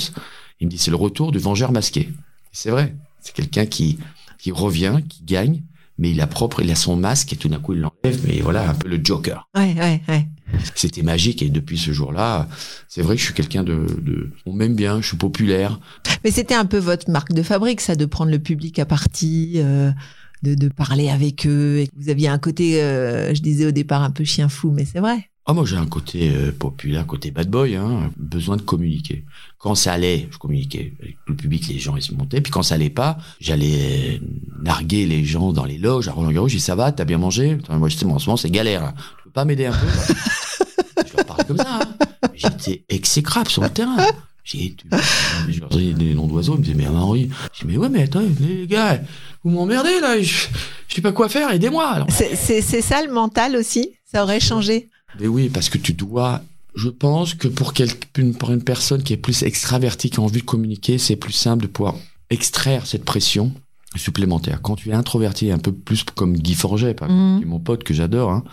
Il 0.60 0.68
me 0.68 0.72
dit, 0.72 0.78
c'est 0.78 0.92
le 0.92 0.98
retour 0.98 1.32
du 1.32 1.40
Vengeur 1.40 1.72
masqué. 1.72 2.10
C'est 2.52 2.70
vrai. 2.70 2.96
C'est 3.22 3.34
quelqu'un 3.34 3.66
qui, 3.66 3.98
qui 4.44 4.52
revient, 4.52 5.00
qui 5.08 5.24
gagne, 5.24 5.64
mais 5.98 6.12
il 6.12 6.20
a 6.20 6.28
propre, 6.28 6.62
il 6.62 6.70
a 6.70 6.76
son 6.76 6.98
masque, 6.98 7.32
et 7.32 7.38
tout 7.38 7.48
d'un 7.48 7.60
coup, 7.60 7.76
il 7.76 7.80
l'enlève, 7.80 8.20
mais 8.28 8.42
voilà, 8.42 8.70
un 8.70 8.74
peu 8.74 8.90
le 8.90 9.00
Joker. 9.02 9.48
Ouais, 9.56 9.74
ouais, 9.80 10.02
ouais. 10.10 10.28
C'était 10.76 11.02
magique 11.02 11.42
et 11.42 11.50
depuis 11.50 11.78
ce 11.78 11.94
jour-là, 11.94 12.50
c'est 12.90 13.02
vrai 13.02 13.16
que 13.16 13.22
je 13.22 13.26
suis 13.28 13.34
quelqu'un 13.34 13.64
de, 13.64 13.88
de, 14.02 14.32
on 14.46 14.52
m'aime 14.52 14.76
bien, 14.76 15.00
je 15.00 15.08
suis 15.08 15.18
populaire. 15.18 15.80
Mais 16.26 16.32
c'était 16.32 16.56
un 16.56 16.66
peu 16.66 16.78
votre 16.78 17.10
marque 17.10 17.32
de 17.32 17.42
fabrique, 17.42 17.80
ça, 17.80 17.96
de 17.96 18.06
prendre 18.06 18.32
le 18.32 18.40
public 18.40 18.80
à 18.80 18.86
partie, 18.86 19.54
euh, 19.56 19.92
de, 20.42 20.56
de 20.56 20.68
parler 20.68 21.10
avec 21.10 21.48
eux. 21.48 21.78
Et 21.78 21.90
vous 21.96 22.10
aviez 22.10 22.28
un 22.28 22.38
côté, 22.38 22.84
euh, 22.84 23.34
je 23.34 23.42
disais 23.42 23.66
au 23.66 23.72
départ, 23.72 24.04
un 24.04 24.12
peu 24.12 24.26
chien 24.26 24.50
fou, 24.50 24.72
mais 24.72 24.84
c'est 24.84 25.00
vrai. 25.00 25.30
Ah 25.46 25.52
moi 25.54 25.66
j'ai 25.66 25.76
un 25.76 25.86
côté 25.86 26.32
euh, 26.34 26.54
populaire, 26.58 27.06
côté 27.06 27.30
bad 27.30 27.50
boy, 27.50 27.76
hein, 27.76 28.10
besoin 28.16 28.56
de 28.56 28.62
communiquer. 28.62 29.26
Quand 29.58 29.76
ça 29.76 29.92
allait, 29.92 30.30
je 30.32 30.38
communiquais 30.38 30.94
avec 31.02 31.18
le 31.28 31.36
public, 31.36 31.68
les 31.68 31.80
gens 31.80 31.98
ils 31.98 32.02
se 32.02 32.14
montaient. 32.14 32.40
Puis 32.40 32.50
quand 32.52 32.64
ça 32.64 32.76
allait 32.76 32.90
pas, 32.90 33.18
j'allais 33.42 34.20
euh, 34.22 34.26
narguer 34.64 35.06
les 35.06 35.26
gens 35.26 35.52
dans 35.52 35.66
les 35.66 35.78
loges 35.78 36.08
à 36.08 36.14
Roland 36.14 36.32
Garros. 36.32 36.48
Je 36.48 36.56
dis 36.56 36.62
ça 36.62 36.76
va, 36.76 36.94
t'as 36.94 37.04
bien 37.04 37.18
mangé? 37.18 37.58
Moi 37.70 37.90
justement 37.90 38.16
en 38.16 38.20
ce 38.20 38.28
moment 38.28 38.38
c'est 38.38 38.50
galère. 38.50 38.84
hein. 38.86 38.94
Tu 39.18 39.24
peux 39.26 39.32
pas 39.32 39.44
m'aider 39.44 39.66
un 39.66 39.74
peu? 39.74 39.86
Là 39.86 41.04
Je 41.12 41.18
leur 41.18 41.26
parlais 41.26 41.44
comme 41.44 41.58
ça. 41.58 41.80
hein. 41.82 42.30
J'étais 42.36 42.84
exécrable 42.88 43.50
sur 43.50 43.64
le 43.64 43.70
terrain. 43.70 43.98
J'ai 44.46 44.76
je 45.50 45.94
des 45.94 46.14
noms 46.14 46.28
d'oiseaux, 46.28 46.56
ils 46.56 46.60
me 46.60 46.64
disaient 46.64 46.76
mais 46.78 46.88
Henri, 46.88 47.30
je 47.54 47.62
dis 47.62 47.68
mais 47.72 47.78
ouais 47.78 47.88
mais 47.90 48.04
attends 48.04 48.22
les 48.42 48.68
gars, 48.68 49.00
vous 49.44 49.52
m'emmerdez 49.52 50.02
là, 50.02 50.22
je, 50.22 50.48
je 50.90 50.96
sais 50.96 51.02
pas 51.02 51.14
quoi 51.14 51.30
faire, 51.30 51.50
aidez-moi. 51.52 52.06
C'est 52.10 52.82
ça 52.82 53.02
le 53.06 53.12
mental 53.14 53.56
aussi? 53.58 53.92
Ça 54.06 54.24
aurait 54.24 54.42
changé? 54.42 54.90
Mais 55.20 55.28
oui, 55.28 55.50
parce 55.50 55.70
que 55.70 55.78
tu 55.78 55.94
dois. 55.94 56.42
Je 56.76 56.90
pense 56.90 57.36
que 57.36 57.48
pour, 57.48 57.72
une 57.80 58.64
personne 58.64 59.04
qui 59.04 59.14
est 59.14 59.18
plus 59.18 59.44
extravertie, 59.44 60.10
qui 60.10 60.20
a 60.20 60.24
envie 60.24 60.40
de 60.42 60.46
communiquer, 60.46 60.98
c'est 60.98 61.16
plus 61.16 61.34
simple 61.34 61.64
de 61.64 61.68
pouvoir 61.68 61.96
extraire 62.32 62.88
cette 62.88 63.06
pression 63.06 63.52
supplémentaire. 63.96 64.60
Quand 64.64 64.76
tu 64.76 64.90
es 64.90 64.94
introverti, 64.94 65.52
un 65.52 65.60
peu 65.60 65.72
plus 65.72 66.04
comme 66.04 66.36
Guy 66.36 66.56
Forget, 66.56 66.96
par 66.96 67.10
exemple, 67.10 67.24
Mhm. 67.34 67.38
qui 67.40 67.44
est 67.44 67.48
mon 67.50 67.60
pote 67.60 67.84
que 67.84 67.94
j'adore, 67.94 68.32
hein, 68.32 68.44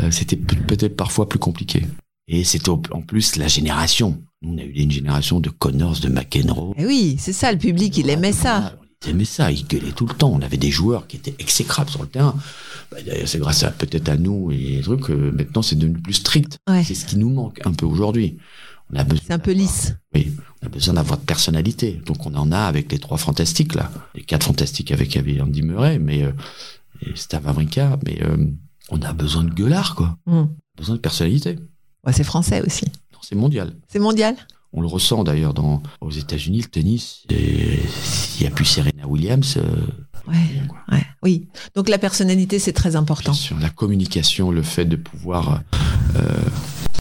euh, 0.00 0.10
c'était 0.10 0.34
pe- 0.36 0.56
peut-être 0.56 0.96
parfois 0.96 1.28
plus 1.28 1.38
compliqué. 1.38 1.86
Et 2.26 2.42
c'était 2.44 2.70
en 2.70 2.78
plus 2.78 3.36
la 3.36 3.46
génération. 3.48 4.20
Nous, 4.42 4.54
on 4.54 4.58
a 4.58 4.62
eu 4.62 4.70
une 4.72 4.90
génération 4.90 5.38
de 5.38 5.48
Connors, 5.50 6.00
de 6.00 6.08
McEnroe. 6.08 6.74
Eh 6.76 6.86
oui, 6.86 7.16
c'est 7.20 7.32
ça, 7.32 7.52
le 7.52 7.58
public, 7.58 7.96
il 7.98 8.08
aimait 8.10 8.32
ça. 8.32 8.74
Ils 9.04 9.10
aimaient 9.10 9.24
ça, 9.24 9.50
ils 9.50 9.66
gueulaient 9.66 9.92
tout 9.92 10.06
le 10.06 10.14
temps. 10.14 10.30
On 10.30 10.42
avait 10.42 10.58
des 10.58 10.70
joueurs 10.70 11.06
qui 11.06 11.16
étaient 11.16 11.34
exécrables 11.38 11.88
sur 11.90 12.02
le 12.02 12.08
terrain. 12.08 12.34
Bah, 12.90 12.98
d'ailleurs, 13.04 13.28
c'est 13.28 13.38
grâce 13.38 13.62
à 13.62 13.70
peut-être 13.70 14.08
à 14.08 14.16
nous 14.16 14.50
et 14.52 14.56
les 14.56 14.80
trucs 14.82 15.04
que 15.04 15.12
maintenant 15.12 15.62
c'est 15.62 15.76
devenu 15.76 15.98
plus 15.98 16.14
strict. 16.14 16.58
Ouais. 16.68 16.84
C'est 16.84 16.94
ce 16.94 17.06
qui 17.06 17.16
nous 17.16 17.30
manque 17.30 17.60
un 17.64 17.72
peu 17.72 17.86
aujourd'hui. 17.86 18.36
On 18.92 18.96
a 18.96 19.04
besoin 19.04 19.24
C'est 19.26 19.32
un 19.32 19.38
peu 19.38 19.52
lisse. 19.52 19.94
Oui, 20.14 20.32
on 20.60 20.66
a 20.66 20.68
besoin 20.68 20.94
d'avoir 20.94 21.18
de 21.18 21.24
personnalité. 21.24 22.00
Donc 22.04 22.26
on 22.26 22.34
en 22.34 22.52
a 22.52 22.58
avec 22.58 22.92
les 22.92 22.98
trois 22.98 23.18
fantastiques 23.18 23.74
là, 23.74 23.90
les 24.14 24.22
quatre 24.22 24.44
fantastiques 24.44 24.92
avec 24.92 25.16
Andy 25.16 25.62
Murray, 25.62 25.98
mais 25.98 26.24
euh, 26.24 26.32
et 27.00 27.16
Stav 27.16 27.42
mais 28.04 28.22
euh, 28.22 28.36
on 28.90 29.00
a 29.00 29.12
besoin 29.12 29.44
de 29.44 29.50
gueulard 29.50 29.94
quoi. 29.94 30.18
Mm. 30.26 30.44
Besoin 30.76 30.96
de 30.96 31.00
personnalité. 31.00 31.58
Ouais, 32.04 32.12
c'est 32.12 32.24
français 32.24 32.62
aussi. 32.66 32.84
Non, 33.12 33.18
C'est 33.22 33.34
mondial. 33.36 33.74
C'est 33.88 33.98
mondial? 33.98 34.36
On 34.72 34.80
le 34.82 34.86
ressent 34.86 35.24
d'ailleurs 35.24 35.52
dans 35.54 35.82
aux 36.00 36.10
États-Unis 36.10 36.58
le 36.62 36.68
tennis. 36.68 37.24
S'il 37.28 38.42
n'y 38.42 38.46
a 38.46 38.50
plus 38.54 38.64
Serena 38.64 39.06
Williams, 39.06 39.56
euh, 39.56 39.62
Ouais, 40.28 41.02
oui. 41.24 41.48
Donc 41.74 41.88
la 41.88 41.98
personnalité, 41.98 42.58
c'est 42.58 42.72
très 42.72 42.94
important. 42.94 43.32
Sûr, 43.32 43.58
la 43.58 43.70
communication, 43.70 44.50
le 44.52 44.62
fait 44.62 44.84
de 44.84 44.96
pouvoir. 44.96 45.62
euh, 46.16 46.20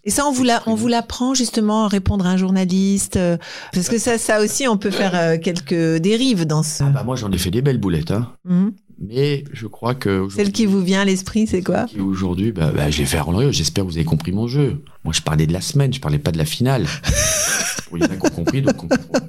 Et 0.06 0.10
ça, 0.10 0.26
on 0.26 0.32
vous 0.32 0.44
l'a- 0.44 0.64
on 0.66 0.74
vous 0.74 0.88
l'apprend 0.88 1.34
justement 1.36 1.86
à 1.86 1.88
répondre 1.90 2.26
à 2.26 2.30
un 2.30 2.38
journaliste, 2.38 3.18
euh, 3.18 3.38
parce 3.74 3.90
que 3.90 4.00
ça, 4.00 4.18
ça 4.18 4.42
aussi, 4.42 4.68
on 4.68 4.78
peut 4.78 4.90
faire 4.90 5.14
euh, 5.14 5.38
quelques 5.38 5.98
dérives 6.02 6.46
dans 6.46 6.64
ce. 6.64 6.84
ah 6.84 6.90
bah 6.90 7.04
moi 7.04 7.16
j'en 7.18 7.32
ai 7.32 7.38
fait 7.38 7.52
des 7.52 7.62
belles 7.62 7.78
boulettes, 7.78 8.12
hein. 8.12 8.32
Mhm. 8.46 8.72
Mais 9.02 9.44
je 9.54 9.66
crois 9.68 9.96
que 9.96 10.28
Celle 10.30 10.52
qui 10.52 10.66
vous 10.66 10.82
vient 10.82 11.02
à 11.02 11.06
l'esprit, 11.06 11.48
c'est 11.48 11.64
quoi 11.64 11.86
aujourd'hui, 12.00 12.52
bah, 12.52 12.72
bah, 12.76 12.90
je 12.92 12.98
l'ai 13.00 13.06
fait 13.06 13.20
Roland. 13.20 13.52
J'espère 13.52 13.86
que 13.86 13.90
vous 13.90 13.96
avez 13.98 14.06
compris 14.06 14.32
mon 14.32 14.48
jeu. 14.48 14.82
Moi, 15.06 15.14
je 15.14 15.22
parlais 15.22 15.48
de 15.48 15.54
la 15.54 15.62
semaine, 15.62 15.94
je 15.94 16.02
parlais 16.02 16.20
pas 16.20 16.32
de 16.32 16.38
la 16.38 16.46
finale. 16.46 16.86
Il 17.96 18.00
y 18.02 18.04
en 18.04 18.08
a 18.08 18.16
qui 18.18 18.26
ont 18.28 18.30
compris, 18.30 18.62
donc 18.62 18.84
ont 18.84 18.88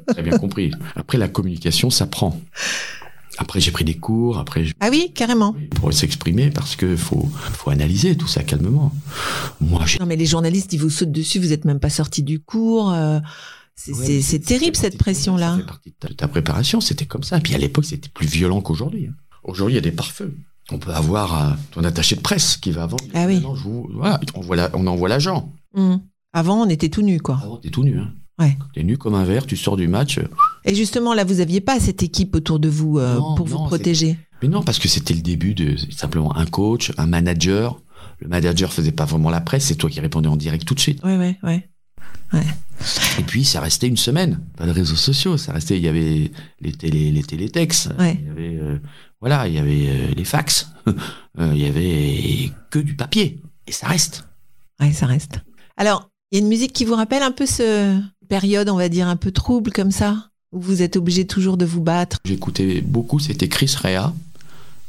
très 0.08 0.22
bien 0.22 0.36
compris. 0.38 0.70
Après, 0.94 1.16
la 1.18 1.28
communication, 1.28 1.88
ça 1.88 2.06
prend. 2.06 2.38
Après, 3.38 3.58
j'ai 3.58 3.70
pris 3.70 3.84
des 3.84 3.94
cours. 3.94 4.38
Après, 4.38 4.64
Ah 4.80 4.88
oui, 4.90 5.12
carrément. 5.14 5.54
pour 5.76 5.92
s'exprimer, 5.94 6.50
parce 6.50 6.76
que 6.76 6.94
faut, 6.94 7.26
faut 7.52 7.70
analyser 7.70 8.16
tout 8.16 8.26
ça 8.26 8.42
calmement. 8.42 8.92
Moi, 9.60 9.86
j'ai 9.86 9.98
Non, 9.98 10.04
mais 10.06 10.16
les 10.16 10.26
journalistes, 10.26 10.72
ils 10.74 10.80
vous 10.80 10.90
sautent 10.90 11.12
dessus, 11.12 11.38
vous 11.38 11.52
êtes 11.52 11.64
même 11.64 11.80
pas 11.80 11.88
sorti 11.90 12.22
du 12.22 12.40
cours. 12.40 12.92
euh, 12.92 13.18
c'est 13.76 13.92
Ouais, 13.94 14.38
terrible 14.40 14.76
cette 14.76 14.98
pression-là. 14.98 15.52
Ça 15.52 15.56
fait 15.56 15.66
partie 15.66 15.90
de 15.90 15.94
ta, 15.98 16.08
de 16.08 16.12
ta 16.12 16.28
préparation, 16.28 16.82
c'était 16.82 17.06
comme 17.06 17.22
ça. 17.22 17.40
Puis 17.40 17.54
à 17.54 17.58
l'époque, 17.58 17.86
c'était 17.86 18.10
plus 18.10 18.26
violent 18.26 18.60
qu'aujourd'hui. 18.60 19.08
Aujourd'hui, 19.50 19.74
il 19.74 19.76
y 19.76 19.78
a 19.78 19.82
des 19.82 19.92
pare-feux. 19.92 20.34
On 20.72 20.78
peut 20.78 20.92
avoir 20.92 21.56
ton 21.72 21.82
attaché 21.84 22.14
de 22.16 22.20
presse 22.20 22.56
qui 22.56 22.70
va 22.70 22.84
avant. 22.84 22.96
Ah 23.14 23.26
oui. 23.26 23.42
Vous- 23.64 23.88
voilà, 23.92 24.20
on, 24.34 24.40
voit 24.40 24.56
la- 24.56 24.70
on 24.74 24.86
envoie 24.86 25.08
l'agent. 25.08 25.52
Mhm. 25.74 26.00
Avant, 26.32 26.62
on 26.62 26.68
était 26.68 26.88
tout 26.88 27.02
nu, 27.02 27.20
quoi. 27.20 27.40
Avant, 27.42 27.56
t'es 27.56 27.70
tout 27.70 27.82
nu. 27.82 27.98
Hein. 27.98 28.12
Ouais. 28.38 28.56
T'es 28.72 28.84
nu 28.84 28.96
comme 28.96 29.14
un 29.14 29.24
verre, 29.24 29.46
tu 29.46 29.56
sors 29.56 29.76
du 29.76 29.88
match. 29.88 30.20
Et 30.64 30.74
justement, 30.74 31.12
là, 31.12 31.24
vous 31.24 31.40
aviez 31.40 31.60
pas 31.60 31.80
cette 31.80 32.02
équipe 32.02 32.34
autour 32.36 32.58
de 32.60 32.68
vous 32.68 32.98
euh, 32.98 33.16
Non, 33.16 33.34
pour 33.34 33.46
vous 33.46 33.58
protéger. 33.66 34.16
Mais 34.42 34.48
non, 34.48 34.62
parce 34.62 34.78
que 34.78 34.88
c'était 34.88 35.12
le 35.12 35.20
début 35.22 35.54
de 35.54 35.76
simplement 35.90 36.34
un 36.36 36.46
coach, 36.46 36.92
un 36.96 37.06
manager. 37.06 37.80
Le 38.20 38.28
manager 38.28 38.72
faisait 38.72 38.92
pas 38.92 39.04
vraiment 39.04 39.30
la 39.30 39.40
presse, 39.40 39.64
c'est 39.66 39.74
toi 39.74 39.90
qui 39.90 40.00
répondais 40.00 40.28
en 40.28 40.36
direct 40.36 40.64
tout 40.64 40.74
de 40.74 40.80
suite. 40.80 41.02
Ouais, 41.02 41.18
ouais, 41.18 41.36
ouais. 41.42 41.68
Et 43.18 43.22
puis 43.22 43.44
ça 43.44 43.60
restait 43.60 43.88
une 43.88 43.96
semaine. 43.96 44.40
Pas 44.56 44.66
de 44.66 44.70
réseaux 44.70 44.96
sociaux, 44.96 45.36
ça 45.36 45.52
restait. 45.52 45.76
Il 45.76 45.84
y 45.84 45.88
avait 45.88 46.30
les 46.60 46.72
télé, 46.72 47.10
les 47.10 47.22
télétextes. 47.22 47.90
Ouais. 47.98 48.18
Il 48.20 48.26
y 48.26 48.30
avait 48.30 48.58
euh, 48.62 48.78
voilà, 49.20 49.46
il 49.48 49.54
y 49.54 49.58
avait 49.58 49.88
euh, 49.88 50.14
les 50.16 50.24
fax. 50.24 50.70
Euh, 51.38 51.52
il 51.54 51.62
y 51.62 51.66
avait 51.66 52.50
que 52.70 52.80
du 52.80 52.94
papier. 52.96 53.38
Et 53.68 53.70
ça 53.70 53.86
reste. 53.86 54.26
Ouais, 54.80 54.92
ça 54.92 55.06
reste. 55.06 55.38
Alors, 55.76 56.10
il 56.30 56.36
y 56.36 56.40
a 56.40 56.42
une 56.42 56.48
musique 56.48 56.72
qui 56.72 56.84
vous 56.84 56.96
rappelle 56.96 57.22
un 57.22 57.30
peu 57.30 57.46
ce 57.46 57.98
période, 58.28 58.68
on 58.68 58.76
va 58.76 58.88
dire, 58.88 59.06
un 59.06 59.14
peu 59.14 59.30
trouble 59.30 59.70
comme 59.70 59.92
ça, 59.92 60.30
où 60.50 60.60
vous 60.60 60.82
êtes 60.82 60.96
obligé 60.96 61.28
toujours 61.28 61.56
de 61.56 61.64
vous 61.64 61.80
battre? 61.80 62.18
J'écoutais 62.24 62.80
beaucoup, 62.80 63.20
c'était 63.20 63.48
Chris 63.48 63.72
Rea, 63.80 64.12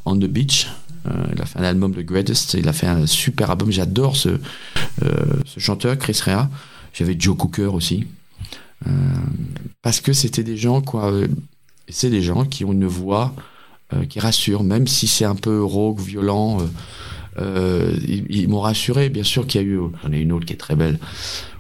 On 0.05 0.16
the 0.16 0.26
Beach. 0.26 0.68
Euh, 1.07 1.12
il 1.34 1.41
a 1.41 1.45
fait 1.45 1.59
un 1.59 1.64
album 1.64 1.93
de 1.93 2.01
Greatest. 2.01 2.55
Il 2.55 2.68
a 2.68 2.74
fait 2.74 2.88
un 2.88 3.05
super 3.05 3.51
album. 3.51 3.72
J'adore 3.72 4.16
ce, 4.16 4.30
euh, 4.30 4.39
ce 5.45 5.59
chanteur, 5.59 5.97
Chris 5.97 6.20
Rea. 6.26 6.49
J'avais 6.93 7.15
Joe 7.17 7.35
Cooker 7.37 7.67
aussi. 7.73 8.07
Euh, 8.87 8.89
parce 9.81 10.01
que 10.01 10.13
c'était 10.13 10.43
des 10.43 10.57
gens, 10.57 10.81
quoi. 10.81 11.11
euh, 11.11 11.27
C'est 11.89 12.09
des 12.09 12.21
gens 12.21 12.45
qui 12.45 12.65
ont 12.65 12.71
une 12.73 12.87
voix 12.87 13.33
euh, 13.93 14.05
qui 14.05 14.19
rassure, 14.19 14.63
même 14.63 14.87
si 14.87 15.07
c'est 15.07 15.25
un 15.25 15.35
peu 15.35 15.63
rock, 15.63 15.99
violent. 15.99 16.57
euh, 17.37 17.95
ils 18.07 18.25
ils 18.29 18.47
m'ont 18.49 18.61
rassuré, 18.61 19.09
bien 19.09 19.23
sûr 19.23 19.45
qu'il 19.47 19.61
y 19.61 19.63
a 19.63 19.67
eu. 19.67 19.79
J'en 20.03 20.11
ai 20.11 20.19
une 20.19 20.31
autre 20.31 20.45
qui 20.45 20.53
est 20.53 20.57
très 20.57 20.75
belle, 20.75 20.99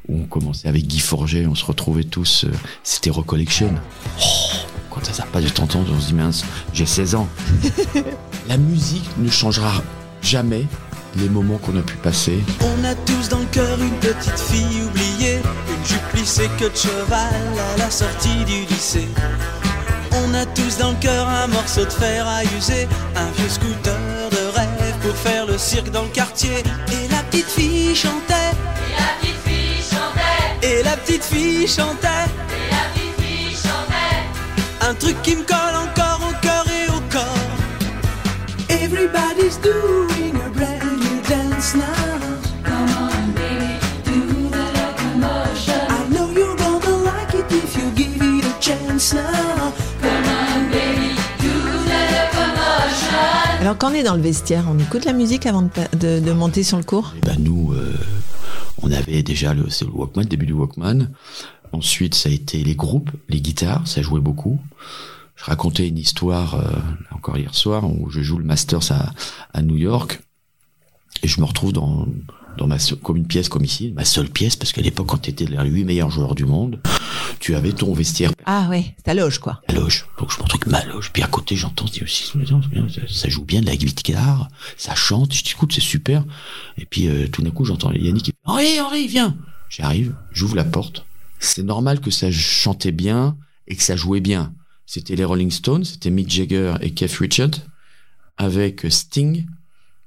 où 0.07 0.19
on 0.21 0.25
commençait 0.25 0.67
avec 0.67 0.85
Guy 0.87 0.99
Forget, 0.99 1.45
on 1.47 1.55
se 1.55 1.65
retrouvait 1.65 2.03
tous. 2.03 2.45
C'était 2.83 3.09
Recollection. 3.09 3.73
Oh, 4.19 4.23
quand 4.89 5.05
ça 5.05 5.13
s'arrête 5.13 5.31
pas 5.31 5.41
de 5.41 5.49
t'entendre, 5.49 5.91
on 5.95 5.99
se 5.99 6.07
dit 6.07 6.13
mince, 6.13 6.43
j'ai 6.73 6.85
16 6.85 7.15
ans. 7.15 7.27
La 8.47 8.57
musique 8.57 9.09
ne 9.19 9.29
changera 9.29 9.81
jamais 10.21 10.65
les 11.15 11.29
moments 11.29 11.57
qu'on 11.57 11.77
a 11.77 11.81
pu 11.81 11.95
passer. 11.97 12.39
On 12.61 12.83
a 12.83 12.95
tous 12.95 13.29
dans 13.29 13.39
le 13.39 13.45
cœur 13.45 13.79
une 13.81 13.97
petite 13.99 14.39
fille 14.39 14.81
oubliée, 14.83 15.39
une 15.67 15.85
jupe 15.85 16.07
plissée 16.13 16.49
que 16.59 16.65
de 16.65 16.75
cheval 16.75 17.33
à 17.73 17.77
la 17.77 17.89
sortie 17.89 18.45
du 18.45 18.65
lycée. 18.65 19.07
On 20.13 20.33
a 20.33 20.45
tous 20.45 20.77
dans 20.77 20.91
le 20.91 20.97
cœur 20.97 21.27
un 21.27 21.47
morceau 21.47 21.85
de 21.85 21.89
fer 21.89 22.27
à 22.27 22.43
user, 22.57 22.87
un 23.15 23.31
vieux 23.31 23.49
scooter 23.49 23.95
de 24.31 24.55
rêve 24.55 24.95
pour 25.01 25.15
faire 25.15 25.45
le 25.45 25.57
cirque 25.57 25.89
dans 25.91 26.03
le 26.03 26.09
quartier. 26.09 26.63
Et 26.91 27.07
la 27.09 27.23
petite 27.23 27.49
fille 27.49 27.95
chantait, 27.95 28.51
Et 28.89 28.93
la 28.97 29.07
petite 29.19 29.37
fille 29.45 29.83
chantait, 29.89 30.67
et 30.67 30.83
la 30.83 30.97
petite 30.97 31.23
fille 31.23 31.67
chantait, 31.67 32.07
et 32.49 32.71
la 32.71 32.83
petite 32.93 33.25
fille 33.25 33.55
chantait. 33.55 34.89
un 34.89 34.93
truc 34.95 35.21
qui 35.21 35.35
me 35.35 35.43
colle 35.43 35.75
encore 35.75 36.21
au 36.29 36.33
cœur 36.41 36.65
et 36.67 36.89
au 36.89 37.01
corps. 37.09 37.37
Everybody's 38.69 39.57
doing 39.61 40.00
Alors 53.61 53.77
quand 53.77 53.91
on 53.91 53.93
est 53.93 54.03
dans 54.03 54.15
le 54.15 54.21
vestiaire, 54.21 54.65
on 54.69 54.77
écoute 54.79 55.05
la 55.05 55.13
musique 55.13 55.45
avant 55.45 55.61
de, 55.61 56.31
monter 56.33 56.63
sur 56.63 56.77
le 56.77 56.83
cours? 56.83 57.13
Et 57.17 57.25
ben 57.25 57.37
nous, 57.39 57.71
euh, 57.71 57.95
on 58.81 58.91
avait 58.91 59.23
déjà 59.23 59.53
le, 59.53 59.63
Walkman, 59.93 60.23
le 60.23 60.27
début 60.27 60.47
du 60.47 60.53
Walkman. 60.53 61.07
Ensuite, 61.71 62.15
ça 62.15 62.27
a 62.27 62.33
été 62.33 62.65
les 62.65 62.75
groupes, 62.75 63.11
les 63.29 63.39
guitares, 63.39 63.87
ça 63.87 64.01
jouait 64.01 64.19
beaucoup. 64.19 64.59
Je 65.37 65.45
racontais 65.45 65.87
une 65.87 65.97
histoire 65.97 66.55
euh, 66.55 67.15
encore 67.15 67.37
hier 67.37 67.55
soir 67.55 67.89
où 67.89 68.09
je 68.09 68.21
joue 68.21 68.37
le 68.37 68.43
Masters 68.43 68.91
à 69.53 69.61
New 69.61 69.77
York 69.77 70.21
et 71.23 71.27
je 71.27 71.39
me 71.39 71.45
retrouve 71.45 71.73
dans 71.73 72.07
dans 72.57 72.67
ma 72.67 72.77
comme 73.01 73.15
une 73.15 73.27
pièce 73.27 73.47
comme 73.47 73.63
ici, 73.63 73.93
ma 73.95 74.03
seule 74.03 74.29
pièce 74.29 74.57
parce 74.57 74.73
qu'à 74.73 74.81
l'époque 74.81 75.07
quand 75.07 75.19
tu 75.19 75.29
étais 75.29 75.45
les 75.45 75.57
huit 75.69 75.85
meilleurs 75.85 76.11
joueurs 76.11 76.35
du 76.35 76.45
monde, 76.45 76.81
tu 77.39 77.55
avais 77.55 77.71
ton 77.71 77.93
vestiaire 77.93 78.31
Ah 78.45 78.67
ouais, 78.69 78.93
ta 79.05 79.13
loge 79.13 79.39
quoi. 79.39 79.61
la 79.69 79.75
loge. 79.75 80.05
Donc 80.19 80.31
je 80.31 80.37
me 80.37 80.43
retrouve 80.43 80.61
avec 80.61 80.67
ma 80.67 80.83
loge. 80.93 81.11
Puis 81.13 81.23
à 81.23 81.27
côté, 81.27 81.55
j'entends, 81.55 81.87
je 81.87 81.93
dis 81.93 82.03
aussi, 82.03 82.25
ça, 82.25 83.01
ça 83.07 83.29
joue 83.29 83.45
bien 83.45 83.61
de 83.61 83.67
la 83.67 83.77
guitare, 83.77 84.49
ça 84.75 84.95
chante. 84.95 85.33
Je 85.33 85.43
dis, 85.43 85.51
écoute, 85.51 85.71
c'est 85.73 85.79
super. 85.81 86.25
Et 86.77 86.85
puis 86.85 87.07
euh, 87.07 87.27
tout 87.29 87.41
d'un 87.41 87.51
coup, 87.51 87.63
j'entends 87.63 87.91
Yannick 87.93 88.25
qui 88.25 88.33
Henri, 88.43 88.81
Henri, 88.81 89.07
viens. 89.07 89.37
J'arrive, 89.69 90.13
j'ouvre 90.33 90.57
la 90.57 90.65
porte. 90.65 91.05
C'est 91.39 91.63
normal 91.63 92.01
que 92.01 92.11
ça 92.11 92.29
chantait 92.31 92.91
bien 92.91 93.37
et 93.67 93.75
que 93.77 93.83
ça 93.83 93.95
jouait 93.95 94.19
bien. 94.19 94.53
C'était 94.85 95.15
les 95.15 95.23
Rolling 95.23 95.51
Stones, 95.51 95.85
c'était 95.85 96.09
Mick 96.09 96.29
Jagger 96.29 96.73
et 96.81 96.91
Keith 96.91 97.13
Richards 97.13 97.61
avec 98.37 98.85
Sting, 98.89 99.45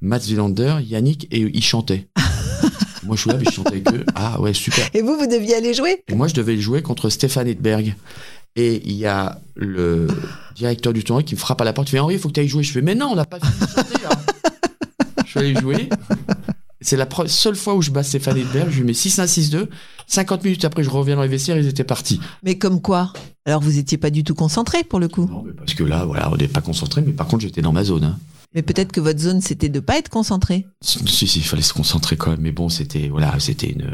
Mats 0.05 0.21
Wilander, 0.29 0.77
Yannick 0.87 1.27
et 1.31 1.41
ils 1.41 1.65
chantaient. 1.65 2.07
Moi, 3.05 3.17
je 3.17 3.21
suis 3.23 3.31
là, 3.31 3.37
mais 3.39 3.45
je 3.47 3.51
chantais 3.51 3.69
avec 3.73 3.93
eux. 3.93 4.05
Ah 4.15 4.41
ouais, 4.41 4.53
super. 4.55 4.87
Et 4.95 5.03
vous, 5.03 5.17
vous 5.19 5.27
deviez 5.27 5.55
aller 5.57 5.75
jouer? 5.75 6.03
Et 6.09 6.15
moi, 6.15 6.27
je 6.29 6.33
devais 6.35 6.57
jouer 6.57 6.81
contre 6.81 7.11
Stéphane 7.11 7.47
Edberg. 7.49 7.95
Et 8.57 8.81
il 8.87 8.93
y 8.95 9.05
a 9.05 9.41
le 9.57 10.07
directeur 10.57 10.93
du 10.95 11.05
tournoi 11.05 11.23
qui 11.23 11.35
me 11.35 11.39
frappe 11.41 11.61
à 11.61 11.65
la 11.65 11.73
porte. 11.75 11.89
Il 11.89 11.93
fait 11.93 11.99
Henri, 11.99 12.15
il 12.15 12.21
faut 12.21 12.29
que 12.29 12.35
tu 12.35 12.41
ailles 12.41 12.49
jouer. 12.49 12.63
Je 12.63 12.73
fais 12.73 12.81
Mais 12.83 12.95
non, 12.95 13.09
on 13.13 13.15
n'a 13.17 13.25
pas 13.27 13.39
fini 13.41 13.53
de 13.61 13.67
chanter, 13.67 14.03
là. 14.03 14.11
je 15.25 15.31
suis 15.31 15.39
allé 15.41 15.55
jouer. 15.55 15.89
C'est 16.81 16.97
la 16.97 17.07
seule 17.27 17.57
fois 17.57 17.75
où 17.75 17.83
je 17.83 17.91
bats 17.91 18.03
Stéphane 18.03 18.39
Edberg. 18.39 18.71
Je 18.71 18.79
lui 18.79 18.85
mets 18.85 18.93
6-1, 18.93 19.27
6-2. 19.27 19.67
50 20.07 20.45
minutes 20.45 20.65
après, 20.65 20.83
je 20.83 20.89
reviens 20.91 21.17
dans 21.17 21.23
les 21.23 21.29
vestiaires, 21.29 21.59
ils 21.59 21.67
étaient 21.67 21.85
partis. 21.85 22.21
Mais 22.43 22.57
comme 22.57 22.81
quoi? 22.81 23.13
Alors 23.45 23.61
vous 23.61 23.79
étiez 23.79 23.99
pas 23.99 24.11
du 24.11 24.23
tout 24.25 24.35
concentré 24.35 24.83
pour 24.85 24.99
le 25.01 25.09
coup? 25.09 25.27
Non, 25.31 25.43
mais 25.47 25.53
parce 25.53 25.75
que 25.75 25.83
là, 25.85 26.05
voilà, 26.05 26.31
on 26.33 26.37
n'est 26.37 26.49
pas 26.49 26.61
concentré. 26.63 27.03
Mais 27.03 27.13
par 27.13 27.27
contre, 27.27 27.43
j'étais 27.43 27.63
dans 27.63 27.73
ma 27.73 27.85
zone. 27.85 28.05
hein. 28.05 28.19
Mais 28.55 28.63
peut-être 28.63 28.93
que 28.93 29.01
votre 29.01 29.19
zone 29.19 29.41
c'était 29.41 29.69
de 29.69 29.81
pas 29.81 29.99
être 29.99 30.09
concentré. 30.09 30.67
Si, 30.81 30.99
si, 31.27 31.39
il 31.39 31.45
fallait 31.45 31.63
se 31.63 31.73
concentrer 31.73 32.17
quand 32.17 32.31
même. 32.31 32.41
Mais 32.41 32.53
bon, 32.53 32.69
c'était 32.69 33.09
voilà, 33.09 33.39
c'était 33.41 33.71
une, 33.71 33.91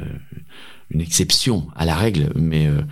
une 0.91 1.01
exception 1.01 1.69
à 1.75 1.85
la 1.87 1.95
règle. 1.97 2.31
Mais 2.35 2.67
euh, 2.67 2.83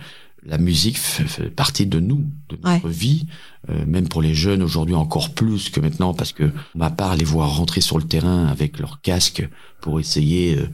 la 0.43 0.57
musique 0.57 0.97
fait, 0.97 1.25
fait 1.25 1.49
partie 1.49 1.85
de 1.85 1.99
nous, 1.99 2.25
de 2.49 2.57
notre 2.63 2.87
vie. 2.87 3.27
Euh, 3.69 3.85
même 3.85 4.07
pour 4.07 4.21
les 4.21 4.33
jeunes 4.33 4.63
aujourd'hui 4.63 4.95
encore 4.95 5.29
plus 5.33 5.69
que 5.69 5.79
maintenant, 5.79 6.13
parce 6.13 6.31
que 6.33 6.49
ma 6.75 6.89
part 6.89 7.15
les 7.15 7.25
voir 7.25 7.55
rentrer 7.55 7.81
sur 7.81 7.97
le 7.99 8.03
terrain 8.05 8.47
avec 8.47 8.79
leur 8.79 9.01
casque 9.01 9.47
pour 9.81 9.99
essayer. 9.99 10.55
euh, 10.57 10.67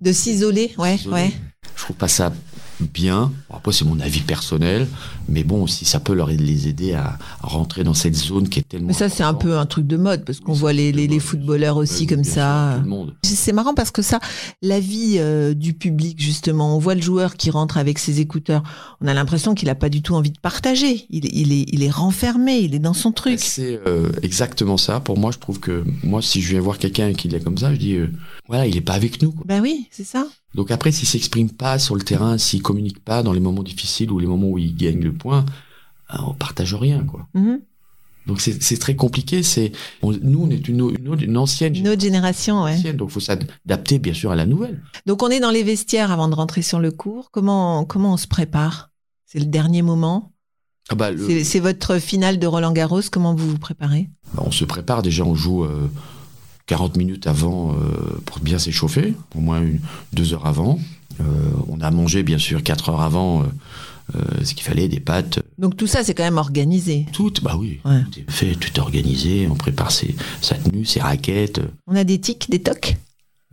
De 0.00 0.10
s'isoler, 0.12 0.72
ouais, 0.78 0.98
ouais. 1.06 1.30
Je 1.76 1.82
trouve 1.84 1.96
pas 1.96 2.08
ça 2.08 2.32
bien. 2.80 3.32
Après, 3.50 3.72
c'est 3.72 3.84
mon 3.84 4.00
avis 4.00 4.20
personnel, 4.20 4.88
mais 5.28 5.44
bon, 5.44 5.66
si 5.66 5.84
ça 5.84 6.00
peut 6.00 6.14
leur 6.14 6.28
les 6.28 6.68
aider 6.68 6.94
à, 6.94 7.18
à 7.42 7.46
rentrer 7.46 7.84
dans 7.84 7.94
cette 7.94 8.16
zone 8.16 8.48
qui 8.48 8.60
est 8.60 8.68
tellement. 8.68 8.88
Mais 8.88 8.92
ça 8.92 9.08
c'est 9.08 9.22
un 9.22 9.34
peu 9.34 9.56
un 9.58 9.66
truc 9.66 9.86
de 9.86 9.96
mode 9.96 10.24
parce 10.24 10.40
qu'on 10.40 10.52
voit 10.52 10.72
les, 10.72 10.92
les, 10.92 11.20
footballeurs 11.20 11.76
aussi 11.76 12.06
comme 12.06 12.24
ça. 12.24 12.82
C'est 13.22 13.52
marrant 13.52 13.74
parce 13.74 13.90
que 13.90 14.02
ça, 14.02 14.20
la 14.62 14.80
vie 14.80 15.16
euh, 15.18 15.54
du 15.54 15.74
public 15.74 16.20
justement, 16.20 16.76
on 16.76 16.78
voit 16.78 16.94
le 16.94 17.02
joueur 17.02 17.36
qui 17.36 17.50
rentre 17.50 17.78
avec 17.78 17.98
ses 17.98 18.20
écouteurs, 18.20 18.62
on 19.00 19.06
a 19.06 19.14
l'impression 19.14 19.54
qu'il 19.54 19.68
a 19.68 19.74
pas 19.74 19.88
du 19.88 20.02
tout 20.02 20.14
envie 20.14 20.30
de 20.30 20.38
partager. 20.38 21.06
Il, 21.10 21.26
il 21.34 21.52
est, 21.52 21.66
il 21.72 21.82
est 21.82 21.90
renfermé, 21.90 22.58
il 22.58 22.74
est 22.74 22.80
dans 22.80 22.94
son 22.94 23.12
truc. 23.12 23.40
C'est 23.40 23.80
euh, 23.86 24.10
exactement 24.22 24.76
ça. 24.76 25.00
Pour 25.00 25.18
moi, 25.18 25.30
je 25.30 25.38
trouve 25.38 25.60
que 25.60 25.84
moi, 26.02 26.22
si 26.22 26.42
je 26.42 26.50
viens 26.50 26.60
voir 26.60 26.78
quelqu'un 26.78 27.12
qui 27.12 27.28
est 27.28 27.40
comme 27.40 27.58
ça, 27.58 27.72
je 27.72 27.78
dis, 27.78 27.94
euh, 27.94 28.10
voilà, 28.48 28.66
il 28.66 28.76
est 28.76 28.82
pas 28.82 28.94
avec 28.94 29.22
nous. 29.22 29.32
quoi. 29.32 29.44
Ben 29.46 29.60
oui, 29.60 29.86
c'est 29.90 30.04
ça. 30.04 30.26
Donc 30.54 30.70
après, 30.70 30.92
s'il 30.92 31.08
s'exprime 31.08 31.50
pas 31.50 31.78
sur 31.78 31.94
le 31.96 32.02
terrain, 32.02 32.38
s'il 32.38 32.62
communique 32.62 33.02
pas 33.04 33.22
dans 33.22 33.32
les 33.32 33.40
moments 33.40 33.62
difficiles 33.62 34.10
ou 34.12 34.18
les 34.18 34.26
moments 34.26 34.48
où 34.50 34.58
il 34.58 34.74
gagne 34.76 35.00
le 35.00 35.12
point, 35.12 35.44
euh, 36.12 36.16
on 36.26 36.34
partage 36.34 36.74
rien, 36.74 37.04
quoi. 37.04 37.26
Mhm. 37.34 37.60
Donc 38.26 38.40
c'est 38.40 38.78
très 38.78 38.96
compliqué. 38.96 39.42
C'est 39.42 39.72
nous, 40.02 40.40
on 40.44 40.48
est 40.48 40.66
une, 40.66 40.80
une, 40.98 41.20
une 41.20 41.36
ancienne 41.36 41.76
Une 41.76 41.88
autre 41.88 42.00
génération, 42.00 42.62
ouais. 42.62 42.70
génération, 42.76 42.96
donc 42.96 43.10
faut 43.10 43.20
s'adapter 43.20 43.98
bien 43.98 44.14
sûr 44.14 44.30
à 44.30 44.36
la 44.36 44.46
nouvelle. 44.46 44.80
Donc 45.04 45.22
on 45.22 45.28
est 45.28 45.40
dans 45.40 45.50
les 45.50 45.62
vestiaires 45.62 46.10
avant 46.10 46.28
de 46.28 46.34
rentrer 46.34 46.62
sur 46.62 46.80
le 46.80 46.90
cours. 46.90 47.30
Comment 47.30 47.84
comment 47.84 48.14
on 48.14 48.16
se 48.16 48.26
prépare? 48.26 48.90
C'est 49.26 49.40
le 49.40 49.44
dernier 49.44 49.82
moment? 49.82 50.32
Ah 50.88 50.94
bah, 50.94 51.10
le- 51.10 51.44
c'est 51.44 51.60
votre 51.60 51.98
finale 51.98 52.38
de 52.38 52.46
Roland 52.46 52.72
Garros. 52.72 53.02
Comment 53.12 53.34
vous 53.34 53.50
vous 53.50 53.58
préparez? 53.58 54.08
Bah, 54.34 54.42
on 54.46 54.50
se 54.50 54.64
prépare 54.64 55.02
déjà, 55.02 55.24
on 55.24 55.34
joue 55.34 55.64
euh, 55.64 55.86
40 56.66 56.96
minutes 56.96 57.26
avant 57.26 57.72
euh, 57.72 58.20
pour 58.24 58.38
bien 58.40 58.58
s'échauffer, 58.58 59.14
au 59.34 59.40
moins 59.40 59.60
une, 59.62 59.80
deux 60.12 60.32
heures 60.32 60.46
avant. 60.46 60.78
Euh, 61.20 61.24
on 61.68 61.80
a 61.80 61.90
mangé 61.90 62.22
bien 62.22 62.38
sûr 62.38 62.62
quatre 62.62 62.88
heures 62.88 63.02
avant 63.02 63.42
euh, 63.42 64.20
ce 64.42 64.54
qu'il 64.54 64.64
fallait, 64.64 64.88
des 64.88 65.00
pâtes, 65.00 65.40
Donc 65.58 65.76
tout 65.76 65.86
ça, 65.86 66.02
c'est 66.02 66.14
quand 66.14 66.24
même 66.24 66.38
organisé. 66.38 67.06
Tout, 67.12 67.32
bah 67.42 67.56
oui, 67.58 67.80
Ouais. 67.84 68.02
tout 68.10 68.18
est 68.20 68.30
fait, 68.30 68.54
tout 68.54 68.68
est 68.74 68.78
organisé, 68.80 69.46
on 69.50 69.54
prépare 69.54 69.90
ses, 69.90 70.14
sa 70.40 70.56
tenue, 70.56 70.84
ses 70.84 71.00
raquettes. 71.00 71.60
On 71.86 71.94
a 71.96 72.04
des 72.04 72.18
tics, 72.20 72.50
des 72.50 72.60
tocs? 72.60 72.96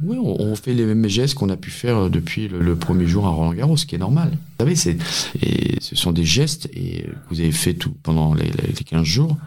Oui, 0.04 0.18
on, 0.18 0.42
on 0.42 0.56
fait 0.56 0.74
les 0.74 0.84
mêmes 0.86 1.08
gestes 1.08 1.36
qu'on 1.36 1.50
a 1.50 1.58
pu 1.58 1.70
faire 1.70 2.10
depuis 2.10 2.48
le, 2.48 2.60
le 2.60 2.76
premier 2.76 3.06
jour 3.06 3.28
à 3.28 3.30
Roland 3.30 3.54
Garros, 3.54 3.78
ce 3.78 3.86
qui 3.86 3.94
est 3.96 4.00
normal. 4.00 4.32
Vous 4.32 4.66
savez, 4.66 4.76
c'est, 4.76 4.98
et 5.42 5.76
ce 5.80 5.96
sont 5.96 6.12
des 6.12 6.26
gestes 6.26 6.68
et, 6.74 7.04
que 7.04 7.10
vous 7.36 7.40
avez 7.40 7.52
fait 7.52 7.76
tout, 7.76 7.94
pendant 8.02 8.34
les, 8.34 8.46
les, 8.46 8.68
les 8.78 8.84
15 8.84 9.04
jours 9.04 9.38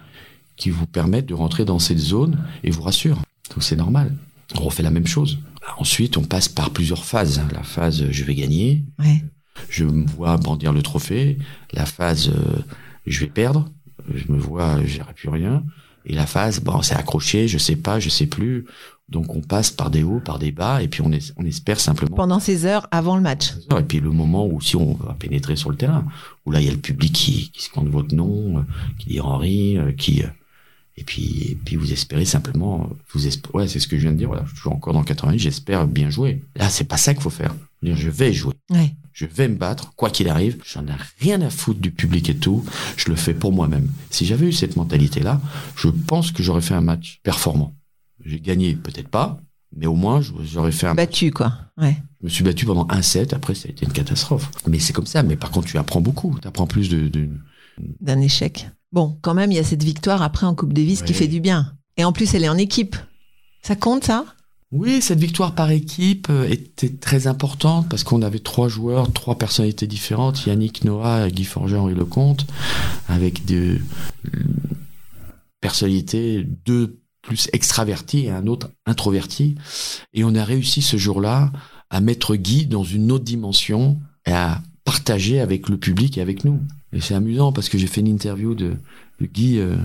qui 0.56 0.70
vous 0.70 0.86
permettent 0.86 1.26
de 1.26 1.34
rentrer 1.34 1.64
dans 1.64 1.80
cette 1.80 1.98
zone 1.98 2.38
et 2.62 2.70
vous 2.70 2.82
rassurent. 2.82 3.20
Donc 3.54 3.62
c'est 3.62 3.76
normal. 3.76 4.14
On 4.56 4.62
refait 4.64 4.82
la 4.82 4.90
même 4.90 5.06
chose. 5.06 5.38
Ensuite, 5.78 6.16
on 6.16 6.22
passe 6.22 6.48
par 6.48 6.70
plusieurs 6.70 7.04
phases. 7.04 7.40
La 7.52 7.62
phase 7.62 8.02
euh, 8.02 8.08
je 8.10 8.24
vais 8.24 8.34
gagner, 8.34 8.84
Ouais. 8.98 9.22
je 9.70 9.84
me 9.84 10.06
vois 10.06 10.36
brandir 10.36 10.72
le 10.72 10.82
trophée. 10.82 11.38
La 11.72 11.86
phase 11.86 12.28
euh, 12.28 12.62
je 13.06 13.20
vais 13.20 13.26
perdre, 13.26 13.68
je 14.14 14.30
me 14.30 14.38
vois 14.38 14.84
j'aurai 14.84 15.14
plus 15.14 15.28
rien. 15.30 15.62
Et 16.06 16.14
la 16.14 16.26
phase 16.26 16.60
bon 16.60 16.82
c'est 16.82 16.94
accroché, 16.94 17.48
je 17.48 17.56
sais 17.58 17.76
pas, 17.76 17.98
je 18.00 18.08
sais 18.10 18.26
plus. 18.26 18.66
Donc 19.08 19.34
on 19.34 19.40
passe 19.40 19.70
par 19.70 19.90
des 19.90 20.02
hauts, 20.02 20.20
par 20.20 20.38
des 20.38 20.50
bas, 20.52 20.82
et 20.82 20.88
puis 20.88 21.00
on, 21.02 21.12
es- 21.12 21.32
on 21.36 21.44
espère 21.44 21.78
simplement. 21.80 22.16
Pendant 22.16 22.40
ces 22.40 22.64
heures 22.66 22.86
avant 22.90 23.16
le 23.16 23.22
match. 23.22 23.52
Et 23.78 23.82
puis 23.82 24.00
le 24.00 24.10
moment 24.10 24.46
où 24.46 24.60
si 24.60 24.76
on 24.76 24.94
va 24.94 25.14
pénétrer 25.18 25.56
sur 25.56 25.70
le 25.70 25.76
terrain, 25.76 26.04
où 26.44 26.50
là 26.50 26.60
il 26.60 26.66
y 26.66 26.68
a 26.68 26.72
le 26.72 26.78
public 26.78 27.12
qui, 27.12 27.50
qui 27.52 27.62
scande 27.62 27.88
votre 27.88 28.14
nom, 28.14 28.58
euh, 28.58 28.62
qui 28.98 29.08
dit 29.08 29.20
Henri, 29.20 29.78
euh, 29.78 29.92
qui 29.92 30.22
euh, 30.22 30.26
et 30.96 31.04
puis 31.04 31.48
et 31.50 31.54
puis 31.56 31.76
vous 31.76 31.92
espérez 31.92 32.24
simplement, 32.24 32.88
vous 33.12 33.26
esp- 33.26 33.50
ouais 33.54 33.66
c'est 33.68 33.80
ce 33.80 33.88
que 33.88 33.96
je 33.96 34.02
viens 34.02 34.12
de 34.12 34.16
dire. 34.18 34.28
Voilà, 34.28 34.44
je 34.52 34.60
suis 34.60 34.68
encore 34.68 34.92
dans 34.94 35.02
88, 35.02 35.38
j'espère 35.38 35.86
bien 35.86 36.10
jouer. 36.10 36.42
Là 36.56 36.68
c'est 36.70 36.84
pas 36.84 36.96
ça 36.96 37.14
qu'il 37.14 37.22
faut 37.22 37.30
faire. 37.30 37.54
Je 37.82 38.08
vais 38.08 38.32
jouer 38.32 38.54
Ouais. 38.70 38.94
je 39.12 39.26
vais 39.26 39.46
me 39.48 39.56
battre, 39.56 39.92
quoi 39.94 40.08
qu'il 40.08 40.28
arrive, 40.30 40.56
j'en 40.64 40.86
ai 40.86 40.92
rien 41.20 41.40
à 41.42 41.50
foutre 41.50 41.80
du 41.80 41.90
public 41.90 42.30
et 42.30 42.36
tout, 42.36 42.64
je 42.96 43.10
le 43.10 43.16
fais 43.16 43.34
pour 43.34 43.52
moi-même. 43.52 43.88
Si 44.08 44.24
j'avais 44.24 44.46
eu 44.46 44.52
cette 44.52 44.76
mentalité-là, 44.76 45.40
je 45.76 45.88
pense 45.88 46.30
que 46.32 46.42
j'aurais 46.42 46.62
fait 46.62 46.72
un 46.74 46.80
match 46.80 47.20
performant. 47.22 47.74
J'ai 48.24 48.40
gagné, 48.40 48.74
peut-être 48.74 49.08
pas, 49.08 49.38
mais 49.76 49.84
au 49.86 49.96
moins, 49.96 50.22
j'aurais 50.22 50.72
fait 50.72 50.86
un. 50.86 50.94
Battu, 50.94 51.30
quoi. 51.30 51.52
Ouais. 51.76 51.96
Je 52.20 52.24
me 52.24 52.30
suis 52.30 52.42
battu 52.44 52.64
pendant 52.64 52.86
un 52.88 53.02
set, 53.02 53.34
après, 53.34 53.54
ça 53.54 53.68
a 53.68 53.72
été 53.72 53.84
une 53.84 53.92
catastrophe. 53.92 54.50
Mais 54.66 54.78
c'est 54.78 54.94
comme 54.94 55.04
ça, 55.06 55.22
mais 55.22 55.36
par 55.36 55.50
contre, 55.50 55.66
tu 55.66 55.76
apprends 55.76 56.00
beaucoup. 56.00 56.38
Tu 56.40 56.48
apprends 56.48 56.66
plus 56.66 56.88
de- 56.88 57.28
D'un 58.00 58.20
échec. 58.22 58.70
Bon, 58.94 59.18
quand 59.22 59.34
même, 59.34 59.50
il 59.50 59.56
y 59.56 59.58
a 59.58 59.64
cette 59.64 59.82
victoire 59.82 60.22
après 60.22 60.46
en 60.46 60.54
Coupe 60.54 60.72
Davis 60.72 61.02
qui 61.02 61.14
fait 61.14 61.26
du 61.26 61.40
bien. 61.40 61.72
Et 61.96 62.04
en 62.04 62.12
plus, 62.12 62.32
elle 62.32 62.44
est 62.44 62.48
en 62.48 62.56
équipe. 62.56 62.94
Ça 63.60 63.74
compte, 63.74 64.04
ça? 64.04 64.24
Oui, 64.70 65.02
cette 65.02 65.18
victoire 65.18 65.56
par 65.56 65.72
équipe 65.72 66.28
euh, 66.30 66.48
était 66.48 66.90
très 66.90 67.26
importante 67.26 67.88
parce 67.88 68.04
qu'on 68.04 68.22
avait 68.22 68.38
trois 68.38 68.68
joueurs, 68.68 69.12
trois 69.12 69.36
personnalités 69.36 69.88
différentes 69.88 70.46
Yannick 70.46 70.84
Noah, 70.84 71.28
Guy 71.28 71.42
Forger, 71.42 71.76
Henri 71.76 71.94
Lecomte, 71.94 72.46
avec 73.08 73.44
des 73.44 73.80
personnalités, 75.60 76.46
deux 76.64 77.00
plus 77.20 77.48
extravertis 77.52 78.26
et 78.26 78.30
un 78.30 78.46
autre 78.46 78.70
introverti. 78.86 79.56
Et 80.12 80.22
on 80.22 80.36
a 80.36 80.44
réussi 80.44 80.82
ce 80.82 80.98
jour-là 80.98 81.50
à 81.90 82.00
mettre 82.00 82.36
Guy 82.36 82.66
dans 82.66 82.84
une 82.84 83.10
autre 83.10 83.24
dimension 83.24 83.98
et 84.24 84.32
à 84.32 84.62
partager 84.84 85.40
avec 85.40 85.68
le 85.68 85.78
public 85.78 86.16
et 86.16 86.20
avec 86.20 86.44
nous. 86.44 86.60
Et 86.94 87.00
c'est 87.00 87.14
amusant 87.14 87.52
parce 87.52 87.68
que 87.68 87.76
j'ai 87.76 87.86
fait 87.86 88.00
une 88.00 88.08
interview 88.08 88.54
de, 88.54 88.76
de 89.20 89.26
Guy 89.26 89.58
euh, 89.58 89.76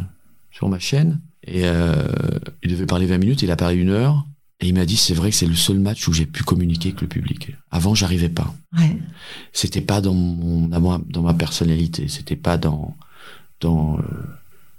sur 0.51 0.69
ma 0.69 0.79
chaîne 0.79 1.19
et 1.43 1.61
euh, 1.63 2.07
il 2.63 2.71
devait 2.71 2.85
parler 2.85 3.05
20 3.07 3.17
minutes, 3.17 3.41
il 3.41 3.51
a 3.51 3.55
parlé 3.55 3.75
une 3.75 3.89
heure. 3.89 4.25
Et 4.61 4.67
il 4.67 4.73
m'a 4.73 4.85
dit, 4.85 4.97
c'est 4.97 5.13
vrai 5.13 5.29
que 5.29 5.35
c'est 5.37 5.45
le 5.45 5.55
seul 5.55 5.79
match 5.79 6.05
où 6.07 6.13
j'ai 6.13 6.25
pu 6.25 6.43
communiquer 6.43 6.89
avec 6.89 7.01
le 7.01 7.07
public. 7.07 7.51
Avant, 7.71 7.95
j'arrivais 7.95 8.27
pas. 8.27 8.53
Ouais. 8.77 8.97
C'était 9.53 9.79
pas 9.79 10.01
dans 10.01 10.13
mon, 10.13 10.67
dans 10.67 11.21
ma, 11.21 11.33
personnalité. 11.33 12.09
C'était 12.09 12.35
pas 12.35 12.57
dans, 12.57 12.93
dans 13.61 13.97
euh, 13.99 14.01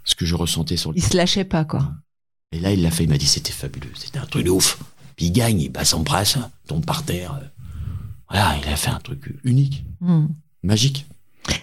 ce 0.05 0.14
que 0.14 0.26
je 0.26 0.35
ressentais 0.35 0.76
sur 0.76 0.93
le 0.93 0.99
Il 0.99 1.03
se 1.03 1.16
lâchait 1.16 1.45
pas, 1.45 1.64
quoi. 1.64 1.95
Et 2.53 2.61
là, 2.61 2.72
il 2.72 2.83
l'a 2.83 2.91
fait. 2.91 3.05
Il 3.05 3.09
m'a 3.09 3.16
dit, 3.16 3.26
c'était 3.26 3.53
fabuleux. 3.53 3.91
C'était 3.95 4.18
un 4.18 4.26
truc 4.26 4.45
de 4.45 4.51
ouf. 4.51 4.78
Puis 5.16 5.26
il 5.26 5.33
gagne, 5.33 5.59
il 5.59 5.70
bat 5.70 5.87
son 5.87 6.01
brasse, 6.01 6.37
tombe 6.66 6.85
par 6.85 7.03
terre. 7.03 7.41
Voilà, 8.28 8.59
il 8.62 8.68
a 8.70 8.76
fait 8.76 8.91
un 8.91 9.01
truc 9.01 9.35
unique, 9.45 9.85
Hmm. 10.01 10.26
magique. 10.62 11.07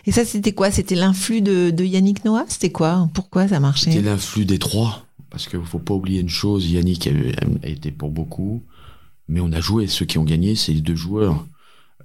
Et 0.05 0.11
ça, 0.11 0.25
c'était 0.25 0.53
quoi? 0.53 0.71
C'était 0.71 0.95
l'influx 0.95 1.41
de, 1.41 1.83
Yannick 1.83 2.25
Noah? 2.25 2.45
C'était 2.47 2.71
quoi? 2.71 3.09
Pourquoi 3.13 3.47
ça 3.47 3.59
marchait? 3.59 3.91
C'était 3.91 4.05
l'influx 4.05 4.45
des 4.45 4.59
trois. 4.59 5.05
Parce 5.29 5.47
qu'il 5.47 5.61
faut 5.63 5.79
pas 5.79 5.93
oublier 5.93 6.21
une 6.21 6.29
chose, 6.29 6.69
Yannick 6.71 7.07
a, 7.07 7.67
été 7.67 7.91
pour 7.91 8.09
beaucoup, 8.09 8.63
mais 9.27 9.41
on 9.41 9.51
a 9.51 9.59
joué. 9.59 9.87
Ceux 9.87 10.05
qui 10.05 10.17
ont 10.17 10.23
gagné, 10.23 10.55
les 10.67 10.81
deux 10.81 10.95
joueurs. 10.95 11.45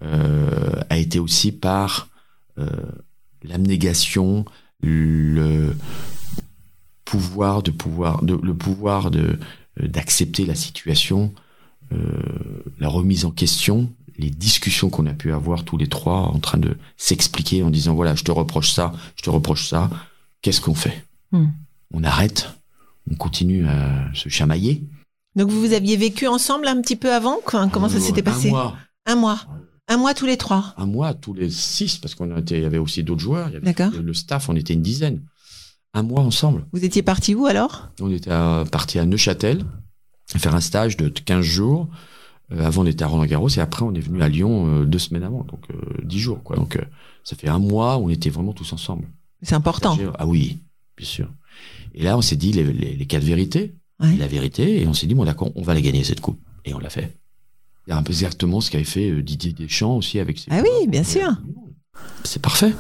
Euh, 0.04 0.80
a 0.90 0.96
été 0.98 1.20
aussi 1.20 1.52
par 1.52 2.08
euh, 2.58 2.66
l'abnégation, 3.44 4.44
le 4.80 5.76
pouvoir 7.04 7.62
de 7.62 7.70
pouvoir, 7.70 8.20
le 8.24 8.54
pouvoir 8.54 9.12
de 9.12 9.38
euh, 9.80 9.88
d'accepter 9.88 10.44
la 10.44 10.54
situation, 10.54 11.32
la 12.78 12.88
remise 12.88 13.26
en 13.26 13.30
question, 13.30 13.92
les 14.22 14.30
discussions 14.30 14.88
qu'on 14.90 15.06
a 15.06 15.12
pu 15.14 15.32
avoir 15.32 15.64
tous 15.64 15.76
les 15.76 15.88
trois 15.88 16.18
en 16.20 16.38
train 16.38 16.58
de 16.58 16.76
s'expliquer 16.96 17.62
en 17.62 17.70
disant 17.70 17.94
voilà, 17.94 18.14
je 18.14 18.24
te 18.24 18.30
reproche 18.32 18.72
ça, 18.72 18.92
je 19.16 19.22
te 19.22 19.30
reproche 19.30 19.68
ça, 19.68 19.90
qu'est-ce 20.40 20.60
qu'on 20.60 20.74
fait? 20.74 21.04
Hmm. 21.32 21.46
On 21.92 22.02
arrête, 22.04 22.50
on 23.10 23.14
continue 23.16 23.66
à 23.66 24.06
se 24.14 24.28
chamailler. 24.28 24.82
Donc 25.36 25.50
vous, 25.50 25.60
vous 25.60 25.72
aviez 25.72 25.96
vécu 25.96 26.26
ensemble 26.26 26.66
un 26.66 26.80
petit 26.80 26.96
peu 26.96 27.12
avant? 27.12 27.38
Enfin, 27.46 27.68
Comment 27.68 27.88
ça 27.88 27.96
Euh, 27.96 28.00
s'était 28.00 28.22
passé? 28.22 28.48
Un 28.48 28.52
mois, 28.52 28.76
Un 29.06 29.14
mois. 29.16 29.40
Un 29.88 29.96
mois 29.96 30.14
tous 30.14 30.26
les 30.26 30.36
trois. 30.36 30.74
un 30.78 30.86
mois 30.86 31.12
tous 31.12 31.34
les 31.34 31.50
six, 31.50 31.98
parce 31.98 32.14
qu'on 32.14 32.36
était, 32.36 32.56
il 32.58 32.62
y 32.62 32.66
avait 32.66 32.78
aussi 32.78 33.02
d'autres 33.02 33.20
joueurs. 33.20 33.48
Il 33.48 33.54
y 33.54 33.56
avait 33.56 33.72
D'accord. 33.72 33.92
le 34.00 34.14
staff, 34.14 34.48
on 34.48 34.56
était 34.56 34.74
une 34.74 34.82
dizaine. 34.82 35.22
Un 35.94 36.02
mois 36.02 36.20
ensemble. 36.22 36.64
Vous 36.72 36.84
étiez 36.84 37.02
parti 37.02 37.34
où 37.34 37.46
alors? 37.46 37.88
On 38.00 38.10
était 38.10 38.30
à- 38.30 38.64
parti 38.70 38.98
à 38.98 39.04
Neuchâtel, 39.04 39.64
faire 40.36 40.54
un 40.54 40.60
stage 40.60 40.96
de 40.96 41.08
15 41.08 41.44
jours. 41.44 41.88
Euh, 42.52 42.64
avant, 42.66 42.82
on 42.82 42.86
était 42.86 43.04
à 43.04 43.06
Roland-Garros 43.06 43.48
et 43.48 43.58
après, 43.60 43.84
on 43.84 43.94
est 43.94 44.00
venu 44.00 44.22
à 44.22 44.28
Lyon 44.28 44.66
euh, 44.66 44.84
deux 44.84 44.98
semaines 44.98 45.22
avant, 45.22 45.44
donc 45.44 45.60
euh, 45.70 45.76
dix 46.04 46.18
jours. 46.18 46.42
Quoi. 46.42 46.56
Donc, 46.56 46.78
ça 47.24 47.36
fait 47.36 47.48
un 47.48 47.58
mois 47.58 47.98
où 47.98 48.06
on 48.06 48.08
était 48.08 48.30
vraiment 48.30 48.52
tous 48.52 48.72
ensemble. 48.72 49.06
C'est 49.42 49.54
important. 49.54 49.98
Ah 50.18 50.26
oui, 50.26 50.58
bien 50.96 51.06
sûr. 51.06 51.28
Et 51.94 52.02
là, 52.02 52.16
on 52.16 52.22
s'est 52.22 52.36
dit 52.36 52.52
les, 52.52 52.64
les, 52.64 52.94
les 52.96 53.06
quatre 53.06 53.24
vérités, 53.24 53.74
Ouais. 54.00 54.16
la 54.16 54.26
vérité, 54.26 54.82
et 54.82 54.86
on 54.88 54.94
s'est 54.94 55.06
dit, 55.06 55.14
bon 55.14 55.24
d'accord, 55.24 55.50
on 55.54 55.62
va 55.62 55.74
la 55.74 55.80
gagner 55.80 56.02
cette 56.02 56.20
coupe. 56.20 56.40
Et 56.64 56.74
on 56.74 56.80
l'a 56.80 56.90
fait. 56.90 57.16
C'est 57.86 57.92
un 57.92 58.02
peu 58.02 58.10
exactement 58.12 58.60
ce 58.60 58.70
qu'avait 58.70 58.82
fait 58.84 59.22
Didier 59.22 59.52
Deschamps 59.52 59.96
aussi 59.96 60.18
avec 60.18 60.38
ses 60.38 60.46
Ah 60.50 60.60
oui, 60.62 60.88
bien 60.88 61.04
sûr. 61.04 61.28
C'est 62.24 62.42
parfait. 62.42 62.72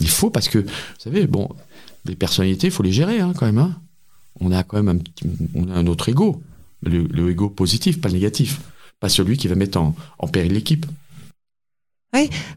Il 0.00 0.08
faut 0.08 0.30
parce 0.30 0.48
que, 0.48 0.58
vous 0.60 0.68
savez, 0.98 1.26
bon, 1.26 1.48
les 2.06 2.16
personnalités, 2.16 2.68
il 2.68 2.70
faut 2.70 2.82
les 2.82 2.92
gérer 2.92 3.20
hein, 3.20 3.32
quand 3.36 3.44
même. 3.46 3.58
hein. 3.58 3.78
On 4.40 4.52
a 4.52 4.62
quand 4.62 4.78
même 4.82 4.88
un, 4.88 4.96
petit, 4.98 5.24
on 5.54 5.68
a 5.68 5.74
un 5.74 5.86
autre 5.86 6.08
ego, 6.08 6.42
le, 6.82 7.02
le 7.04 7.30
ego 7.30 7.50
positif, 7.50 8.00
pas 8.00 8.08
le 8.08 8.14
négatif, 8.14 8.60
pas 9.02 9.08
celui 9.08 9.36
qui 9.36 9.48
va 9.48 9.56
mettre 9.56 9.78
en, 9.78 9.96
en 10.20 10.28
péril 10.28 10.52
l'équipe. 10.52 10.86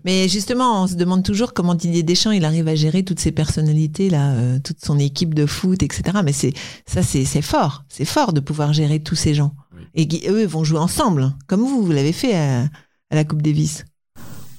Mais 0.04 0.30
justement, 0.30 0.84
on 0.84 0.88
se 0.88 0.94
demande 0.94 1.24
toujours 1.24 1.54
comment 1.54 1.74
Didier 1.74 2.04
Deschamps 2.04 2.32
il 2.32 2.46
arrive 2.46 2.68
à 2.68 2.76
gérer 2.76 3.04
toutes 3.04 3.20
ces 3.20 3.32
personnalités 3.32 4.12
là, 4.12 4.34
euh, 4.34 4.60
toute 4.64 4.84
son 4.86 5.00
équipe 5.00 5.34
de 5.34 5.48
foot, 5.48 5.82
etc. 5.82 6.20
Mais 6.24 6.34
c'est 6.34 6.54
ça, 6.86 7.02
c'est 7.02 7.42
fort, 7.42 7.84
c'est 7.90 8.06
fort 8.06 8.32
de 8.32 8.42
pouvoir 8.42 8.74
gérer 8.74 9.00
tous 9.00 9.16
ces 9.16 9.34
gens. 9.34 9.56
Oui. 9.76 9.82
Et 9.96 10.08
qui, 10.08 10.28
eux 10.28 10.46
vont 10.46 10.64
jouer 10.64 10.78
ensemble, 10.78 11.34
comme 11.48 11.62
vous, 11.62 11.84
vous 11.84 11.92
l'avez 11.92 12.12
fait 12.12 12.36
à, 12.36 12.64
à 13.10 13.16
la 13.16 13.24
Coupe 13.24 13.42
Davis. 13.42 13.86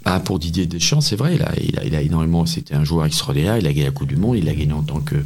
Bah, 0.04 0.18
pour 0.18 0.40
Didier 0.40 0.66
Deschamps, 0.66 1.00
c'est 1.00 1.16
vrai, 1.16 1.36
il 1.36 1.42
a, 1.42 1.52
il, 1.60 1.78
a, 1.78 1.84
il 1.84 1.94
a 1.94 2.02
énormément. 2.02 2.44
C'était 2.46 2.74
un 2.74 2.84
joueur 2.84 3.06
extraordinaire. 3.06 3.58
Il 3.58 3.66
a 3.66 3.72
gagné 3.72 3.84
la 3.84 3.92
Coupe 3.92 4.08
du 4.08 4.16
Monde. 4.16 4.38
Il 4.38 4.46
l'a 4.46 4.54
gagné 4.54 4.72
en 4.72 4.82
tant 4.82 5.00
que, 5.00 5.16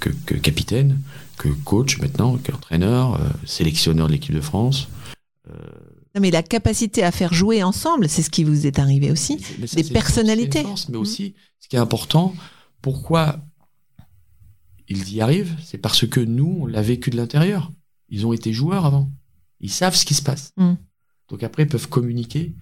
que, 0.00 0.10
que 0.26 0.34
capitaine, 0.34 0.98
que 1.38 1.48
coach 1.48 1.98
maintenant, 1.98 2.36
qu'entraîneur, 2.36 3.14
euh, 3.14 3.28
sélectionneur 3.46 4.08
de 4.08 4.12
l'équipe 4.12 4.34
de 4.34 4.40
France. 4.40 4.88
Non, 5.48 6.20
mais 6.20 6.30
la 6.30 6.42
capacité 6.42 7.02
à 7.02 7.10
faire 7.10 7.32
jouer 7.34 7.62
ensemble, 7.62 8.08
c'est 8.08 8.22
ce 8.22 8.30
qui 8.30 8.44
vous 8.44 8.66
est 8.66 8.78
arrivé 8.78 9.10
aussi. 9.10 9.38
Mais 9.58 9.66
ça, 9.66 9.76
Des 9.82 9.88
personnalités. 9.90 10.60
une 10.60 10.66
force, 10.68 10.88
mais 10.88 10.96
Mhm. 10.96 11.02
aussi, 11.02 11.34
ce 11.58 11.68
qui 11.68 11.76
est 11.76 11.80
important, 11.80 12.34
pourquoi 12.80 13.40
ils 14.88 15.12
y 15.14 15.20
arrivent, 15.20 15.56
c'est 15.64 15.78
parce 15.78 16.06
que 16.06 16.20
nous, 16.20 16.58
on 16.62 16.66
l'a 16.66 16.82
vécu 16.82 17.10
de 17.10 17.16
l'intérieur. 17.16 17.72
Ils 18.08 18.26
ont 18.26 18.32
été 18.32 18.52
joueurs 18.52 18.84
avant. 18.84 19.10
Ils 19.60 19.70
savent 19.70 19.94
ce 19.96 20.04
qui 20.04 20.14
se 20.14 20.22
passe. 20.22 20.52
Mhm. 20.56 20.76
Donc 21.28 21.42
après, 21.42 21.62
ils 21.62 21.68
peuvent 21.68 21.88
communiquer, 21.88 22.54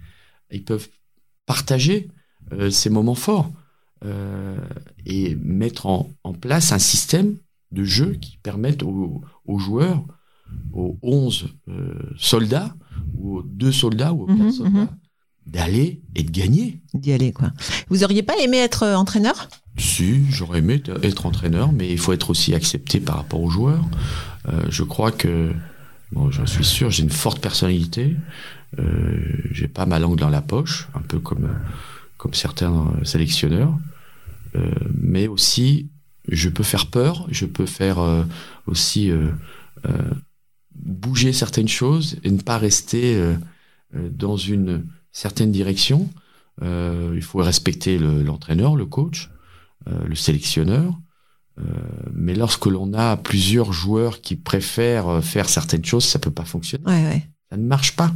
ils 0.51 0.65
peuvent 0.65 0.89
partager 1.47 2.09
euh, 2.53 2.71
ces 2.71 2.89
moments 2.91 3.15
forts 3.15 3.51
euh, 4.05 4.57
et 5.05 5.35
mettre 5.37 5.87
en, 5.87 6.11
en 6.25 6.33
place 6.33 6.73
un 6.73 6.79
système 6.79 7.37
de 7.73 7.85
jeu 7.85 8.13
qui 8.15 8.37
permette 8.39 8.83
aux, 8.83 9.23
aux 9.45 9.59
joueurs, 9.59 10.05
aux 10.73 10.99
11 11.03 11.49
euh, 11.69 11.95
soldats, 12.19 12.75
ou 13.15 13.39
aux 13.39 13.43
deux 13.43 13.73
soldats, 13.73 14.13
ou 14.13 14.25
aux 14.25 14.27
Mhm, 14.29 14.39
quatre 14.39 14.53
soldats, 14.53 14.71
mhm. 14.71 14.89
d'aller 15.47 16.03
et 16.15 16.23
de 16.23 16.31
gagner. 16.31 16.81
D'y 16.95 17.13
aller 17.13 17.33
quoi. 17.33 17.51
Vous 17.89 18.05
auriez 18.05 18.23
pas 18.23 18.37
aimé 18.39 18.59
être 18.59 18.85
euh, 18.85 18.95
entraîneur? 18.97 19.49
Si, 19.77 20.31
j'aurais 20.31 20.59
aimé 20.59 20.83
être 21.03 21.27
entraîneur, 21.27 21.73
mais 21.73 21.91
il 21.91 21.99
faut 21.99 22.13
être 22.13 22.31
aussi 22.31 22.55
accepté 22.55 23.01
par 23.01 23.17
rapport 23.17 23.41
aux 23.41 23.51
joueurs. 23.51 23.85
Euh, 24.49 24.63
je 24.69 24.83
crois 24.83 25.11
que, 25.13 25.53
bon, 26.13 26.31
j'en 26.31 26.47
suis 26.47 26.65
sûr, 26.65 26.91
j'ai 26.91 27.03
une 27.03 27.11
forte 27.11 27.41
personnalité. 27.41 28.17
Euh, 28.79 29.23
j'ai 29.53 29.69
pas 29.69 29.87
ma 29.87 29.99
langue 29.99 30.19
dans 30.19 30.29
la 30.29 30.43
poche, 30.43 30.89
un 30.95 31.01
peu 31.01 31.19
comme 31.19 31.49
comme 32.19 32.35
certains 32.35 32.93
sélectionneurs. 33.03 33.73
Mais 34.95 35.27
aussi, 35.27 35.89
je 36.29 36.51
peux 36.51 36.65
faire 36.65 36.89
peur, 36.89 37.27
je 37.31 37.47
peux 37.47 37.65
faire 37.65 37.99
aussi 38.67 39.11
euh, 39.87 39.93
bouger 40.83 41.33
certaines 41.33 41.69
choses 41.69 42.17
et 42.25 42.31
ne 42.31 42.41
pas 42.41 42.59
rester 42.59 43.15
euh, 43.17 43.35
euh, 43.95 44.09
dans 44.11 44.37
une 44.37 44.85
certaine 45.13 45.53
direction. 45.53 46.09
Euh, 46.63 47.13
il 47.15 47.23
faut 47.23 47.39
respecter 47.39 47.99
le- 47.99 48.23
l'entraîneur, 48.23 48.77
le 48.77 48.87
coach 48.87 49.31
le 49.87 50.15
sélectionneur. 50.15 50.93
Mais 52.13 52.35
lorsque 52.35 52.67
l'on 52.67 52.93
a 52.93 53.17
plusieurs 53.17 53.73
joueurs 53.73 54.21
qui 54.21 54.37
préfèrent 54.37 55.25
faire 55.25 55.49
certaines 55.49 55.85
choses, 55.85 56.05
ça 56.05 56.19
peut 56.19 56.31
pas 56.31 56.45
fonctionner. 56.45 56.85
Ouais, 56.87 57.03
ouais. 57.05 57.27
Ça 57.51 57.57
ne 57.57 57.65
marche 57.67 57.97
pas. 57.97 58.13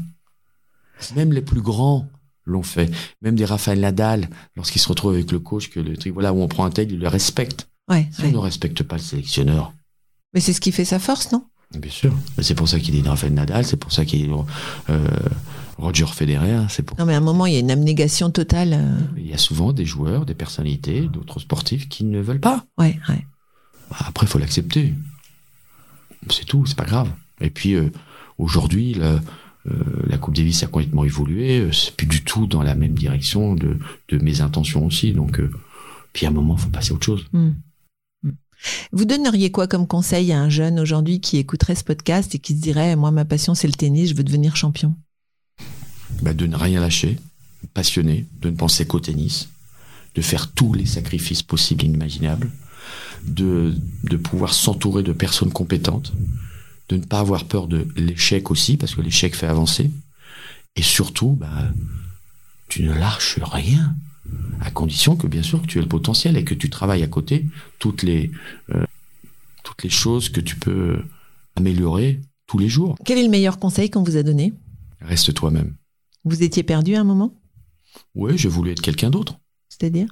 Même 1.16 1.32
les 1.32 1.40
plus 1.42 1.62
grands 1.62 2.06
l'ont 2.44 2.62
fait. 2.62 2.90
Même 3.22 3.34
des 3.34 3.44
Rafael 3.46 3.80
Nadal, 3.80 4.28
lorsqu'ils 4.56 4.78
se 4.80 4.88
retrouvent 4.88 5.14
avec 5.14 5.32
le 5.32 5.38
coach, 5.40 5.70
que 5.70 5.80
le 5.80 5.94
voilà, 6.12 6.32
où 6.34 6.40
on 6.42 6.48
prend 6.48 6.64
un 6.66 6.70
tel, 6.70 6.92
il 6.92 6.98
le 7.00 7.08
respecte. 7.08 7.66
ouais, 7.88 8.08
Si 8.12 8.22
ouais. 8.22 8.28
on 8.28 8.32
ne 8.32 8.38
respecte 8.38 8.82
pas 8.82 8.96
le 8.96 9.02
sélectionneur, 9.02 9.72
Mais 10.34 10.40
c'est 10.40 10.52
ce 10.52 10.60
qui 10.60 10.70
fait 10.72 10.84
sa 10.84 10.98
force, 10.98 11.32
non? 11.32 11.44
Bien 11.78 11.90
sûr. 11.90 12.12
Mais 12.36 12.42
c'est 12.42 12.54
pour 12.54 12.68
ça 12.68 12.78
qu'il 12.80 12.96
est 12.96 13.08
Rafael 13.08 13.32
Nadal, 13.34 13.64
c'est 13.64 13.76
pour 13.76 13.92
ça 13.92 14.04
qu'il 14.04 14.24
est 14.24 14.30
euh, 14.90 15.08
Roger 15.78 16.06
Federer, 16.06 16.52
hein, 16.52 16.66
c'est 16.70 16.82
pour 16.82 16.98
Non, 16.98 17.04
mais 17.06 17.14
à 17.14 17.18
un 17.18 17.20
moment, 17.20 17.46
il 17.46 17.54
y 17.54 17.56
a 17.56 17.60
une 17.60 17.70
abnégation 17.70 18.30
totale. 18.30 18.72
euh, 18.74 18.98
Il 19.16 19.26
y 19.26 19.32
a 19.34 19.38
souvent 19.38 19.72
des 19.72 19.84
joueurs, 19.84 20.24
des 20.26 20.34
personnalités, 20.34 21.02
d'autres 21.02 21.40
sportifs 21.40 21.88
qui 21.88 22.04
ne 22.04 22.20
veulent 22.20 22.40
pas. 22.40 22.64
Ouais, 22.78 22.98
ouais. 23.08 23.26
Bah, 23.90 23.96
Après, 24.06 24.26
il 24.26 24.28
faut 24.28 24.38
l'accepter. 24.38 24.94
C'est 26.30 26.44
tout, 26.46 26.64
c'est 26.66 26.76
pas 26.76 26.84
grave. 26.86 27.10
Et 27.40 27.50
puis, 27.50 27.74
euh, 27.74 27.90
aujourd'hui, 28.38 28.94
la, 28.94 29.06
euh, 29.66 29.72
la 30.06 30.16
Coupe 30.18 30.34
Davis 30.36 30.62
a 30.62 30.66
complètement 30.68 31.04
évolué. 31.04 31.68
C'est 31.72 31.94
plus 31.96 32.06
du 32.06 32.22
tout 32.22 32.46
dans 32.46 32.62
la 32.62 32.74
même 32.74 32.94
direction 32.94 33.54
de, 33.54 33.76
de 34.08 34.18
mes 34.18 34.40
intentions 34.40 34.86
aussi. 34.86 35.12
Donc, 35.12 35.38
euh, 35.40 35.50
puis 36.12 36.24
à 36.26 36.28
un 36.30 36.32
moment, 36.32 36.54
il 36.56 36.62
faut 36.62 36.70
passer 36.70 36.92
à 36.92 36.94
autre 36.94 37.04
chose. 37.04 37.26
Hmm. 37.32 37.50
Vous 38.92 39.04
donneriez 39.04 39.50
quoi 39.50 39.66
comme 39.66 39.86
conseil 39.86 40.32
à 40.32 40.40
un 40.40 40.48
jeune 40.48 40.80
aujourd'hui 40.80 41.20
qui 41.20 41.38
écouterait 41.38 41.74
ce 41.74 41.84
podcast 41.84 42.34
et 42.34 42.38
qui 42.38 42.54
se 42.54 42.60
dirait 42.60 42.96
moi 42.96 43.10
ma 43.10 43.24
passion 43.24 43.54
c'est 43.54 43.66
le 43.66 43.74
tennis, 43.74 44.10
je 44.10 44.14
veux 44.14 44.24
devenir 44.24 44.56
champion? 44.56 44.94
Bah, 46.22 46.32
de 46.32 46.46
ne 46.46 46.56
rien 46.56 46.80
lâcher, 46.80 47.18
passionné, 47.72 48.26
de 48.40 48.50
ne 48.50 48.56
penser 48.56 48.86
qu'au 48.86 49.00
tennis, 49.00 49.48
de 50.14 50.22
faire 50.22 50.52
tous 50.52 50.72
les 50.72 50.86
sacrifices 50.86 51.42
possibles 51.42 51.82
et 51.82 51.86
inimaginables, 51.86 52.50
de, 53.24 53.74
de 54.04 54.16
pouvoir 54.16 54.54
s'entourer 54.54 55.02
de 55.02 55.12
personnes 55.12 55.52
compétentes, 55.52 56.12
de 56.88 56.96
ne 56.96 57.04
pas 57.04 57.20
avoir 57.20 57.44
peur 57.44 57.66
de 57.66 57.88
l'échec 57.96 58.50
aussi, 58.50 58.76
parce 58.76 58.94
que 58.94 59.00
l'échec 59.00 59.34
fait 59.34 59.46
avancer, 59.46 59.90
et 60.76 60.82
surtout, 60.82 61.30
bah, 61.30 61.72
tu 62.68 62.82
ne 62.82 62.92
lâches 62.92 63.38
rien, 63.42 63.94
à 64.60 64.70
condition 64.70 65.16
que 65.16 65.26
bien 65.26 65.42
sûr 65.42 65.60
que 65.62 65.66
tu 65.66 65.78
aies 65.78 65.82
le 65.82 65.88
potentiel 65.88 66.36
et 66.36 66.44
que 66.44 66.54
tu 66.54 66.70
travailles 66.70 67.02
à 67.02 67.08
côté 67.08 67.46
toutes 67.78 68.02
les, 68.02 68.30
euh, 68.74 68.84
toutes 69.62 69.82
les 69.82 69.90
choses 69.90 70.28
que 70.28 70.40
tu 70.40 70.56
peux 70.56 70.98
améliorer 71.56 72.20
tous 72.46 72.58
les 72.58 72.68
jours. 72.68 72.96
Quel 73.04 73.18
est 73.18 73.22
le 73.22 73.30
meilleur 73.30 73.58
conseil 73.58 73.90
qu'on 73.90 74.02
vous 74.02 74.16
a 74.16 74.22
donné? 74.22 74.52
Reste 75.00 75.34
toi-même. 75.34 75.74
Vous 76.24 76.42
étiez 76.42 76.62
perdu 76.62 76.94
à 76.94 77.00
un 77.00 77.04
moment? 77.04 77.34
Oui, 78.14 78.36
j'ai 78.36 78.48
voulu 78.48 78.70
être 78.70 78.80
quelqu'un 78.80 79.10
d'autre. 79.10 79.38
C'est-à-dire? 79.68 80.08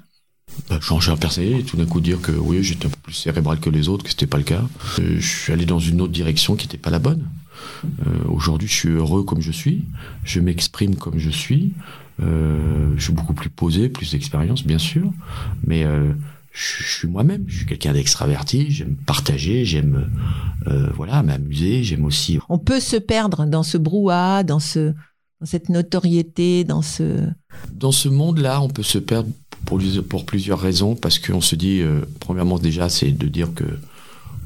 Bah, 0.68 0.80
changer 0.80 1.12
un 1.12 1.16
personnalité 1.16 1.60
et 1.60 1.64
tout 1.64 1.76
d'un 1.76 1.86
coup 1.86 2.00
dire 2.00 2.20
que 2.20 2.32
oui, 2.32 2.62
j'étais 2.62 2.86
un 2.86 2.90
peu 2.90 3.00
plus 3.02 3.14
cérébral 3.14 3.60
que 3.60 3.70
les 3.70 3.88
autres, 3.88 4.04
que 4.04 4.10
c'était 4.10 4.26
pas 4.26 4.36
le 4.36 4.44
cas. 4.44 4.62
Euh, 4.98 5.16
je 5.18 5.26
suis 5.26 5.52
allé 5.52 5.64
dans 5.64 5.78
une 5.78 6.00
autre 6.00 6.12
direction 6.12 6.56
qui 6.56 6.66
n'était 6.66 6.78
pas 6.78 6.90
la 6.90 6.98
bonne. 6.98 7.26
Euh, 7.84 8.28
Aujourd'hui, 8.28 8.68
je 8.68 8.74
suis 8.74 8.88
heureux 8.90 9.24
comme 9.24 9.40
je 9.40 9.52
suis. 9.52 9.84
Je 10.24 10.40
m'exprime 10.40 10.96
comme 10.96 11.18
je 11.18 11.30
suis. 11.30 11.72
Euh, 12.22 12.92
je 12.96 13.02
suis 13.02 13.12
beaucoup 13.12 13.34
plus 13.34 13.50
posé, 13.50 13.88
plus 13.88 14.12
d'expérience, 14.12 14.64
bien 14.64 14.78
sûr. 14.78 15.10
Mais 15.66 15.84
euh, 15.84 16.12
je, 16.52 16.82
je 16.84 16.92
suis 16.98 17.08
moi-même. 17.08 17.44
Je 17.46 17.58
suis 17.58 17.66
quelqu'un 17.66 17.92
d'extraverti. 17.92 18.70
J'aime 18.70 18.96
partager. 19.06 19.64
J'aime 19.64 20.08
euh, 20.66 20.90
voilà 20.94 21.22
m'amuser. 21.22 21.82
J'aime 21.84 22.04
aussi. 22.04 22.38
On 22.48 22.58
peut 22.58 22.80
se 22.80 22.96
perdre 22.96 23.46
dans 23.46 23.62
ce 23.62 23.78
brouhaha, 23.78 24.42
dans 24.42 24.60
ce 24.60 24.94
dans 25.40 25.46
cette 25.46 25.70
notoriété, 25.70 26.62
dans 26.62 26.82
ce 26.82 27.26
Dans 27.72 27.90
ce 27.90 28.08
monde-là, 28.08 28.62
on 28.62 28.68
peut 28.68 28.84
se 28.84 28.98
perdre 28.98 29.28
pour, 29.64 29.80
pour 30.08 30.24
plusieurs 30.24 30.60
raisons, 30.60 30.94
parce 30.94 31.18
qu'on 31.18 31.40
se 31.40 31.56
dit, 31.56 31.80
euh, 31.80 32.02
premièrement 32.20 32.60
déjà, 32.60 32.88
c'est 32.88 33.10
de 33.10 33.26
dire 33.26 33.52
que 33.52 33.64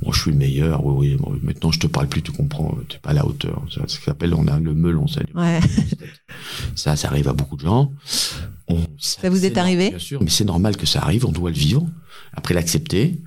bon, 0.03 0.13
je 0.13 0.21
suis 0.21 0.31
le 0.31 0.37
meilleur, 0.37 0.85
oui, 0.85 0.95
oui, 1.11 1.17
bon, 1.17 1.39
maintenant 1.43 1.73
je 1.73 1.79
te 1.81 1.87
parle 1.87 2.09
plus, 2.09 2.23
tu 2.23 2.33
comprends, 2.33 2.77
tu 2.89 2.99
pas 2.99 3.11
à 3.11 3.15
la 3.15 3.27
hauteur. 3.27 3.63
Ça, 3.75 3.83
ça 3.87 3.99
s'appelle, 4.01 4.35
on 4.35 4.47
a 4.49 4.59
le 4.61 4.75
melon, 4.75 5.07
ça, 5.07 5.21
ouais. 5.35 5.61
ça, 6.75 6.97
ça 6.97 7.09
arrive 7.09 7.29
à 7.29 7.33
beaucoup 7.33 7.57
de 7.57 7.63
gens. 7.63 7.93
On- 8.69 8.81
Ça 8.99 9.31
vous 9.31 9.39
c'est 9.39 9.47
est 9.47 9.59
arrivé 9.59 9.91
Bien 9.91 9.99
sûr, 9.99 10.23
mais 10.23 10.31
c'est 10.31 10.45
normal 10.45 10.77
que 10.77 10.87
ça 10.87 11.01
arrive, 11.03 11.25
on 11.27 11.33
doit 11.33 11.51
le 11.51 11.57
vivre, 11.57 11.87
après 12.33 12.55
l'accepter, 12.55 13.21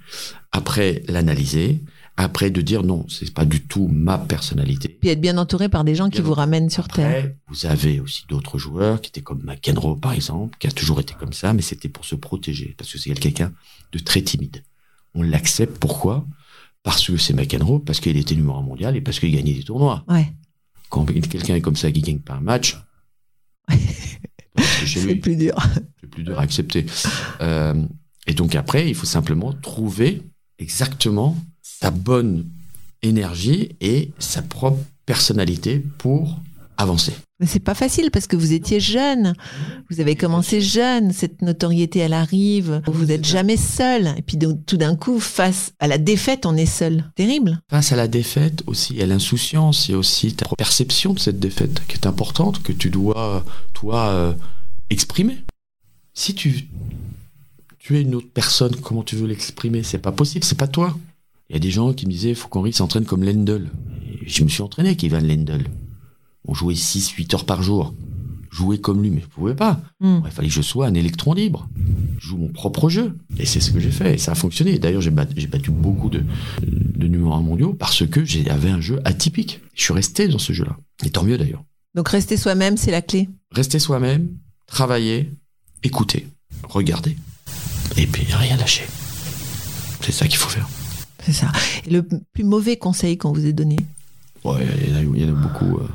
après 0.51 1.03
l'analyser, 1.07 1.82
après 2.17 2.51
de 2.51 2.61
dire 2.61 2.84
non, 2.84 3.05
c'est 3.07 3.34
pas 3.34 3.45
du 3.45 3.61
tout 3.61 3.88
ma 3.88 4.17
personnalité. 4.17 4.89
Puis 4.89 5.09
être 5.09 5.22
bien 5.22 5.38
entouré 5.38 5.70
par 5.70 5.86
des 5.86 5.95
gens 5.95 6.09
qui 6.09 6.20
vous 6.22 6.34
ramènent 6.34 6.70
sur 6.70 6.89
terre. 6.89 7.32
Vous 7.47 7.65
avez 7.65 8.01
aussi 8.01 8.26
d'autres 8.28 8.57
joueurs 8.57 8.99
qui 8.99 9.07
étaient 9.07 9.22
comme 9.22 9.41
McEnroe, 9.45 9.95
par 9.95 10.11
exemple, 10.11 10.57
qui 10.59 10.67
a 10.67 10.72
toujours 10.72 10.99
été 10.99 11.13
comme 11.17 11.32
ça, 11.32 11.53
mais 11.53 11.61
c'était 11.61 11.88
pour 11.88 12.03
se 12.03 12.15
protéger, 12.15 12.76
parce 12.78 12.91
que 12.91 12.97
c'est 12.97 13.11
quelqu'un 13.13 13.53
de 13.93 13.99
très 13.99 14.22
timide. 14.22 14.63
On 15.15 15.24
l'accepte, 15.24 15.78
pourquoi? 15.80 16.26
Parce 16.84 17.06
que 17.06 17.18
c'est 17.18 17.34
McEnroe, 17.34 17.80
parce 17.80 18.00
qu'il 18.00 18.18
était 18.18 18.36
numéro 18.36 18.58
un 18.58 18.62
mondial 18.62 18.96
et 18.96 19.02
parce 19.02 19.20
qu'il 19.20 19.32
gagnait 19.32 19.54
des 19.54 19.64
tournois. 19.64 20.04
Ouais. 20.08 20.34
Quand 20.90 21.06
quelqu'un 21.06 21.56
est 21.56 21.62
comme 21.62 21.76
ça 21.76 21.92
qui 21.92 22.02
gagne 22.02 22.20
pas 22.20 22.36
un 22.36 22.42
match, 22.42 22.78
c'est 24.86 25.16
plus 25.22 25.36
dur. 25.36 25.56
c'est 26.00 26.10
plus 26.10 26.24
dur 26.24 26.40
à 26.40 26.44
accepter. 26.44 26.86
Euh, 27.42 27.86
et 28.26 28.34
donc 28.34 28.56
après, 28.56 28.90
il 28.90 28.96
faut 28.96 29.06
simplement 29.06 29.54
trouver 29.54 30.24
exactement 30.58 31.38
sa 31.62 31.92
bonne 31.92 32.50
énergie 33.02 33.76
et 33.82 34.12
sa 34.20 34.42
propre 34.42 34.84
personnalité 35.06 35.80
pour 35.80 36.40
avancer. 36.78 37.14
Mais 37.40 37.46
c'est 37.46 37.62
pas 37.62 37.74
facile 37.74 38.12
parce 38.12 38.28
que 38.28 38.36
vous 38.36 38.52
étiez 38.52 38.82
jeune. 38.82 39.34
Vous 39.90 40.02
avez 40.02 40.16
commencé 40.16 40.60
jeune. 40.60 41.14
Cette 41.14 41.42
notoriété, 41.42 42.00
elle 42.00 42.14
arrive. 42.14 42.82
Vous 42.86 43.06
n'êtes 43.06 43.26
jamais 43.26 43.56
seul. 43.56 44.14
Et 44.18 44.22
puis 44.22 44.36
donc, 44.36 44.66
tout 44.66 44.76
d'un 44.76 44.98
coup, 44.98 45.20
face 45.20 45.72
à 45.80 45.88
la 45.88 45.98
défaite, 45.98 46.46
on 46.46 46.58
est 46.58 46.66
seul. 46.66 47.06
Terrible. 47.16 47.62
Face 47.70 47.94
à 47.94 47.96
la 47.96 48.10
défaite 48.10 48.64
aussi, 48.68 48.94
il 48.94 49.00
y 49.00 49.04
a 49.04 49.06
l'insouciance, 49.06 49.88
il 49.88 49.94
y 49.94 49.96
a 49.96 49.98
aussi 49.98 50.34
ta 50.34 50.46
perception 50.58 51.14
de 51.14 51.20
cette 51.20 51.40
défaite 51.40 51.82
qui 51.88 51.96
est 51.96 52.08
importante, 52.08 52.62
que 52.62 52.74
tu 52.74 52.90
dois, 52.90 53.46
toi, 53.74 54.10
euh, 54.10 54.34
exprimer. 54.90 55.38
Si 56.14 56.36
tu, 56.36 56.68
tu 57.78 57.98
es 57.98 58.02
une 58.02 58.16
autre 58.16 58.28
personne, 58.34 58.76
comment 58.76 59.04
tu 59.04 59.16
veux 59.16 59.28
l'exprimer? 59.28 59.84
C'est 59.84 60.00
pas 60.00 60.12
possible, 60.12 60.44
c'est 60.44 60.58
pas 60.58 60.68
toi. 60.68 60.98
Il 61.50 61.54
y 61.54 61.56
a 61.56 61.60
des 61.60 61.72
gens 61.72 61.94
qui 61.94 62.06
me 62.06 62.12
disaient, 62.12 62.36
faut 62.36 62.50
qu'Henri 62.50 62.74
s'entraîne 62.74 63.06
comme 63.06 63.24
Lendl. 63.24 63.70
Et 64.22 64.30
je 64.30 64.44
me 64.44 64.50
suis 64.50 64.62
entraîné 64.62 64.90
avec 64.90 65.04
Ivan 65.04 65.22
Lendl. 65.22 65.64
On 66.46 66.54
jouait 66.54 66.74
6-8 66.74 67.36
heures 67.36 67.46
par 67.46 67.62
jour. 67.64 67.94
Jouer 68.52 68.80
comme 68.80 69.02
lui, 69.02 69.12
mais 69.12 69.22
je 69.22 69.28
pouvais 69.28 69.54
pas. 69.54 69.80
Hmm. 70.00 70.22
Il 70.26 70.32
fallait 70.32 70.48
que 70.48 70.54
je 70.54 70.62
sois 70.62 70.88
un 70.88 70.96
électron 70.96 71.34
libre. 71.34 71.70
Je 72.18 72.30
joue 72.30 72.38
mon 72.38 72.48
propre 72.48 72.90
jeu. 72.90 73.16
Et 73.38 73.46
c'est 73.46 73.60
ce 73.60 73.72
que 73.72 73.80
j'ai 73.80 73.92
fait. 73.92 74.16
Et 74.16 74.18
ça 74.18 74.32
a 74.32 74.36
fonctionné. 74.36 74.80
D'ailleurs, 74.80 75.02
j'ai 75.02 75.12
battu, 75.12 75.72
beaucoup 75.72 76.10
de, 76.10 76.24
de 76.62 77.08
numéros 77.08 77.40
mondiaux 77.42 77.74
parce 77.74 78.08
que 78.08 78.26
j'avais 78.26 78.72
un 78.72 78.82
jeu 78.82 79.00
atypique. 79.06 79.62
Je 79.76 79.84
suis 79.84 79.94
resté 79.94 80.28
dans 80.28 80.40
ce 80.40 80.52
jeu-là. 80.54 80.76
Et 81.06 81.12
tant 81.12 81.24
mieux 81.24 81.38
d'ailleurs. 81.38 81.64
Donc 81.96 82.10
rester 82.10 82.38
soi-même, 82.38 82.78
c'est 82.78 82.92
la 82.92 83.02
clé. 83.02 83.30
Rester 83.52 83.80
soi-même, 83.80 84.30
travailler, 84.68 85.32
écouter, 85.84 86.28
regarder. 86.64 87.16
Et 87.98 88.06
puis 88.06 88.26
rien 88.32 88.58
lâcher. 88.58 88.86
C'est 90.02 90.12
ça 90.12 90.28
qu'il 90.28 90.38
faut 90.38 90.50
faire. 90.50 90.68
C'est 91.26 91.34
ça. 91.34 91.52
Et 91.86 91.90
le 91.90 92.04
plus 92.04 92.44
mauvais 92.44 92.78
conseil 92.78 93.18
qu'on 93.18 93.32
vous 93.32 93.46
ait 93.46 93.54
donné? 93.54 93.78
Ouais, 94.46 94.66
il 94.82 94.90
y 94.90 94.94
en 94.94 94.98
a, 94.98 95.02
il 95.02 95.22
y 95.22 95.26
en 95.26 95.30
a 95.30 95.32
beaucoup. 95.40 95.78
euh. 95.80 95.88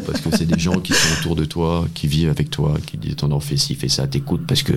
parce 0.06 0.20
que 0.20 0.36
c'est 0.36 0.46
des 0.46 0.58
gens 0.58 0.80
qui 0.80 0.92
sont 0.92 1.20
autour 1.20 1.36
de 1.36 1.44
toi, 1.44 1.86
qui 1.94 2.06
vivent 2.08 2.30
avec 2.30 2.50
toi, 2.50 2.74
qui 2.86 2.96
disent 2.96 3.16
T'en 3.16 3.30
en 3.32 3.40
fais 3.40 3.56
ci, 3.56 3.74
fais 3.74 3.88
ça, 3.88 4.06
t'écoutes 4.06 4.46
parce 4.46 4.62
que 4.62 4.72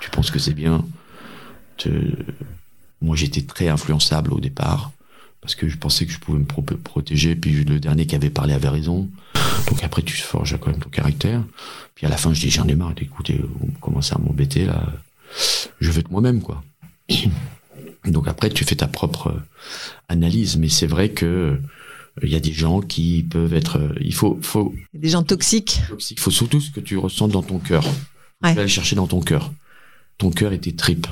tu 0.00 0.10
penses 0.10 0.30
que 0.30 0.38
c'est 0.38 0.54
bien. 0.54 0.84
Te- 1.78 1.88
Moi, 3.00 3.16
j'étais 3.16 3.42
très 3.42 3.68
influençable 3.68 4.32
au 4.32 4.40
départ 4.40 4.90
parce 5.40 5.54
que 5.54 5.68
je 5.68 5.76
pensais 5.76 6.06
que 6.06 6.12
je 6.12 6.18
pouvais 6.18 6.38
me 6.38 6.44
pro- 6.44 6.62
protéger. 6.62 7.34
Puis 7.34 7.64
le 7.64 7.80
dernier 7.80 8.06
qui 8.06 8.14
avait 8.14 8.30
parlé 8.30 8.52
avait 8.54 8.68
raison. 8.68 9.08
Donc 9.68 9.82
après, 9.82 10.02
tu 10.02 10.16
forges 10.16 10.56
quand 10.60 10.70
même 10.70 10.80
ton 10.80 10.90
caractère. 10.90 11.42
Puis 11.94 12.06
à 12.06 12.10
la 12.10 12.16
fin, 12.16 12.32
je 12.34 12.40
dis 12.40 12.50
J'en 12.50 12.68
ai 12.68 12.74
marre 12.74 12.94
d'écouter, 12.94 13.40
vous 13.60 13.70
commencez 13.80 14.14
à 14.14 14.18
m'embêter 14.18 14.66
là. 14.66 14.84
Je 15.80 15.90
veux 15.90 16.00
être 16.00 16.10
moi-même, 16.10 16.42
quoi. 16.42 16.62
Donc 18.06 18.26
après, 18.28 18.50
tu 18.50 18.64
fais 18.64 18.74
ta 18.76 18.88
propre 18.88 19.28
euh, 19.28 19.40
analyse, 20.08 20.56
mais 20.56 20.68
c'est 20.68 20.86
vrai 20.88 21.10
que 21.10 21.26
euh, 21.26 21.58
il 22.22 22.28
y 22.30 22.34
a 22.34 22.40
des 22.40 22.52
gens 22.52 22.80
qui 22.80 23.22
peuvent 23.22 23.54
être. 23.54 23.78
euh, 23.78 23.94
Il 24.00 24.14
faut, 24.14 24.38
faut, 24.42 24.74
Des 24.92 25.08
gens 25.08 25.22
toxiques. 25.22 25.80
il 26.10 26.18
faut 26.18 26.30
surtout 26.32 26.60
ce 26.60 26.70
que 26.70 26.80
tu 26.80 26.96
ressens 26.98 27.28
dans 27.28 27.42
ton 27.42 27.58
cœur. 27.58 27.82
Tu 27.84 27.88
Ouais. 28.48 28.54
vas 28.54 28.60
aller 28.62 28.68
chercher 28.68 28.96
dans 28.96 29.06
ton 29.06 29.20
cœur. 29.20 29.52
Ton 30.18 30.30
cœur 30.30 30.52
et 30.52 30.58
tes 30.58 30.74
tripes. 30.74 31.06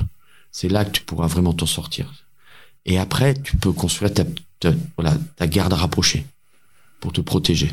C'est 0.51 0.67
là 0.67 0.83
que 0.83 0.91
tu 0.91 1.01
pourras 1.01 1.27
vraiment 1.27 1.53
t'en 1.53 1.65
sortir. 1.65 2.11
Et 2.85 2.97
après, 2.97 3.35
tu 3.41 3.55
peux 3.55 3.71
construire 3.71 4.13
ta, 4.13 4.25
ta- 4.59 4.73
voilà, 4.97 5.17
ta 5.37 5.47
garde 5.47 5.71
rapprochée 5.71 6.25
pour 6.99 7.13
te 7.13 7.21
protéger. 7.21 7.71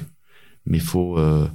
Mais 0.64 0.78
faut, 0.78 1.18
euh, 1.18 1.48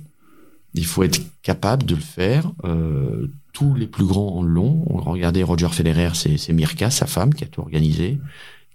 il 0.74 0.86
faut 0.86 1.04
être 1.04 1.22
capable 1.44 1.86
de 1.86 1.96
le 1.96 2.02
faire. 2.02 2.52
Euh, 2.66 3.28
tous 3.54 3.74
les 3.76 3.88
plus 3.88 4.06
grands 4.06 4.38
en 4.40 4.44
l'ont. 4.44 4.84
Regardez 4.90 5.44
Roger 5.44 5.70
Federer, 5.70 6.10
c'est 6.16 6.52
Mirka, 6.54 6.90
sa 6.92 7.06
femme, 7.06 7.34
qui 7.34 7.44
a 7.44 7.48
tout 7.48 7.62
organisé. 7.62 8.20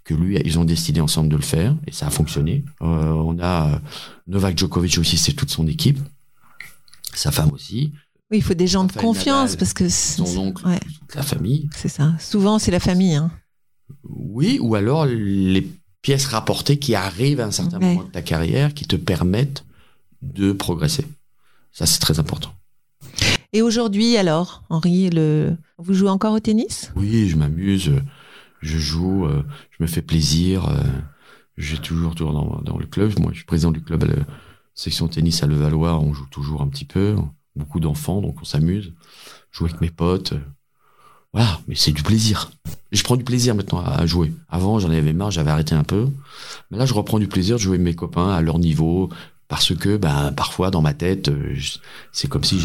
Que 0.05 0.14
lui, 0.14 0.39
ils 0.45 0.59
ont 0.59 0.64
décidé 0.64 1.01
ensemble 1.03 1.29
de 1.29 1.37
le 1.37 1.43
faire 1.43 1.76
et 1.87 1.93
ça 1.93 2.07
a 2.07 2.11
fonctionné. 2.11 2.64
Euh, 2.81 2.87
on 3.12 3.39
a 3.41 3.74
euh, 3.74 3.79
Novak 4.26 4.57
Djokovic 4.57 4.97
aussi, 4.99 5.18
c'est 5.18 5.35
toute 5.35 5.51
son 5.51 5.66
équipe. 5.66 5.99
Sa 7.12 7.31
femme 7.31 7.51
aussi. 7.53 7.93
Oui, 8.31 8.39
il 8.39 8.43
faut 8.43 8.55
des 8.55 8.66
gens 8.66 8.85
de 8.85 8.93
confiance 8.93 9.51
Nadal, 9.51 9.59
parce 9.59 9.72
que 9.74 9.89
c'est 9.89 10.24
Son 10.24 10.39
oncle, 10.39 10.66
ouais, 10.66 10.79
toute 11.01 11.14
la 11.14 11.22
famille. 11.22 11.68
c'est 11.74 11.89
ça. 11.89 12.12
Souvent, 12.20 12.59
c'est 12.59 12.70
la 12.70 12.81
famille. 12.81 13.14
Hein. 13.14 13.31
Oui, 14.09 14.59
ou 14.62 14.74
alors 14.74 15.07
les 15.07 15.66
pièces 16.03 16.26
rapportées 16.26 16.79
qui 16.79 16.95
arrivent 16.95 17.41
à 17.41 17.47
un 17.47 17.51
certain 17.51 17.79
Ouais. 17.81 17.95
moment 17.95 18.05
de 18.07 18.11
ta 18.12 18.22
carrière 18.22 18.72
qui 18.74 18.85
te 18.85 18.97
permettent 18.97 19.64
de 20.22 20.53
progresser. 20.53 21.07
Ça, 21.72 21.87
c'est 21.87 21.99
très 22.01 22.18
important. 22.18 22.53
Et 23.53 23.63
aujourd'hui, 23.63 24.17
alors, 24.17 24.63
Henri, 24.69 25.11
vous 25.79 25.95
jouez 25.95 26.11
encore 26.11 26.35
au 26.35 26.41
tennis? 26.41 26.93
Oui, 26.97 27.29
je 27.29 27.37
m'amuse, 27.37 27.93
je 28.61 28.79
joue, 28.79 29.25
euh, 29.25 29.43
je 29.71 29.83
me 29.83 29.89
fais 29.89 30.03
plaisir. 30.03 30.69
euh, 30.69 30.83
J'ai 31.57 31.79
toujours, 31.79 32.15
toujours 32.15 32.63
dans, 32.63 32.79
le 32.79 32.87
club. 32.87 33.19
Moi, 33.19 33.31
je 33.33 33.39
suis 33.39 33.47
président 33.47 33.71
du 33.73 33.81
club 33.83 34.05
à 34.05 34.07
la 34.07 34.17
section 34.75 35.09
tennis 35.09 35.43
à 35.43 35.47
Levallois. 35.47 35.99
On 35.99 36.13
joue 36.13 36.27
toujours 36.31 36.61
un 36.61 36.69
petit 36.69 36.85
peu. 36.85 37.17
Beaucoup 37.57 37.81
d'enfants, 37.81 38.21
donc 38.21 38.37
on 38.41 38.45
s'amuse. 38.45 38.93
Je 39.51 39.59
joue 39.59 39.65
avec 39.65 39.81
mes 39.81 39.91
potes. 39.91 40.35
Voilà, 41.33 41.61
mais 41.69 41.75
c'est 41.75 41.93
du 41.93 42.03
plaisir. 42.03 42.51
Je 42.93 43.03
prends 43.03 43.17
du 43.17 43.25
plaisir 43.25 43.55
maintenant 43.55 43.81
à 43.81 44.07
jouer. 44.07 44.33
Avant, 44.49 44.79
j'en 44.79 44.91
avais 44.91 45.13
marre, 45.13 45.31
j'avais 45.31 45.51
arrêté 45.51 45.75
un 45.75 45.85
peu. 45.85 46.09
Mais 46.71 46.79
là, 46.79 46.87
je 46.87 46.95
reprends 46.95 47.19
du 47.19 47.29
plaisir 47.29 47.57
de 47.57 47.61
jouer 47.61 47.75
avec 47.75 47.85
mes 47.85 47.95
copains 47.95 48.31
à 48.31 48.41
leur 48.41 48.59
niveau, 48.59 49.11
parce 49.49 49.75
que 49.75 49.97
ben 49.97 50.33
parfois 50.33 50.71
dans 50.71 50.83
ma 50.83 50.95
tête 50.95 51.29
euh, 51.29 51.57
c'est 52.13 52.29
comme 52.29 52.45
si 52.45 52.61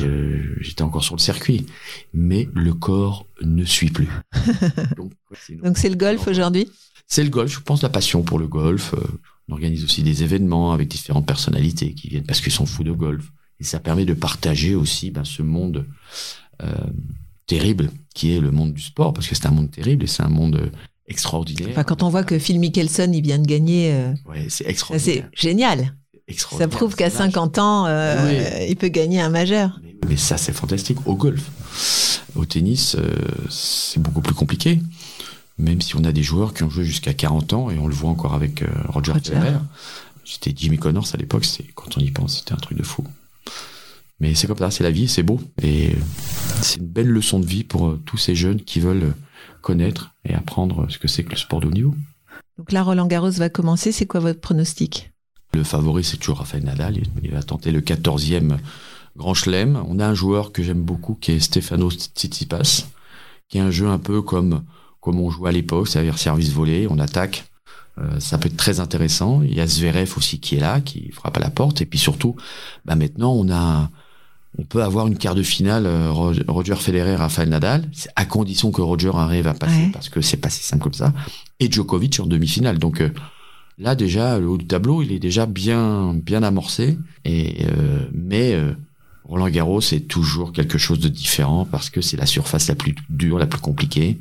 j'étais 0.60 0.82
encore 0.82 1.04
sur 1.04 1.16
le 1.16 1.22
circuit. 1.22 1.66
Mais 2.14 2.50
le 2.54 2.74
corps 2.74 3.26
ne 3.42 3.64
suit 3.66 3.90
plus. 3.90 4.10
Donc 4.98 5.78
c'est 5.78 5.90
le 5.90 5.96
golf 5.96 6.28
aujourd'hui? 6.28 6.70
C'est 7.08 7.24
le 7.24 7.30
golf 7.30 7.52
je 7.52 7.60
pense 7.60 7.82
la 7.82 7.90
passion 7.90 8.24
pour 8.24 8.40
le 8.40 8.48
golf. 8.48 8.94
Euh, 8.94 9.04
on 9.50 9.54
organise 9.54 9.84
aussi 9.84 10.04
des 10.04 10.24
événements 10.24 10.72
avec 10.72 10.88
différentes 10.88 11.26
personnalités 11.26 11.94
qui 11.94 12.10
viennent 12.10 12.26
parce 12.26 12.42
qu'ils 12.42 12.54
sont 12.54 12.66
fous 12.66 12.84
de 12.84 12.92
golf. 12.92 13.32
Et 13.60 13.64
ça 13.64 13.80
permet 13.80 14.06
de 14.06 14.14
partager 14.14 14.76
aussi 14.76 15.12
ben, 15.12 15.24
ce 15.24 15.42
monde 15.42 15.86
euh, 16.62 16.74
terrible 17.46 17.92
qui 18.14 18.36
est 18.36 18.40
le 18.40 18.52
monde 18.52 18.74
du 18.74 18.82
sport 18.82 19.14
parce 19.14 19.28
que 19.28 19.36
c'est 19.36 19.46
un 19.46 19.52
monde 19.52 19.72
terrible 19.72 20.04
et 20.04 20.08
c'est 20.08 20.24
un 20.24 20.30
monde 20.30 20.72
extraordinaire. 21.08 21.70
Enfin, 21.72 21.84
quand 21.84 22.04
on 22.04 22.10
voit 22.10 22.24
que 22.24 22.40
Phil 22.40 22.60
Mickelson, 22.60 23.12
il 23.14 23.22
vient 23.22 23.40
de 23.40 23.48
gagner, 23.48 23.94
euh, 23.94 24.14
ouais, 24.26 24.48
c'est 24.50 24.68
extraordinaire 24.68 25.30
c'est 25.34 25.42
génial. 25.42 25.96
Ça 26.30 26.67
prouve 26.67 26.95
qu'à 26.95 27.09
C'est 27.09 27.17
vache. 27.17 27.28
50 27.34 27.57
ans, 27.59 27.86
euh, 27.88 28.57
Oui. 28.59 28.65
il 28.69 28.76
peut 28.76 28.88
gagner 28.88 29.21
un 29.21 29.30
majeur. 29.30 29.80
Mais, 29.84 29.95
mais 30.09 30.17
ça, 30.17 30.38
c'est 30.38 30.53
fantastique. 30.53 30.99
Au 31.05 31.15
golf, 31.15 31.51
au 32.36 32.45
tennis, 32.45 32.95
euh, 32.95 33.13
c'est 33.49 34.01
beaucoup 34.01 34.21
plus 34.21 34.34
compliqué. 34.34 34.80
Même 35.57 35.82
si 35.82 35.95
on 35.95 36.03
a 36.03 36.11
des 36.11 36.24
joueurs 36.24 36.53
qui 36.53 36.63
ont 36.63 36.69
joué 36.69 36.84
jusqu'à 36.86 37.13
40 37.13 37.53
ans, 37.53 37.69
et 37.69 37.78
on 37.78 37.88
le 37.88 37.93
voit 37.93 38.09
encore 38.09 38.34
avec 38.34 38.61
euh, 38.63 38.67
Roger. 38.88 39.13
Federer. 39.13 39.53
C'était 40.26 40.53
Jimmy 40.55 40.78
Connors 40.78 41.07
à 41.13 41.17
l'époque, 41.17 41.45
c'est 41.45 41.63
quand 41.76 41.97
on 41.97 41.99
y 42.01 42.09
pense, 42.09 42.38
c'était 42.39 42.53
un 42.53 42.57
truc 42.57 42.78
de 42.78 42.84
fou. 42.84 43.03
Mais 44.19 44.34
c'est 44.36 44.47
comme 44.47 44.57
ça, 44.57 44.71
c'est 44.71 44.84
la 44.84 44.91
vie, 44.91 45.07
c'est 45.09 45.24
beau. 45.24 45.41
Et 45.61 45.93
c'est 46.61 46.80
une 46.80 46.88
belle 46.88 47.09
leçon 47.09 47.39
de 47.41 47.45
vie 47.45 47.65
pour 47.65 47.97
tous 48.05 48.17
ces 48.17 48.34
jeunes 48.36 48.61
qui 48.61 48.80
veulent 48.80 49.13
connaître 49.61 50.11
et 50.24 50.34
apprendre 50.34 50.88
ce 50.89 50.97
que 50.97 51.07
c'est 51.09 51.24
que 51.24 51.32
le 51.32 51.36
sport 51.36 51.59
de 51.59 51.67
haut 51.67 51.71
niveau. 51.71 51.93
Donc 52.57 52.71
là, 52.71 52.84
Roland 52.84 53.07
Garros 53.07 53.32
va 53.32 53.49
commencer. 53.49 53.91
C'est 53.91 54.05
quoi 54.05 54.21
votre 54.21 54.39
pronostic? 54.39 55.11
Le 55.54 55.64
favori, 55.64 56.04
c'est 56.04 56.18
toujours 56.18 56.39
Rafael 56.39 56.64
Nadal. 56.64 56.97
Il- 57.24 57.32
va 57.32 57.43
tenter 57.43 57.72
le 57.72 57.82
14e 57.82 58.58
Grand 59.18 59.34
Chelem. 59.34 59.84
On 59.88 59.99
a 59.99 60.08
un 60.08 60.14
joueur 60.14 60.51
que 60.51 60.64
j'aime 60.64 60.82
beaucoup 60.82 61.16
qui 61.16 61.32
est 61.32 61.39
Stefano 61.39 61.91
Tsitsipas, 61.91 62.86
qui 63.49 63.58
est 63.60 63.62
un 63.62 63.72
jeu 63.72 63.88
un 63.88 63.99
peu 63.99 64.22
comme, 64.22 64.64
comme 64.99 65.20
on 65.20 65.30
jouait 65.30 65.49
à 65.49 65.51
l'époque, 65.51 65.88
c'est-à-dire 65.88 66.18
service 66.18 66.51
volé, 66.51 66.88
on 66.89 66.97
attaque. 66.99 67.45
Euh, 67.99 68.20
ça 68.20 68.39
peut 68.39 68.47
être 68.47 68.58
très 68.58 68.80
intéressant. 68.80 69.41
Il 69.43 69.54
y 69.54 69.62
a 69.62 69.68
Zverev 69.68 70.12
aussi 70.18 70.39
qui 70.39 70.56
est 70.56 70.60
là, 70.60 70.82
qui 70.82 71.12
frappe 71.12 71.38
à 71.38 71.39
la 71.39 71.51
porte. 71.51 71.82
Et 71.82 71.86
puis 71.86 71.99
surtout, 71.99 72.36
bah 72.86 72.95
maintenant, 72.95 73.34
on 73.34 73.51
a, 73.51 73.91
on 74.58 74.64
peut 74.64 74.82
avoir 74.84 75.06
une 75.06 75.18
quart 75.18 75.36
de 75.36 75.43
finale 75.43 75.86
euh, 75.86 76.12
Ro- 76.12 76.34
Roger 76.47 76.76
Federer, 76.76 77.16
Rafael 77.16 77.49
Nadal, 77.49 77.88
à 78.16 78.26
condition 78.26 78.72
que 78.72 78.82
Roger 78.82 79.12
arrive 79.14 79.45
à 79.47 79.54
passer, 79.54 79.76
Ouais. 79.86 79.89
parce 79.93 80.10
que 80.10 80.22
c'est 80.22 80.38
pas 80.38 80.49
si 80.49 80.64
simple 80.64 80.82
comme 80.84 80.93
ça. 80.93 81.14
Et 81.60 81.72
Djokovic 81.72 82.20
en 82.20 82.26
demi-finale. 82.26 82.80
Donc 82.80 83.01
euh, 83.01 83.12
là 83.78 83.95
déjà, 83.95 84.39
le 84.39 84.47
haut 84.47 84.57
du 84.57 84.67
tableau, 84.67 85.01
il 85.01 85.11
est 85.11 85.19
déjà 85.19 85.45
bien, 85.45 86.13
bien 86.13 86.43
amorcé. 86.43 86.97
Et 87.26 87.65
euh, 87.65 88.07
mais 88.13 88.53
euh, 88.53 88.74
Roland 89.24 89.49
Garros, 89.49 89.82
c'est 89.82 90.01
toujours 90.01 90.51
quelque 90.51 90.78
chose 90.78 90.99
de 90.99 91.07
différent 91.07 91.65
parce 91.65 91.89
que 91.89 92.01
c'est 92.01 92.17
la 92.17 92.26
surface 92.26 92.67
la 92.67 92.76
plus 92.76 92.95
dure, 93.09 93.39
la 93.39 93.47
plus 93.47 93.61
compliquée, 93.61 94.19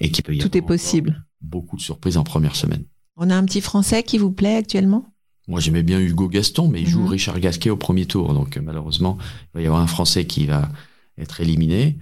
et 0.00 0.10
qui 0.10 0.22
peut 0.22 0.34
y 0.34 0.38
Tout 0.38 0.48
est 0.48 0.56
avoir 0.56 0.64
encore 0.64 0.68
possible. 0.76 1.24
Beaucoup 1.40 1.76
de 1.76 1.82
surprises 1.82 2.16
en 2.16 2.24
première 2.24 2.56
semaine. 2.56 2.84
On 3.16 3.30
a 3.30 3.36
un 3.36 3.44
petit 3.44 3.60
Français 3.60 4.02
qui 4.02 4.18
vous 4.18 4.30
plaît 4.32 4.56
actuellement? 4.56 5.06
Moi, 5.48 5.60
j'aimais 5.60 5.82
bien 5.84 6.00
Hugo 6.00 6.28
Gaston, 6.28 6.68
mais 6.68 6.82
il 6.82 6.88
joue 6.88 7.02
Mhm. 7.02 7.08
Richard 7.08 7.40
Gasquet 7.40 7.70
au 7.70 7.76
premier 7.76 8.04
tour. 8.06 8.34
Donc, 8.34 8.56
euh, 8.56 8.60
malheureusement, 8.62 9.16
il 9.20 9.58
va 9.58 9.62
y 9.62 9.66
avoir 9.66 9.80
un 9.80 9.86
Français 9.86 10.26
qui 10.26 10.44
va 10.46 10.68
être 11.18 11.40
éliminé. 11.40 11.96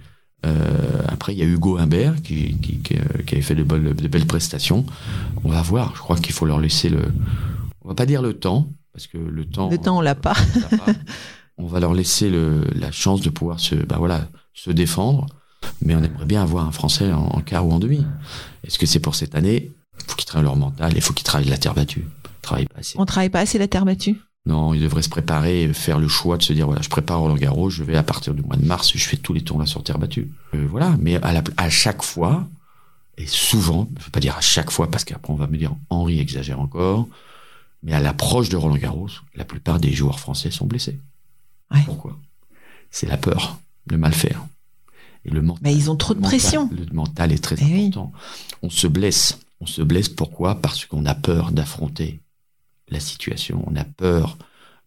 Euh, 0.45 1.01
après, 1.07 1.33
il 1.33 1.39
y 1.39 1.41
a 1.41 1.45
Hugo 1.45 1.77
Humbert 1.77 2.21
qui, 2.21 2.55
qui, 2.61 2.77
qui, 2.79 2.95
euh, 2.95 3.21
qui 3.25 3.35
avait 3.35 3.41
fait 3.41 3.55
de, 3.55 3.63
belles- 3.63 3.95
de 3.95 4.07
belles 4.07 4.27
prestations. 4.27 4.85
On 5.43 5.49
va 5.49 5.61
voir. 5.61 5.93
Je 5.95 5.99
crois 6.01 6.17
qu'il 6.17 6.33
faut 6.33 6.45
leur 6.45 6.59
laisser 6.59 6.89
le. 6.89 7.01
On 7.83 7.87
va 7.89 7.95
pas 7.95 8.05
dire 8.05 8.21
le 8.21 8.33
temps, 8.33 8.67
parce 8.93 9.07
que 9.07 9.17
le 9.17 9.45
temps. 9.45 9.69
Le 9.69 9.77
temps, 9.77 9.97
on 9.97 10.01
l'a 10.01 10.15
pas. 10.15 10.35
on 10.55 10.59
l'a 10.59 10.77
pas. 10.77 10.93
On 11.57 11.67
va 11.67 11.79
leur 11.79 11.93
laisser 11.93 12.29
le, 12.29 12.61
la 12.75 12.91
chance 12.91 13.21
de 13.21 13.29
pouvoir 13.29 13.59
se, 13.59 13.75
bah 13.75 13.95
voilà, 13.97 14.27
se 14.53 14.71
défendre. 14.71 15.25
Mais 15.81 15.95
on 15.95 16.03
aimerait 16.03 16.25
bien 16.25 16.43
avoir 16.43 16.67
un 16.67 16.71
Français 16.71 17.11
en, 17.11 17.23
en 17.27 17.41
quart 17.41 17.65
ou 17.65 17.71
en 17.71 17.79
demi. 17.79 18.05
Est-ce 18.63 18.77
que 18.77 18.85
c'est 18.85 18.99
pour 18.99 19.15
cette 19.15 19.35
année? 19.35 19.71
Il 19.97 20.03
faut 20.05 20.15
qu'ils 20.15 20.25
travaillent 20.25 20.45
leur 20.45 20.57
mental. 20.57 20.91
Il 20.95 21.01
faut 21.01 21.13
qu'ils 21.13 21.23
travaillent 21.25 21.49
la 21.49 21.57
terre 21.57 21.73
battue. 21.73 22.05
Ils 22.05 22.41
travaillent 22.41 22.67
pas 22.67 22.79
assez. 22.79 22.95
On 22.99 23.05
travaille 23.05 23.29
pas 23.29 23.39
assez 23.39 23.57
la 23.57 23.67
terre 23.67 23.85
battue. 23.85 24.17
Non, 24.47 24.73
il 24.75 24.81
devrait 24.81 25.01
se 25.01 25.09
préparer 25.09 25.63
et 25.63 25.73
faire 25.73 25.97
le 25.97 26.07
choix 26.07 26.37
de 26.37 26.43
se 26.43 26.53
dire 26.53 26.67
voilà, 26.67 26.81
je 26.81 26.89
prépare 26.89 27.19
Roland 27.19 27.35
Garros, 27.35 27.69
je 27.71 27.83
vais 27.83 27.95
à 27.97 28.03
partir 28.03 28.33
du 28.35 28.43
mois 28.43 28.55
de 28.57 28.65
mars, 28.65 28.91
je 28.95 29.03
fais 29.07 29.17
tous 29.17 29.33
les 29.33 29.41
tournois 29.41 29.65
sur 29.65 29.83
terre 29.83 29.97
battue. 29.97 30.29
Euh, 30.53 30.67
voilà, 30.69 30.95
mais 30.99 31.15
à, 31.23 31.33
la, 31.33 31.41
à 31.57 31.69
chaque 31.71 32.03
fois, 32.03 32.47
et 33.17 33.25
souvent, 33.25 33.87
je 33.95 33.99
ne 34.01 34.05
veux 34.05 34.11
pas 34.11 34.19
dire 34.19 34.37
à 34.37 34.41
chaque 34.41 34.69
fois 34.69 34.91
parce 34.91 35.03
qu'après 35.03 35.33
on 35.33 35.35
va 35.35 35.47
me 35.47 35.57
dire 35.57 35.73
Henri 35.89 36.19
exagère 36.19 36.59
encore, 36.59 37.07
mais 37.81 37.93
à 37.93 37.99
l'approche 37.99 38.49
de 38.49 38.57
Roland 38.57 38.75
Garros, 38.77 39.09
la 39.35 39.45
plupart 39.45 39.79
des 39.79 39.91
joueurs 39.93 40.19
français 40.19 40.51
sont 40.51 40.67
blessés. 40.67 40.99
Ouais. 41.71 41.81
Pourquoi? 41.85 42.15
C'est 42.91 43.07
la 43.07 43.17
peur 43.17 43.57
de 43.87 43.95
mal 43.95 44.13
faire. 44.13 44.45
Et 45.25 45.31
le 45.31 45.41
mental, 45.41 45.61
Mais 45.63 45.75
ils 45.75 45.89
ont 45.89 45.95
trop 45.95 46.13
de 46.13 46.19
mental- 46.19 46.37
pression. 46.39 46.69
Le 46.71 46.85
mental 46.93 47.31
est 47.31 47.43
très 47.43 47.55
Eh 47.59 47.63
oui. 47.65 47.87
important. 47.87 48.11
On 48.61 48.69
se 48.69 48.85
blesse. 48.85 49.39
On 49.59 49.65
se 49.65 49.81
blesse 49.81 50.07
pourquoi? 50.09 50.61
Parce 50.61 50.85
qu'on 50.85 51.03
a 51.07 51.15
peur 51.15 51.51
d'affronter 51.51 52.19
la 52.89 52.99
situation. 52.99 53.63
On 53.67 53.75
a 53.75 53.83
peur 53.83 54.37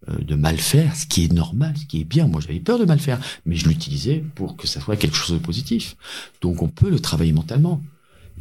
euh, 0.08 0.18
de 0.18 0.34
mal 0.34 0.58
faire, 0.58 0.94
ce 0.94 1.06
qui 1.06 1.24
est 1.24 1.32
normal, 1.32 1.76
ce 1.76 1.86
qui 1.86 2.00
est 2.00 2.04
bien. 2.04 2.26
Moi, 2.28 2.40
j'avais 2.40 2.60
peur 2.60 2.78
de 2.78 2.84
mal 2.84 2.98
faire, 3.00 3.20
mais 3.46 3.56
je 3.56 3.68
l'utilisais 3.68 4.24
pour 4.34 4.56
que 4.56 4.66
ça 4.66 4.80
soit 4.80 4.96
quelque 4.96 5.16
chose 5.16 5.32
de 5.38 5.42
positif. 5.42 5.96
Donc, 6.40 6.62
on 6.62 6.68
peut 6.68 6.90
le 6.90 7.00
travailler 7.00 7.32
mentalement. 7.32 7.80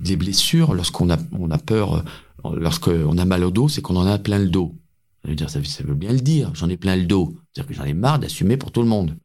Les 0.05 0.15
blessures, 0.15 0.73
lorsqu'on 0.73 1.09
a, 1.09 1.17
on 1.31 1.49
a 1.49 1.57
peur, 1.57 2.03
euh, 2.45 2.55
lorsqu'on 2.59 3.17
a 3.17 3.25
mal 3.25 3.43
au 3.43 3.51
dos, 3.51 3.67
c'est 3.67 3.81
qu'on 3.81 3.95
en 3.95 4.05
a 4.05 4.19
plein 4.19 4.37
le 4.37 4.49
dos. 4.49 4.75
Ça 5.23 5.29
veut 5.29 5.35
dire, 5.35 5.49
ça, 5.49 5.59
veut- 5.59 5.95
bien 5.95 6.13
le 6.13 6.19
dire. 6.19 6.51
J'en 6.53 6.69
ai 6.69 6.77
plein 6.77 6.95
le 6.95 7.05
dos. 7.05 7.35
C'est-à-dire 7.51 7.67
que 7.69 7.73
j'en 7.73 7.83
ai 7.85 7.93
marre 7.93 8.19
d'assumer 8.19 8.55
pour 8.57 8.71
tout 8.71 8.81
le 8.83 8.87
monde. 8.87 9.17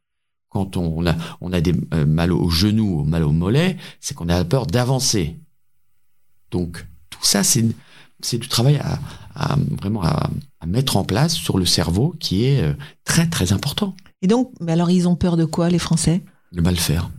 Quand 0.48 0.76
on 0.76 1.06
a, 1.06 1.14
on 1.40 1.52
a 1.52 1.60
des 1.60 1.74
euh, 1.94 2.06
mal 2.06 2.32
au 2.32 2.48
genou, 2.50 3.00
ou 3.00 3.04
mal 3.04 3.22
au 3.24 3.32
mollet, 3.32 3.76
c'est 4.00 4.14
qu'on 4.14 4.28
a 4.28 4.42
peur 4.44 4.66
d'avancer. 4.66 5.38
Donc, 6.50 6.86
tout 7.10 7.22
ça, 7.24 7.42
c'est, 7.42 7.64
c'est 8.22 8.38
du 8.38 8.48
travail 8.48 8.76
à, 8.78 8.98
à- 9.34 9.56
vraiment 9.80 10.02
à, 10.02 10.30
à 10.60 10.66
mettre 10.66 10.96
en 10.96 11.04
place 11.04 11.34
sur 11.34 11.58
le 11.58 11.66
cerveau 11.66 12.14
qui 12.20 12.44
est 12.44 12.62
euh, 12.62 12.74
très, 13.04 13.28
très 13.28 13.52
important. 13.52 13.94
Et 14.22 14.26
donc, 14.26 14.52
mais 14.60 14.72
alors 14.72 14.90
ils 14.90 15.08
ont 15.08 15.16
peur 15.16 15.36
de 15.36 15.44
quoi, 15.44 15.68
les 15.68 15.78
Français? 15.78 16.22
De 16.52 16.60
mal 16.60 16.76
faire. 16.76 17.10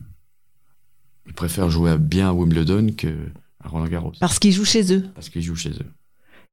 Ils 1.27 1.33
préfèrent 1.33 1.69
jouer 1.69 1.97
bien 1.97 2.29
à 2.29 2.33
Wimbledon 2.33 2.89
que 2.97 3.29
à 3.63 3.69
Roland 3.69 3.87
Garros. 3.87 4.11
Parce 4.19 4.39
qu'ils 4.39 4.51
jouent 4.51 4.65
chez 4.65 4.93
eux. 4.93 5.05
Parce 5.15 5.29
qu'ils 5.29 5.41
jouent 5.41 5.55
chez 5.55 5.71
eux. 5.71 5.91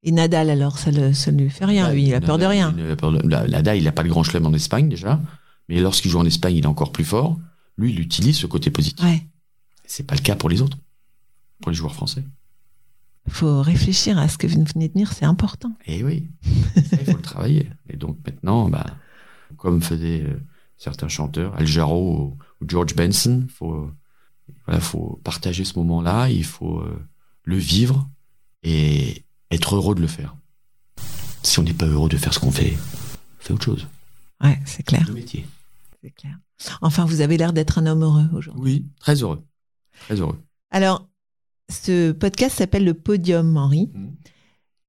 Et 0.03 0.13
Nadal, 0.13 0.49
alors, 0.49 0.79
ça 0.79 0.91
ne 0.93 1.13
ça 1.13 1.31
ne 1.33 1.43
lui 1.43 1.51
fait 1.51 1.65
rien, 1.67 1.93
lui. 1.93 2.05
Il 2.07 2.15
a 2.15 2.21
peur 2.21 2.39
de 2.39 2.47
rien. 2.47 2.75
Il 2.79 2.91
a 2.91 2.97
peur 2.97 3.13
de- 3.13 3.29
la- 3.29 3.47
Nadal, 3.47 3.77
il 3.79 3.85
n'a 3.85 3.93
pas 3.93 4.03
le 4.03 4.09
grand 4.09 4.23
chelem 4.23 4.47
en 4.47 4.53
Espagne 4.55 4.89
déjà. 4.89 5.21
Mais 5.69 5.81
lorsqu'il 5.81 6.11
joue 6.11 6.19
en 6.19 6.25
Espagne, 6.25 6.57
il 6.57 6.65
est 6.65 6.69
encore 6.69 6.93
plus 6.93 7.05
fort. 7.05 7.39
Lui, 7.77 7.93
il 7.93 8.01
utilise 8.01 8.37
ce 8.37 8.47
côté 8.47 8.71
positif. 8.71 9.05
Ouais. 9.05 9.27
C'est 9.87 10.05
pas 10.05 10.15
le 10.15 10.21
cas 10.21 10.37
pour 10.37 10.49
les 10.49 10.63
autres. 10.63 10.79
Pour 11.61 11.71
les 11.71 11.77
joueurs 11.77 11.95
français. 11.95 12.25
Il 13.27 13.33
faut 13.33 13.63
réfléchir 13.63 14.19
à 14.19 14.29
ce 14.29 14.39
que 14.39 14.47
vous 14.47 14.65
venez 14.75 14.89
de 14.89 14.95
dire, 14.95 15.13
c'est 15.13 15.25
important. 15.25 15.73
Et 15.87 16.03
oui, 16.03 16.29
ça, 16.75 16.97
il 17.01 17.05
faut 17.05 17.17
le 17.17 17.23
travailler. 17.23 17.71
Et 17.89 17.97
donc 17.97 18.19
maintenant, 18.27 18.69
bah, 18.69 18.87
comme 19.57 19.83
faisaient 19.83 20.23
euh, 20.23 20.41
certains 20.77 21.09
chanteurs, 21.09 21.55
Al 21.57 21.67
Jarreau 21.67 22.37
ou, 22.61 22.67
George 22.67 22.95
Benson, 22.95 23.47
faut, 23.55 23.91
voilà, 24.67 24.81
faut 24.81 25.21
partager 25.25 25.65
ce 25.65 25.79
moment-là, 25.79 26.29
il 26.29 26.45
faut 26.45 26.81
euh, 26.81 27.07
le 27.45 27.57
vivre 27.57 28.09
et 28.63 29.25
être 29.51 29.77
heureux 29.77 29.95
de 29.95 30.01
le 30.01 30.07
faire. 30.07 30.37
Si 31.43 31.59
on 31.59 31.63
n'est 31.63 31.73
pas 31.73 31.87
heureux 31.87 32.09
de 32.09 32.17
faire 32.17 32.35
ce 32.35 32.39
qu'on 32.39 32.51
fait, 32.51 32.77
on 32.77 33.43
fait 33.45 33.53
autre 33.55 33.65
chose. 33.65 33.87
Ouais, 34.43 34.59
c'est 34.67 34.83
clair. 34.83 35.05
Le 35.07 35.15
métier. 35.15 35.47
C'est 36.03 36.11
clair. 36.11 36.39
Enfin, 36.83 37.05
vous 37.05 37.21
avez 37.21 37.37
l'air 37.37 37.53
d'être 37.53 37.79
un 37.79 37.87
homme 37.87 38.03
heureux 38.03 38.29
aujourd'hui. 38.35 38.63
Oui, 38.63 38.87
très 38.99 39.23
heureux. 39.23 39.43
Très 40.07 40.21
heureux. 40.21 40.39
Alors, 40.71 41.09
ce 41.71 42.13
podcast 42.13 42.59
s'appelle 42.59 42.85
le 42.85 42.95
Podium, 42.95 43.57
Henri. 43.57 43.91
Mhm. 43.95 44.13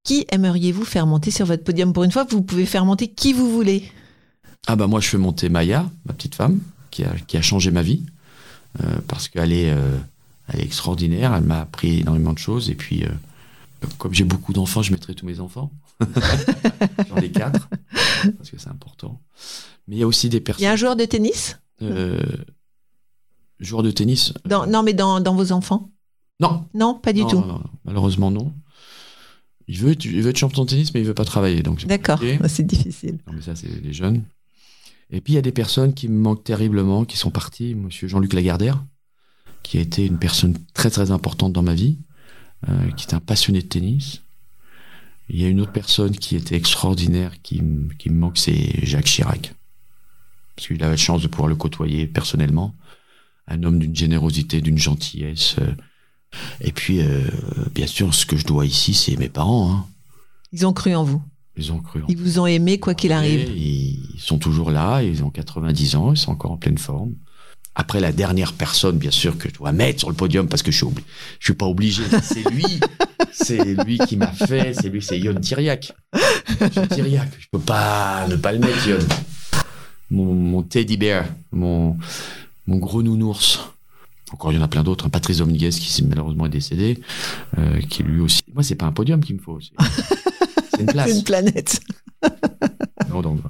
Qui 0.04 0.26
aimeriez-vous 0.30 0.84
faire 0.84 1.06
monter 1.06 1.30
sur 1.30 1.46
votre 1.46 1.62
podium 1.62 1.92
Pour 1.92 2.02
une 2.02 2.10
fois, 2.10 2.24
vous 2.28 2.42
pouvez 2.42 2.66
faire 2.66 2.84
monter 2.84 3.06
qui 3.08 3.32
vous 3.32 3.50
voulez. 3.52 3.84
Ah 4.66 4.74
bah 4.74 4.86
moi 4.88 5.00
je 5.00 5.08
fais 5.08 5.18
monter 5.18 5.48
Maya, 5.48 5.88
ma 6.06 6.12
petite 6.12 6.34
femme, 6.34 6.60
qui 6.90 7.04
a, 7.04 7.14
qui 7.28 7.36
a 7.36 7.42
changé 7.42 7.70
ma 7.70 7.82
vie, 7.82 8.04
euh, 8.82 8.96
parce 9.08 9.28
qu'elle 9.28 9.52
est, 9.52 9.70
euh, 9.70 9.96
elle 10.48 10.60
est 10.60 10.64
extraordinaire, 10.64 11.34
elle 11.34 11.44
m'a 11.44 11.60
appris 11.60 12.00
énormément 12.00 12.32
de 12.32 12.38
choses, 12.38 12.68
et 12.70 12.74
puis 12.74 13.04
euh, 13.04 13.08
comme 13.98 14.12
j'ai 14.14 14.24
beaucoup 14.24 14.52
d'enfants, 14.52 14.82
je 14.82 14.90
mettrai 14.92 15.14
tous 15.14 15.26
mes 15.26 15.38
enfants. 15.40 15.70
J'en 17.08 17.16
ai 17.16 17.30
quatre, 17.30 17.68
parce 18.38 18.50
que 18.50 18.58
c'est 18.58 18.68
important. 18.70 19.20
Mais 19.88 19.96
il 19.96 19.98
y 20.00 20.02
a 20.02 20.06
aussi 20.06 20.28
des 20.28 20.36
Il 20.38 20.40
y 20.40 20.44
personnes... 20.44 20.66
a 20.66 20.72
un 20.72 20.76
joueur 20.76 20.96
de 20.96 21.04
tennis? 21.04 21.58
Euh, 21.80 22.20
joueurs 23.60 23.82
de 23.82 23.90
tennis 23.90 24.32
dans, 24.44 24.66
Non, 24.66 24.82
mais 24.82 24.94
dans, 24.94 25.20
dans 25.20 25.34
vos 25.34 25.50
enfants? 25.52 25.90
Non, 26.42 26.66
Non, 26.74 26.94
pas 26.94 27.12
du 27.12 27.22
non, 27.22 27.28
tout. 27.28 27.40
non, 27.40 27.46
non, 27.46 27.62
malheureusement 27.84 28.30
non. 28.30 28.52
Il 29.68 29.78
veut, 29.78 29.92
être, 29.92 30.04
il 30.04 30.20
veut 30.22 30.30
être 30.30 30.36
champion 30.38 30.64
de 30.64 30.70
tennis, 30.70 30.92
mais 30.92 31.00
il 31.00 31.06
veut 31.06 31.14
pas 31.14 31.24
travailler. 31.24 31.62
Donc 31.62 31.86
D'accord, 31.86 32.20
c'est 32.48 32.66
difficile. 32.66 33.18
Non, 33.26 33.32
mais 33.34 33.42
ça, 33.42 33.54
c'est 33.54 33.68
les 33.82 33.92
jeunes. 33.92 34.22
Et 35.10 35.20
puis, 35.20 35.34
il 35.34 35.36
y 35.36 35.38
a 35.38 35.42
des 35.42 35.52
personnes 35.52 35.94
qui 35.94 36.08
me 36.08 36.18
manquent 36.18 36.42
terriblement, 36.44 37.04
qui 37.04 37.16
sont 37.16 37.30
parties. 37.30 37.74
Monsieur 37.74 38.08
Jean-Luc 38.08 38.32
Lagardère, 38.32 38.82
qui 39.62 39.78
a 39.78 39.80
été 39.80 40.04
une 40.06 40.18
personne 40.18 40.56
très, 40.74 40.90
très 40.90 41.10
importante 41.10 41.52
dans 41.52 41.62
ma 41.62 41.74
vie, 41.74 41.98
euh, 42.68 42.90
qui 42.92 43.06
est 43.06 43.14
un 43.14 43.20
passionné 43.20 43.60
de 43.62 43.66
tennis. 43.66 44.22
Il 45.28 45.40
y 45.40 45.44
a 45.44 45.48
une 45.48 45.60
autre 45.60 45.72
personne 45.72 46.16
qui 46.16 46.34
était 46.36 46.56
extraordinaire, 46.56 47.40
qui, 47.42 47.62
qui 47.98 48.10
me 48.10 48.18
manque, 48.18 48.38
c'est 48.38 48.84
Jacques 48.84 49.04
Chirac. 49.06 49.54
Parce 50.56 50.66
qu'il 50.66 50.82
a 50.82 50.88
la 50.88 50.96
chance 50.96 51.22
de 51.22 51.28
pouvoir 51.28 51.48
le 51.48 51.56
côtoyer 51.56 52.06
personnellement. 52.06 52.74
Un 53.48 53.62
homme 53.62 53.78
d'une 53.78 53.94
générosité, 53.96 54.60
d'une 54.60 54.78
gentillesse. 54.78 55.56
euh. 55.60 55.72
Et 56.60 56.72
puis, 56.72 57.00
euh, 57.00 57.20
bien 57.74 57.86
sûr, 57.86 58.14
ce 58.14 58.26
que 58.26 58.36
je 58.36 58.44
dois 58.46 58.66
ici, 58.66 58.94
c'est 58.94 59.16
mes 59.16 59.28
parents. 59.28 59.70
Hein. 59.72 59.86
Ils 60.52 60.66
ont 60.66 60.72
cru 60.72 60.94
en 60.94 61.04
vous. 61.04 61.22
Ils 61.56 61.72
ont 61.72 61.78
cru 61.80 62.02
en 62.02 62.06
Ils 62.08 62.16
vous 62.16 62.38
ont 62.38 62.46
aimé 62.46 62.78
quoi 62.78 62.94
qu'il 62.94 63.12
arrive. 63.12 63.50
Ils 63.56 64.18
sont 64.18 64.38
toujours 64.38 64.70
là, 64.70 65.02
ils 65.02 65.22
ont 65.24 65.30
90 65.30 65.96
ans, 65.96 66.12
ils 66.12 66.16
sont 66.18 66.30
encore 66.32 66.52
en 66.52 66.56
pleine 66.56 66.78
forme. 66.78 67.12
Après, 67.74 68.00
la 68.00 68.12
dernière 68.12 68.52
personne, 68.52 68.98
bien 68.98 69.10
sûr, 69.10 69.38
que 69.38 69.48
je 69.48 69.54
dois 69.54 69.72
mettre 69.72 70.00
sur 70.00 70.10
le 70.10 70.14
podium 70.14 70.46
parce 70.46 70.62
que 70.62 70.70
je 70.70 70.76
suis, 70.76 70.86
obli- 70.86 71.04
je 71.40 71.44
suis 71.46 71.54
pas 71.54 71.66
obligé, 71.66 72.02
c'est 72.22 72.46
lui. 72.50 72.80
c'est 73.32 73.64
lui 73.84 73.98
qui 73.98 74.16
m'a 74.18 74.26
fait, 74.32 74.74
c'est 74.74 74.90
lui, 74.90 75.00
c'est 75.02 75.18
Yon 75.18 75.40
Tiriac, 75.40 75.92
je 77.40 77.46
peux 77.50 77.58
pas 77.58 78.26
ne 78.28 78.36
pas 78.36 78.52
le 78.52 78.58
mettre, 78.58 78.86
Yon. 78.88 78.98
Mon, 80.10 80.34
mon 80.34 80.62
teddy 80.62 80.98
bear, 80.98 81.24
mon, 81.50 81.96
mon 82.66 82.76
gros 82.76 83.02
nounours. 83.02 83.60
Encore, 84.32 84.52
il 84.52 84.56
y 84.56 84.58
en 84.58 84.62
a 84.64 84.68
plein 84.68 84.82
d'autres. 84.82 85.06
hein. 85.06 85.10
Patrice 85.10 85.38
Dominguez, 85.38 85.70
qui 85.70 86.02
malheureusement 86.04 86.46
est 86.46 86.50
décédé, 86.50 87.00
euh, 87.58 87.80
qui 87.90 88.02
lui 88.02 88.20
aussi. 88.20 88.40
Moi, 88.54 88.62
c'est 88.62 88.74
pas 88.76 88.86
un 88.86 88.92
podium 88.92 89.22
qu'il 89.22 89.36
me 89.36 89.40
faut. 89.40 89.58
C'est 89.60 89.72
c'est 90.74 90.80
une 90.80 90.86
place. 90.86 91.08
C'est 91.10 91.16
une 91.18 91.24
planète. 91.24 91.80
Non, 93.10 93.20
donc, 93.20 93.40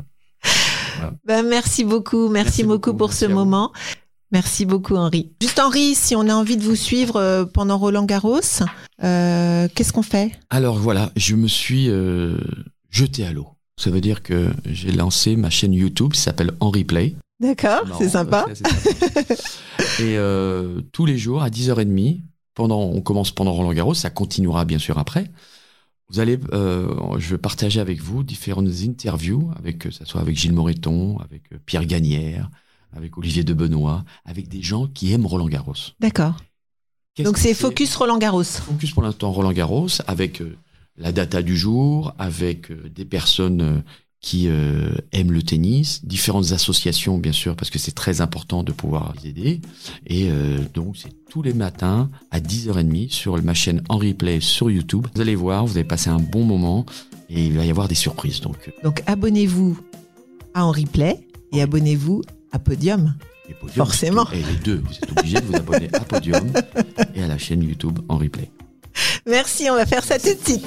Ben, 1.25 1.47
merci 1.47 1.85
beaucoup. 1.85 2.29
Merci, 2.29 2.33
Merci 2.47 2.63
beaucoup, 2.65 2.93
beaucoup. 2.93 2.97
pour 2.99 3.09
Merci 3.09 3.21
ce 3.21 3.27
moment. 3.27 3.73
Merci 4.33 4.65
beaucoup, 4.65 4.97
Henri. 4.97 5.31
Juste, 5.41 5.61
Henri, 5.61 5.95
si 5.95 6.17
on 6.17 6.27
a 6.29 6.35
envie 6.35 6.57
de 6.57 6.63
vous 6.63 6.75
suivre 6.75 7.17
euh, 7.17 7.45
pendant 7.45 7.77
Roland 7.79 8.05
Garros, 8.05 8.41
euh, 9.05 9.69
qu'est-ce 9.75 9.93
qu'on 9.93 10.03
fait? 10.03 10.33
Alors 10.51 10.77
voilà, 10.79 11.13
je 11.17 11.37
me 11.37 11.47
suis 11.49 11.89
euh, 11.91 12.39
jeté 12.91 13.25
à 13.27 13.33
l'eau. 13.33 13.47
Ça 13.79 13.91
veut 13.91 14.01
dire 14.01 14.23
que 14.23 14.49
j'ai 14.65 14.91
lancé 14.93 15.37
ma 15.37 15.51
chaîne 15.51 15.75
YouTube, 15.75 16.13
qui 16.13 16.21
s'appelle 16.21 16.53
Henri 16.61 16.85
Play. 16.85 17.15
D'accord, 17.43 17.87
Non, 17.87 17.95
c'est 17.99 18.09
sympa. 18.09 18.47
Et 19.99 20.17
euh, 20.17 20.81
tous 20.93 21.07
les 21.07 21.19
jours 21.19 21.43
à 21.43 21.51
10h30, 21.51 22.21
pendant, 22.55 22.81
on 22.81 23.01
commence 23.01 23.33
pendant 23.33 23.53
Roland 23.53 23.73
Garros, 23.73 23.95
ça 23.95 24.11
continuera 24.11 24.65
bien 24.65 24.79
sûr 24.79 24.99
après. 24.99 25.31
Vous 26.09 26.21
allez, 26.21 26.39
euh, 26.53 27.19
je 27.19 27.31
vais 27.31 27.39
partager 27.39 27.81
avec 27.81 28.01
vous 28.01 28.23
différentes 28.23 28.69
interviews, 28.85 29.51
avec 29.59 29.79
que 29.79 29.91
ça 29.91 30.05
soit 30.05 30.21
avec 30.21 30.37
Gilles 30.37 30.53
Moreton, 30.53 31.19
avec 31.19 31.53
euh, 31.53 31.59
Pierre 31.67 31.85
Gagnère, 31.85 32.49
avec 32.95 33.19
Olivier 33.19 33.45
de 33.45 33.55
Benoît, 33.55 34.05
avec 34.25 34.49
des 34.49 34.63
gens 34.63 34.87
qui 34.87 35.13
aiment 35.13 35.27
Roland 35.27 35.49
Garros. 35.49 35.75
D'accord. 36.01 36.37
Donc 37.19 37.37
c'est 37.37 37.55
Focus 37.55 37.95
Roland 37.97 38.19
Garros. 38.19 38.45
Focus 38.45 38.93
pour 38.93 39.03
l'instant 39.03 39.33
Roland 39.33 39.53
Garros 39.53 39.89
avec 40.07 40.41
euh, 40.41 40.57
la 40.97 41.13
data 41.13 41.43
du 41.43 41.57
jour, 41.57 42.15
avec 42.19 42.71
euh, 42.71 42.89
des 42.89 43.05
personnes 43.05 43.61
euh, 43.61 43.81
qui 44.23 44.47
euh, 44.49 44.95
aiment 45.11 45.33
le 45.33 45.43
tennis, 45.43 46.05
différentes 46.05 46.53
associations 46.53 47.19
bien 47.19 47.33
sûr 47.33 47.57
parce 47.57 47.71
que 47.71 47.79
c'est 47.81 47.93
très 47.93 48.21
important 48.21 48.63
de 48.63 48.71
pouvoir 48.71 49.13
les 49.23 49.31
aider. 49.31 49.61
Et 50.07 50.29
euh, 50.31 50.59
donc 50.73 50.97
c'est 50.97 51.13
tous 51.29 51.43
les 51.43 51.53
matins 51.53 52.09
à 52.31 52.39
10h30 52.39 53.11
sur 53.11 53.43
ma 53.43 53.53
chaîne 53.53 53.83
en 53.89 53.99
replay 53.99 54.41
sur 54.41 54.71
YouTube. 54.71 55.09
Vous 55.15 55.21
allez 55.21 55.35
voir, 55.35 55.67
vous 55.67 55.77
allez 55.77 55.87
passer 55.87 56.09
un 56.09 56.21
bon 56.21 56.45
moment 56.45 56.87
et 57.29 57.45
il 57.45 57.57
va 57.57 57.67
y 57.67 57.71
avoir 57.71 57.89
des 57.89 57.97
surprises. 57.97 58.41
Donc 58.41 58.57
euh, 58.69 58.71
Donc 58.85 59.03
abonnez-vous 59.07 59.77
à 60.55 60.65
Henri 60.67 60.87
Play 60.87 61.27
et 61.53 61.61
abonnez-vous 61.61 62.23
à 62.53 62.61
Podium. 62.61 63.15
les 63.49 63.55
podiums, 63.55 63.75
Forcément. 63.75 64.31
Et 64.33 64.37
les 64.37 64.57
deux, 64.65 64.85
vous 64.87 64.95
êtes 64.95 65.11
obligés 65.19 65.41
de 65.41 65.47
vous 65.47 65.57
abonner 65.57 65.89
à 65.93 66.01
Podium 66.01 66.53
et 67.17 67.25
à 67.25 67.27
la 67.27 67.39
chaîne 67.39 67.65
YouTube 67.65 67.99
en 68.09 68.19
replay. 68.19 68.49
Merci, 69.27 69.69
on 69.69 69.75
va 69.75 69.85
faire 69.85 70.05
ça 70.05 70.19
tout 70.19 70.33
de 70.33 70.45
suite. 70.45 70.67